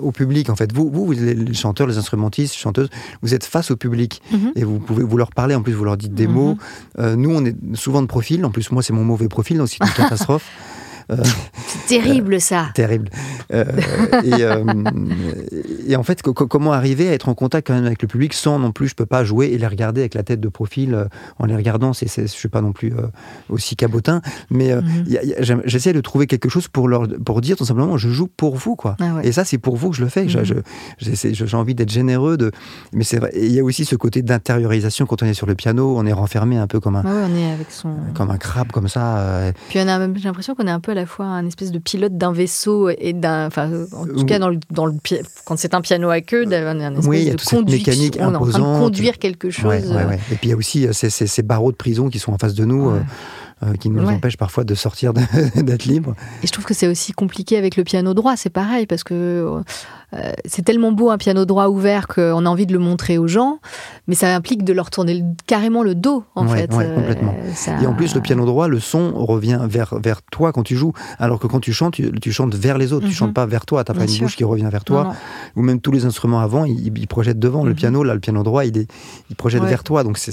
au, 0.00 0.12
public. 0.12 0.50
En 0.50 0.56
fait, 0.56 0.72
vous, 0.72 0.90
vous, 0.90 1.12
les 1.12 1.54
chanteurs, 1.54 1.86
les 1.86 1.98
instrumentistes, 1.98 2.54
chanteuses, 2.54 2.88
vous 3.22 3.34
êtes 3.34 3.44
face 3.44 3.70
au 3.70 3.76
public 3.76 4.20
mhm. 4.32 4.52
et 4.56 4.64
vous 4.64 4.78
pouvez 4.78 5.04
vous 5.04 5.16
leur 5.16 5.30
parler. 5.30 5.54
En 5.54 5.62
plus, 5.62 5.72
vous 5.72 5.84
leur 5.84 5.96
dites 5.96 6.14
des 6.14 6.26
mhm. 6.26 6.34
mots. 6.34 6.58
Euh, 6.98 7.16
nous, 7.16 7.30
on 7.30 7.44
est 7.44 7.56
souvent 7.74 8.02
de 8.02 8.06
profil. 8.06 8.44
En 8.44 8.50
plus, 8.50 8.70
moi, 8.72 8.82
c'est 8.82 8.92
mon 8.92 9.04
mauvais 9.04 9.28
profil, 9.28 9.58
donc 9.58 9.68
c'est 9.68 9.78
une 9.80 9.90
catastrophe. 9.96 10.50
Euh, 11.10 11.16
terrible 11.88 12.40
ça. 12.40 12.68
terrible. 12.74 13.10
Euh, 13.52 13.64
euh, 14.24 14.64
et, 15.86 15.96
en 15.96 16.02
fait, 16.02 16.22
comment 16.22 16.72
arriver 16.72 17.08
à 17.08 17.12
être 17.12 17.28
en 17.28 17.34
contact 17.34 17.66
quand 17.66 17.74
même 17.74 17.86
avec 17.86 18.02
le 18.02 18.08
public 18.08 18.34
sans 18.34 18.58
non 18.58 18.72
plus, 18.72 18.88
je 18.88 18.94
peux 18.94 19.06
pas 19.06 19.24
jouer 19.24 19.48
et 19.48 19.58
les 19.58 19.66
regarder 19.66 20.00
avec 20.00 20.14
la 20.14 20.22
tête 20.22 20.40
de 20.40 20.48
profil 20.48 21.08
en 21.38 21.46
les 21.46 21.56
regardant. 21.56 21.92
C'est, 21.92 22.08
je 22.08 22.26
suis 22.26 22.48
pas 22.48 22.60
non 22.60 22.72
plus 22.72 22.92
aussi 23.48 23.76
cabotin, 23.76 24.22
mais 24.50 24.74
mhm. 24.74 25.62
j'essaie 25.64 25.92
de 25.92 26.00
trouver 26.00 26.26
quelque 26.26 26.48
chose 26.48 26.68
pour 26.68 26.88
leur 26.88 27.06
pour 27.24 27.40
dire 27.40 27.56
tout 27.56 27.64
simplement, 27.64 27.96
je 27.96 28.08
joue 28.08 28.28
pour 28.28 28.56
vous 28.56 28.76
quoi. 28.76 28.96
Ah 29.00 29.20
et 29.22 29.32
ça, 29.32 29.44
c'est 29.44 29.58
pour 29.58 29.76
vous 29.76 29.90
que 29.90 29.96
je 29.96 30.02
le 30.02 30.08
fais. 30.08 30.24
Mhm. 30.24 30.62
j'ai 30.98 31.56
envie 31.56 31.74
d'être 31.74 31.90
généreux 31.90 32.36
de, 32.36 32.52
mais 32.92 33.04
c'est 33.04 33.18
vrai. 33.18 33.32
Il 33.36 33.52
y 33.52 33.60
a 33.60 33.64
aussi 33.64 33.84
ce 33.84 33.96
côté 33.96 34.22
d'intériorisation 34.22 35.06
quand 35.06 35.22
on 35.22 35.26
est 35.26 35.34
sur 35.34 35.46
le 35.46 35.54
piano, 35.54 35.94
on 35.96 36.06
est 36.06 36.12
renfermé 36.12 36.56
un 36.56 36.66
peu 36.66 36.80
comme 36.80 36.96
un, 36.96 37.04
on 37.04 37.36
est 37.36 37.52
avec 37.52 37.70
son... 37.70 37.94
comme 38.14 38.30
un 38.30 38.38
crabe 38.38 38.70
comme 38.72 38.88
ça. 38.88 39.52
Puis 39.68 39.78
on 39.80 39.88
a 39.88 40.02
j'ai 40.16 40.24
l'impression 40.24 40.54
qu'on 40.54 40.66
est 40.66 40.70
un 40.70 40.80
peu 40.80 40.91
à 40.92 40.94
la 40.94 41.06
fois 41.06 41.26
un 41.26 41.46
espèce 41.46 41.72
de 41.72 41.78
pilote 41.78 42.16
d'un 42.16 42.32
vaisseau 42.32 42.88
et 42.88 43.12
d'un. 43.12 43.46
Enfin, 43.46 43.70
en 43.92 44.06
tout 44.06 44.24
cas, 44.24 44.38
dans 44.38 44.48
le, 44.48 44.58
dans 44.70 44.86
le, 44.86 44.94
quand 45.44 45.58
c'est 45.58 45.74
un 45.74 45.80
piano 45.80 46.08
à 46.10 46.20
queue, 46.20 46.46
d'un 46.46 46.92
espèce 46.92 47.06
oui, 47.06 47.20
il 47.22 47.26
y 47.26 47.30
a 47.30 47.34
de 47.34 47.38
toute 47.38 47.70
mécanique 47.70 48.18
on 48.20 48.32
est 48.32 48.36
en 48.36 48.46
train 48.46 48.58
de 48.58 48.78
conduire 48.78 49.18
quelque 49.18 49.50
chose. 49.50 49.92
Et 50.30 50.36
puis 50.36 50.44
il 50.44 50.50
y 50.50 50.52
a 50.52 50.56
aussi 50.56 50.86
euh, 50.86 50.92
ces, 50.92 51.10
ces, 51.10 51.42
barreaux 51.42 51.72
de 51.72 51.76
prison 51.76 52.08
qui 52.08 52.18
sont 52.18 52.32
en 52.32 52.38
face 52.38 52.54
de 52.54 52.64
nous. 52.64 52.90
Euh, 52.90 53.00
euh, 53.64 53.74
qui 53.74 53.90
nous 53.90 54.04
empêchent 54.04 54.36
parfois 54.36 54.64
de 54.64 54.74
sortir, 54.74 55.12
d'être 55.54 55.84
libres. 55.84 56.16
Et 56.42 56.48
je 56.48 56.52
trouve 56.52 56.64
que 56.64 56.74
c'est 56.74 56.88
aussi 56.88 57.12
compliqué 57.12 57.56
avec 57.56 57.76
le 57.76 57.84
piano 57.84 58.12
droit, 58.12 58.36
c'est 58.36 58.50
pareil, 58.50 58.86
parce 58.86 59.04
que 59.04 59.62
euh, 60.14 60.32
c'est 60.44 60.62
tellement 60.62 60.92
beau 60.92 61.10
un 61.10 61.16
piano 61.16 61.44
droit 61.46 61.68
ouvert 61.68 62.06
qu'on 62.06 62.44
a 62.44 62.48
envie 62.48 62.66
de 62.66 62.72
le 62.72 62.78
montrer 62.78 63.16
aux 63.16 63.28
gens, 63.28 63.60
mais 64.06 64.14
ça 64.14 64.34
implique 64.34 64.62
de 64.62 64.72
leur 64.72 64.90
tourner 64.90 65.22
carrément 65.46 65.82
le 65.82 65.94
dos, 65.94 66.24
en 66.34 66.46
fait. 66.46 66.70
complètement. 66.70 67.34
Euh, 67.42 67.80
Et 67.82 67.86
en 67.86 67.94
plus, 67.94 68.14
le 68.14 68.20
piano 68.20 68.44
droit, 68.44 68.68
le 68.68 68.78
son 68.78 69.12
revient 69.14 69.60
vers, 69.64 69.94
vers 69.98 70.20
toi 70.30 70.52
quand 70.52 70.62
tu 70.62 70.76
joues, 70.76 70.92
alors 71.18 71.38
que 71.38 71.46
quand 71.46 71.60
tu 71.60 71.72
chantes, 71.72 71.94
tu, 72.20 72.32
chantes 72.32 72.54
vers 72.54 72.76
les 72.76 72.92
autres, 72.92 73.06
tu 73.06 73.12
mhm. 73.12 73.16
chantes 73.16 73.34
pas 73.34 73.46
vers 73.46 73.64
toi, 73.64 73.84
tu 73.84 73.92
n'as 73.92 73.98
pas 73.98 74.04
une 74.04 74.18
bouche 74.18 74.36
qui 74.36 74.44
revient 74.44 74.68
vers 74.70 74.84
toi, 74.84 75.14
ou 75.56 75.62
même 75.62 75.80
tous 75.80 75.92
les 75.92 76.04
instruments 76.04 76.40
avant, 76.40 76.64
ils, 76.64 77.06
projettent 77.06 77.38
devant. 77.38 77.64
Le 77.64 77.70
mhm. 77.70 77.76
piano, 77.76 78.04
là, 78.04 78.14
le 78.14 78.20
piano 78.20 78.42
droit, 78.42 78.64
il, 78.64 78.76
est, 78.76 78.90
il 79.30 79.36
projette 79.36 79.64
vers 79.64 79.82
toi, 79.82 80.04
donc 80.04 80.18
c'est 80.18 80.32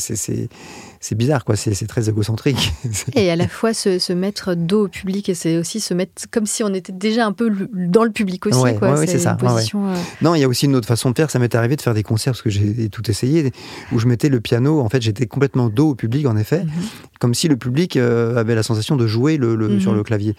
c'est 1.01 1.15
bizarre, 1.15 1.45
quoi. 1.45 1.55
C'est 1.55 1.87
très 1.87 2.09
égocentrique. 2.09 2.73
et 3.15 3.31
à 3.31 3.35
la 3.35 3.47
fois 3.47 3.73
se, 3.73 4.13
mettre 4.13 4.53
dos 4.53 4.85
au 4.85 4.87
public 4.89 5.29
et 5.29 5.33
c'est 5.33 5.57
aussi 5.57 5.79
se 5.79 5.93
mettre 5.93 6.23
comme 6.29 6.45
si 6.45 6.63
on 6.63 6.73
était 6.73 6.91
déjà 6.91 7.25
un 7.25 7.31
peu 7.31 7.51
dans 7.71 8.03
le 8.03 8.11
public 8.11 8.45
aussi. 8.47 8.75
quoi. 8.77 9.05
c'est 9.05 9.19
ça. 9.19 9.37
Euh, 9.75 9.95
non, 10.21 10.35
il 10.35 10.41
y 10.41 10.43
a 10.43 10.47
aussi 10.47 10.65
une 10.65 10.75
autre 10.75 10.87
façon 10.87 11.11
de 11.11 11.15
faire. 11.15 11.29
Ça 11.29 11.39
m'est 11.39 11.53
arrivé 11.55 11.75
de 11.75 11.81
faire 11.81 11.93
des 11.93 12.03
concerts 12.03 12.33
parce 12.33 12.41
que 12.41 12.49
j'ai 12.49 12.89
tout 12.89 13.09
essayé 13.09 13.51
où 13.91 13.99
je 13.99 14.07
mettais 14.07 14.29
le 14.29 14.39
piano. 14.39 14.81
En 14.81 14.89
fait, 14.89 15.01
j'étais 15.01 15.27
complètement 15.27 15.69
dos 15.69 15.89
au 15.89 15.95
public, 15.95 16.25
en 16.27 16.37
effet, 16.37 16.63
mhm. 16.63 16.71
comme 17.19 17.33
si 17.33 17.47
le 17.47 17.57
public 17.57 17.97
euh, 17.97 18.37
avait 18.37 18.55
la 18.55 18.63
sensation 18.63 18.95
de 18.95 19.07
jouer 19.07 19.37
le, 19.37 19.55
mhm. 19.55 19.79
sur 19.79 19.93
le 19.93 20.03
clavier. 20.03 20.35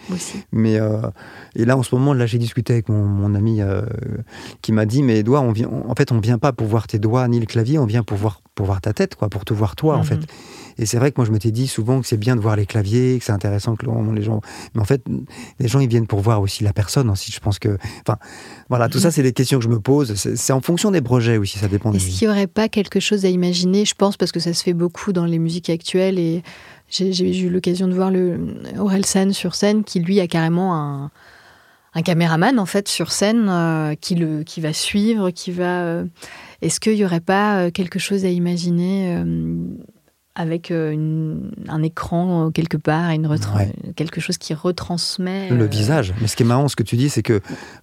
Mais 0.51 0.79
euh, 0.79 1.01
et 1.55 1.65
là, 1.65 1.77
en 1.77 1.83
ce 1.83 1.93
moment, 1.95 2.13
là, 2.13 2.25
j'ai 2.25 2.37
discuté 2.37 2.73
avec 2.73 2.89
mon, 2.89 3.33
ami 3.35 3.61
qui 4.61 4.73
m'a 4.73 4.85
dit, 4.85 5.03
mais 5.03 5.19
Edouard, 5.19 5.43
on 5.43 5.51
vient, 5.51 5.69
en 5.69 5.95
fait, 5.95 6.11
on 6.11 6.19
vient 6.19 6.37
pas 6.37 6.51
pour 6.51 6.67
voir 6.67 6.87
tes 6.87 6.99
doigts 6.99 7.25
ni 7.27 7.39
le 7.39 7.45
clavier, 7.45 7.79
on 7.79 7.85
vient 7.85 8.03
pour 8.03 8.17
voir, 8.17 8.41
pour 8.55 8.65
voir 8.65 8.81
ta 8.81 8.93
tête, 8.93 9.15
quoi, 9.15 9.29
pour 9.29 9.45
te 9.45 9.53
voir 9.53 9.75
toi, 9.75 9.95
en 9.95 9.99
mhm. 9.99 10.05
fait. 10.05 10.19
Et 10.81 10.85
c'est 10.85 10.97
vrai 10.97 11.11
que 11.11 11.15
moi, 11.17 11.25
je 11.25 11.31
m'étais 11.31 11.51
dit 11.51 11.67
souvent 11.67 12.01
que 12.01 12.07
c'est 12.07 12.17
bien 12.17 12.35
de 12.35 12.41
voir 12.41 12.55
les 12.55 12.65
claviers, 12.65 13.19
que 13.19 13.25
c'est 13.25 13.31
intéressant 13.31 13.75
que 13.75 13.85
les 14.13 14.23
gens. 14.23 14.41
Mais 14.73 14.81
en 14.81 14.85
fait, 14.85 15.03
les 15.59 15.67
gens, 15.67 15.79
ils 15.79 15.87
viennent 15.87 16.07
pour 16.07 16.19
voir 16.19 16.41
aussi 16.41 16.63
la 16.63 16.73
personne 16.73 17.09
aussi. 17.09 17.31
Je 17.31 17.39
pense 17.39 17.59
que. 17.59 17.77
Enfin, 18.05 18.17
voilà, 18.69 18.89
tout 18.89 18.99
ça, 18.99 19.11
c'est 19.11 19.23
des 19.23 19.33
questions 19.33 19.59
que 19.59 19.63
je 19.63 19.69
me 19.69 19.79
pose. 19.79 20.15
C'est 20.15 20.53
en 20.53 20.61
fonction 20.61 20.91
des 20.91 21.01
projets 21.01 21.37
aussi, 21.37 21.59
ça 21.59 21.67
dépend. 21.67 21.93
Est-ce 21.93 22.07
qu'il 22.17 22.27
n'y 22.27 22.33
aurait 22.33 22.47
pas 22.47 22.67
quelque 22.67 22.99
chose 22.99 23.25
à 23.25 23.29
imaginer? 23.29 23.85
Je 23.85 23.95
pense, 23.95 24.17
parce 24.17 24.31
que 24.31 24.39
ça 24.39 24.53
se 24.53 24.63
fait 24.63 24.73
beaucoup 24.73 25.13
dans 25.13 25.25
les 25.25 25.39
musiques 25.39 25.69
actuelles 25.69 26.19
et 26.19 26.43
j'ai 26.89 27.39
eu 27.39 27.49
l'occasion 27.49 27.87
de 27.87 27.93
voir 27.93 28.11
le 28.11 28.39
San 29.03 29.31
sur 29.33 29.55
scène 29.55 29.83
qui, 29.83 29.99
lui, 29.99 30.19
a 30.19 30.27
carrément 30.27 30.75
un 30.75 31.11
un 31.93 32.01
caméraman 32.03 32.57
en 32.59 32.65
fait 32.65 32.87
sur 32.87 33.11
scène 33.11 33.47
euh, 33.49 33.95
qui 33.95 34.15
le 34.15 34.43
qui 34.43 34.61
va 34.61 34.73
suivre, 34.73 35.29
qui 35.31 35.51
va. 35.51 35.83
Euh, 35.83 36.05
est-ce 36.61 36.79
qu'il 36.79 36.95
n'y 36.95 37.03
aurait 37.03 37.19
pas 37.19 37.57
euh, 37.57 37.71
quelque 37.71 37.99
chose 37.99 38.23
à 38.23 38.29
imaginer 38.29 39.21
avec 40.35 40.71
euh, 40.71 41.35
un 41.67 41.83
écran 41.83 42.47
euh, 42.47 42.49
quelque 42.51 42.77
part, 42.77 43.11
une 43.11 43.27
quelque 43.95 44.21
chose 44.21 44.37
qui 44.37 44.53
retransmet. 44.53 45.49
Le 45.49 45.65
euh, 45.65 45.67
visage. 45.67 46.13
Mais 46.21 46.27
ce 46.27 46.35
qui 46.35 46.43
est 46.43 46.45
marrant, 46.45 46.67
ce 46.67 46.75
que 46.75 46.83
tu 46.83 46.95
dis, 46.95 47.09
c'est 47.09 47.23
que 47.23 47.41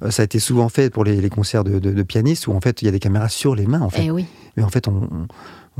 ça 0.08 0.22
a 0.22 0.24
été 0.24 0.38
souvent 0.38 0.68
fait 0.68 0.90
pour 0.90 1.04
les, 1.04 1.28
concerts 1.28 1.64
de, 1.64 2.02
pianistes 2.02 2.46
où 2.46 2.52
en 2.52 2.60
fait 2.60 2.80
il 2.82 2.86
y 2.86 2.88
a 2.88 2.92
des 2.92 3.00
caméras 3.00 3.28
sur 3.28 3.54
les 3.54 3.66
mains. 3.66 3.82
En 3.82 3.90
fait. 3.90 4.04
Eh 4.04 4.10
oui. 4.10 4.26
Mais 4.56 4.62
en 4.62 4.68
fait, 4.68 4.88
on, 4.88 5.08
on 5.08 5.26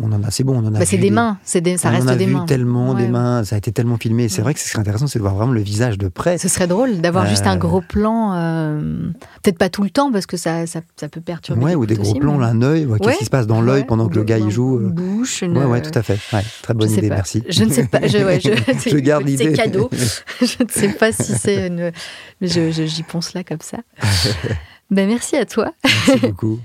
en 0.04 0.22
a, 0.22 0.30
c'est 0.30 0.44
bon, 0.44 0.54
on 0.54 0.66
en 0.66 0.74
a. 0.74 0.78
Bah, 0.78 0.86
c'est 0.86 0.98
des, 0.98 1.10
mains, 1.10 1.38
c'est 1.44 1.60
des, 1.60 1.76
ça 1.76 1.90
reste 1.90 2.04
on 2.04 2.08
en 2.08 2.12
a 2.12 2.16
des 2.16 2.26
vu 2.26 2.34
mains. 2.34 2.46
tellement 2.46 2.94
des 2.94 3.08
mains, 3.08 3.44
ça 3.44 3.56
a 3.56 3.58
été 3.58 3.72
tellement 3.72 3.96
filmé. 3.96 4.28
C'est 4.28 4.42
vrai 4.42 4.54
que 4.54 4.60
ce 4.60 4.68
serait 4.68 4.80
intéressant, 4.80 5.06
c'est 5.06 5.18
de 5.18 5.24
voir 5.24 5.34
vraiment 5.34 5.52
le 5.52 5.60
visage 5.60 5.98
de 5.98 6.08
près. 6.08 6.38
Ce 6.38 6.48
serait 6.48 6.66
drôle 6.66 7.00
d'avoir 7.00 7.26
juste 7.26 7.46
un 7.46 7.56
gros 7.56 7.80
plan, 7.80 8.34
euh, 8.34 9.10
peut-être 9.42 9.58
pas 9.58 9.68
tout 9.68 9.82
le 9.82 9.90
temps 9.90 10.12
parce 10.12 10.26
que 10.26 10.36
ça, 10.36 10.66
ça, 10.66 10.80
peut 11.08 11.20
perturber. 11.20 11.64
Ouais, 11.64 11.74
ou 11.74 11.86
des 11.86 11.96
gros 11.96 12.14
plans, 12.14 12.40
un 12.40 12.62
œil, 12.62 12.86
qu'est-ce 13.00 13.18
qui 13.18 13.24
se 13.24 13.30
passe 13.30 13.46
dans 13.46 13.60
l'œil 13.60 13.84
pendant 13.84 14.08
que 14.08 14.14
le 14.14 14.24
gars 14.24 14.38
il 14.38 14.50
joue. 14.50 14.80
Une 14.80 14.86
euh. 14.86 14.90
bouche, 14.90 15.42
une. 15.42 15.56
Ouais, 15.56 15.64
ouais, 15.64 15.82
tout 15.82 15.96
à 15.96 16.02
fait. 16.02 16.18
très 16.62 16.74
bonne 16.74 16.90
idée, 16.90 17.10
merci. 17.10 17.42
Je 17.48 17.64
ne 17.64 17.70
sais 17.70 17.86
pas, 17.86 18.06
je, 18.06 18.18
je, 18.90 18.96
garde 18.96 19.26
l'idée. 19.26 19.46
C'est 19.46 19.52
cadeau. 19.52 19.90
je 20.40 20.62
ne 20.62 20.68
sais 20.68 20.92
pas 20.92 21.12
si 21.12 21.32
c'est 21.32 21.66
une. 21.66 21.92
Mais 22.40 22.48
j'y 22.48 23.02
pense 23.02 23.34
là 23.34 23.44
comme 23.44 23.60
ça. 23.60 23.78
ben, 24.90 25.08
merci 25.08 25.36
à 25.36 25.46
toi. 25.46 25.72
Merci 25.84 26.26
beaucoup. 26.26 26.60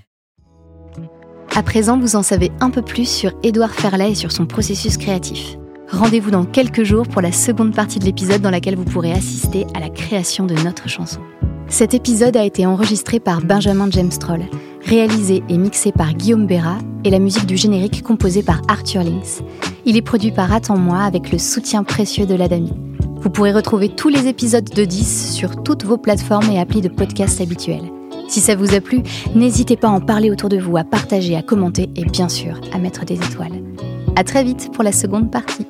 À 1.56 1.62
présent, 1.62 2.00
vous 2.00 2.16
en 2.16 2.24
savez 2.24 2.52
un 2.62 2.72
peu 2.72 2.82
plus 2.82 3.08
sur 3.08 3.32
Édouard 3.44 3.76
Ferlet 3.76 4.14
et 4.14 4.16
sur 4.16 4.32
son 4.32 4.48
processus 4.48 4.98
créatif. 4.98 5.56
Rendez-vous 5.88 6.32
dans 6.32 6.46
quelques 6.46 6.84
jours 6.84 7.08
pour 7.08 7.22
la 7.22 7.32
seconde 7.32 7.76
partie 7.76 8.00
de 8.00 8.06
l'épisode 8.06 8.42
dans 8.42 8.50
laquelle 8.50 8.76
vous 8.76 8.84
pourrez 8.84 9.12
assister 9.12 9.68
à 9.76 9.80
la 9.80 9.90
création 9.90 10.48
de 10.48 10.56
notre 10.64 10.90
chanson. 10.90 11.20
Cet 11.68 11.94
épisode 11.94 12.36
a 12.38 12.44
été 12.44 12.66
enregistré 12.66 13.20
par 13.20 13.42
Benjamin 13.42 13.88
James 13.92 14.10
Troll, 14.10 14.46
réalisé 14.84 15.44
et 15.48 15.60
mixé 15.60 15.92
par 15.92 16.16
Guillaume 16.16 16.48
Béra 16.48 16.80
et 17.04 17.12
la 17.12 17.20
musique 17.20 17.46
du 17.46 17.56
générique 17.56 18.02
composée 18.02 18.42
par 18.42 18.60
Arthur 18.68 19.04
Links. 19.04 19.44
Il 19.86 19.96
est 19.96 20.02
produit 20.02 20.32
par 20.32 20.52
Attends-moi 20.52 21.02
avec 21.02 21.32
le 21.32 21.38
soutien 21.38 21.84
précieux 21.84 22.26
de 22.26 22.34
l'Adami. 22.34 22.74
Vous 23.22 23.30
pourrez 23.30 23.54
retrouver 23.54 23.90
tous 23.90 24.10
les 24.10 24.28
épisodes 24.28 24.68
de 24.68 24.86
10 24.86 25.36
sur 25.36 25.62
toutes 25.62 25.86
vos 25.86 25.98
plateformes 25.98 26.50
et 26.50 26.60
applis 26.60 26.82
de 26.82 26.90
podcast 26.90 27.40
habituels. 27.42 27.92
Si 28.28 28.40
ça 28.40 28.56
vous 28.56 28.74
a 28.74 28.82
plu, 28.82 29.02
n'hésitez 29.36 29.78
pas 29.78 29.88
à 29.88 29.92
en 29.92 30.02
parler 30.02 30.32
autour 30.32 30.50
de 30.50 30.58
vous, 30.58 30.78
à 30.78 30.84
partager, 30.84 31.36
à 31.36 31.42
commenter 31.42 31.90
et 31.96 32.06
bien 32.06 32.30
sûr 32.30 32.60
à 32.74 32.80
mettre 32.80 33.06
des 33.06 33.16
étoiles. 33.16 33.62
À 34.16 34.24
très 34.24 34.44
vite 34.44 34.72
pour 34.74 34.84
la 34.84 34.92
seconde 34.92 35.32
partie. 35.32 35.66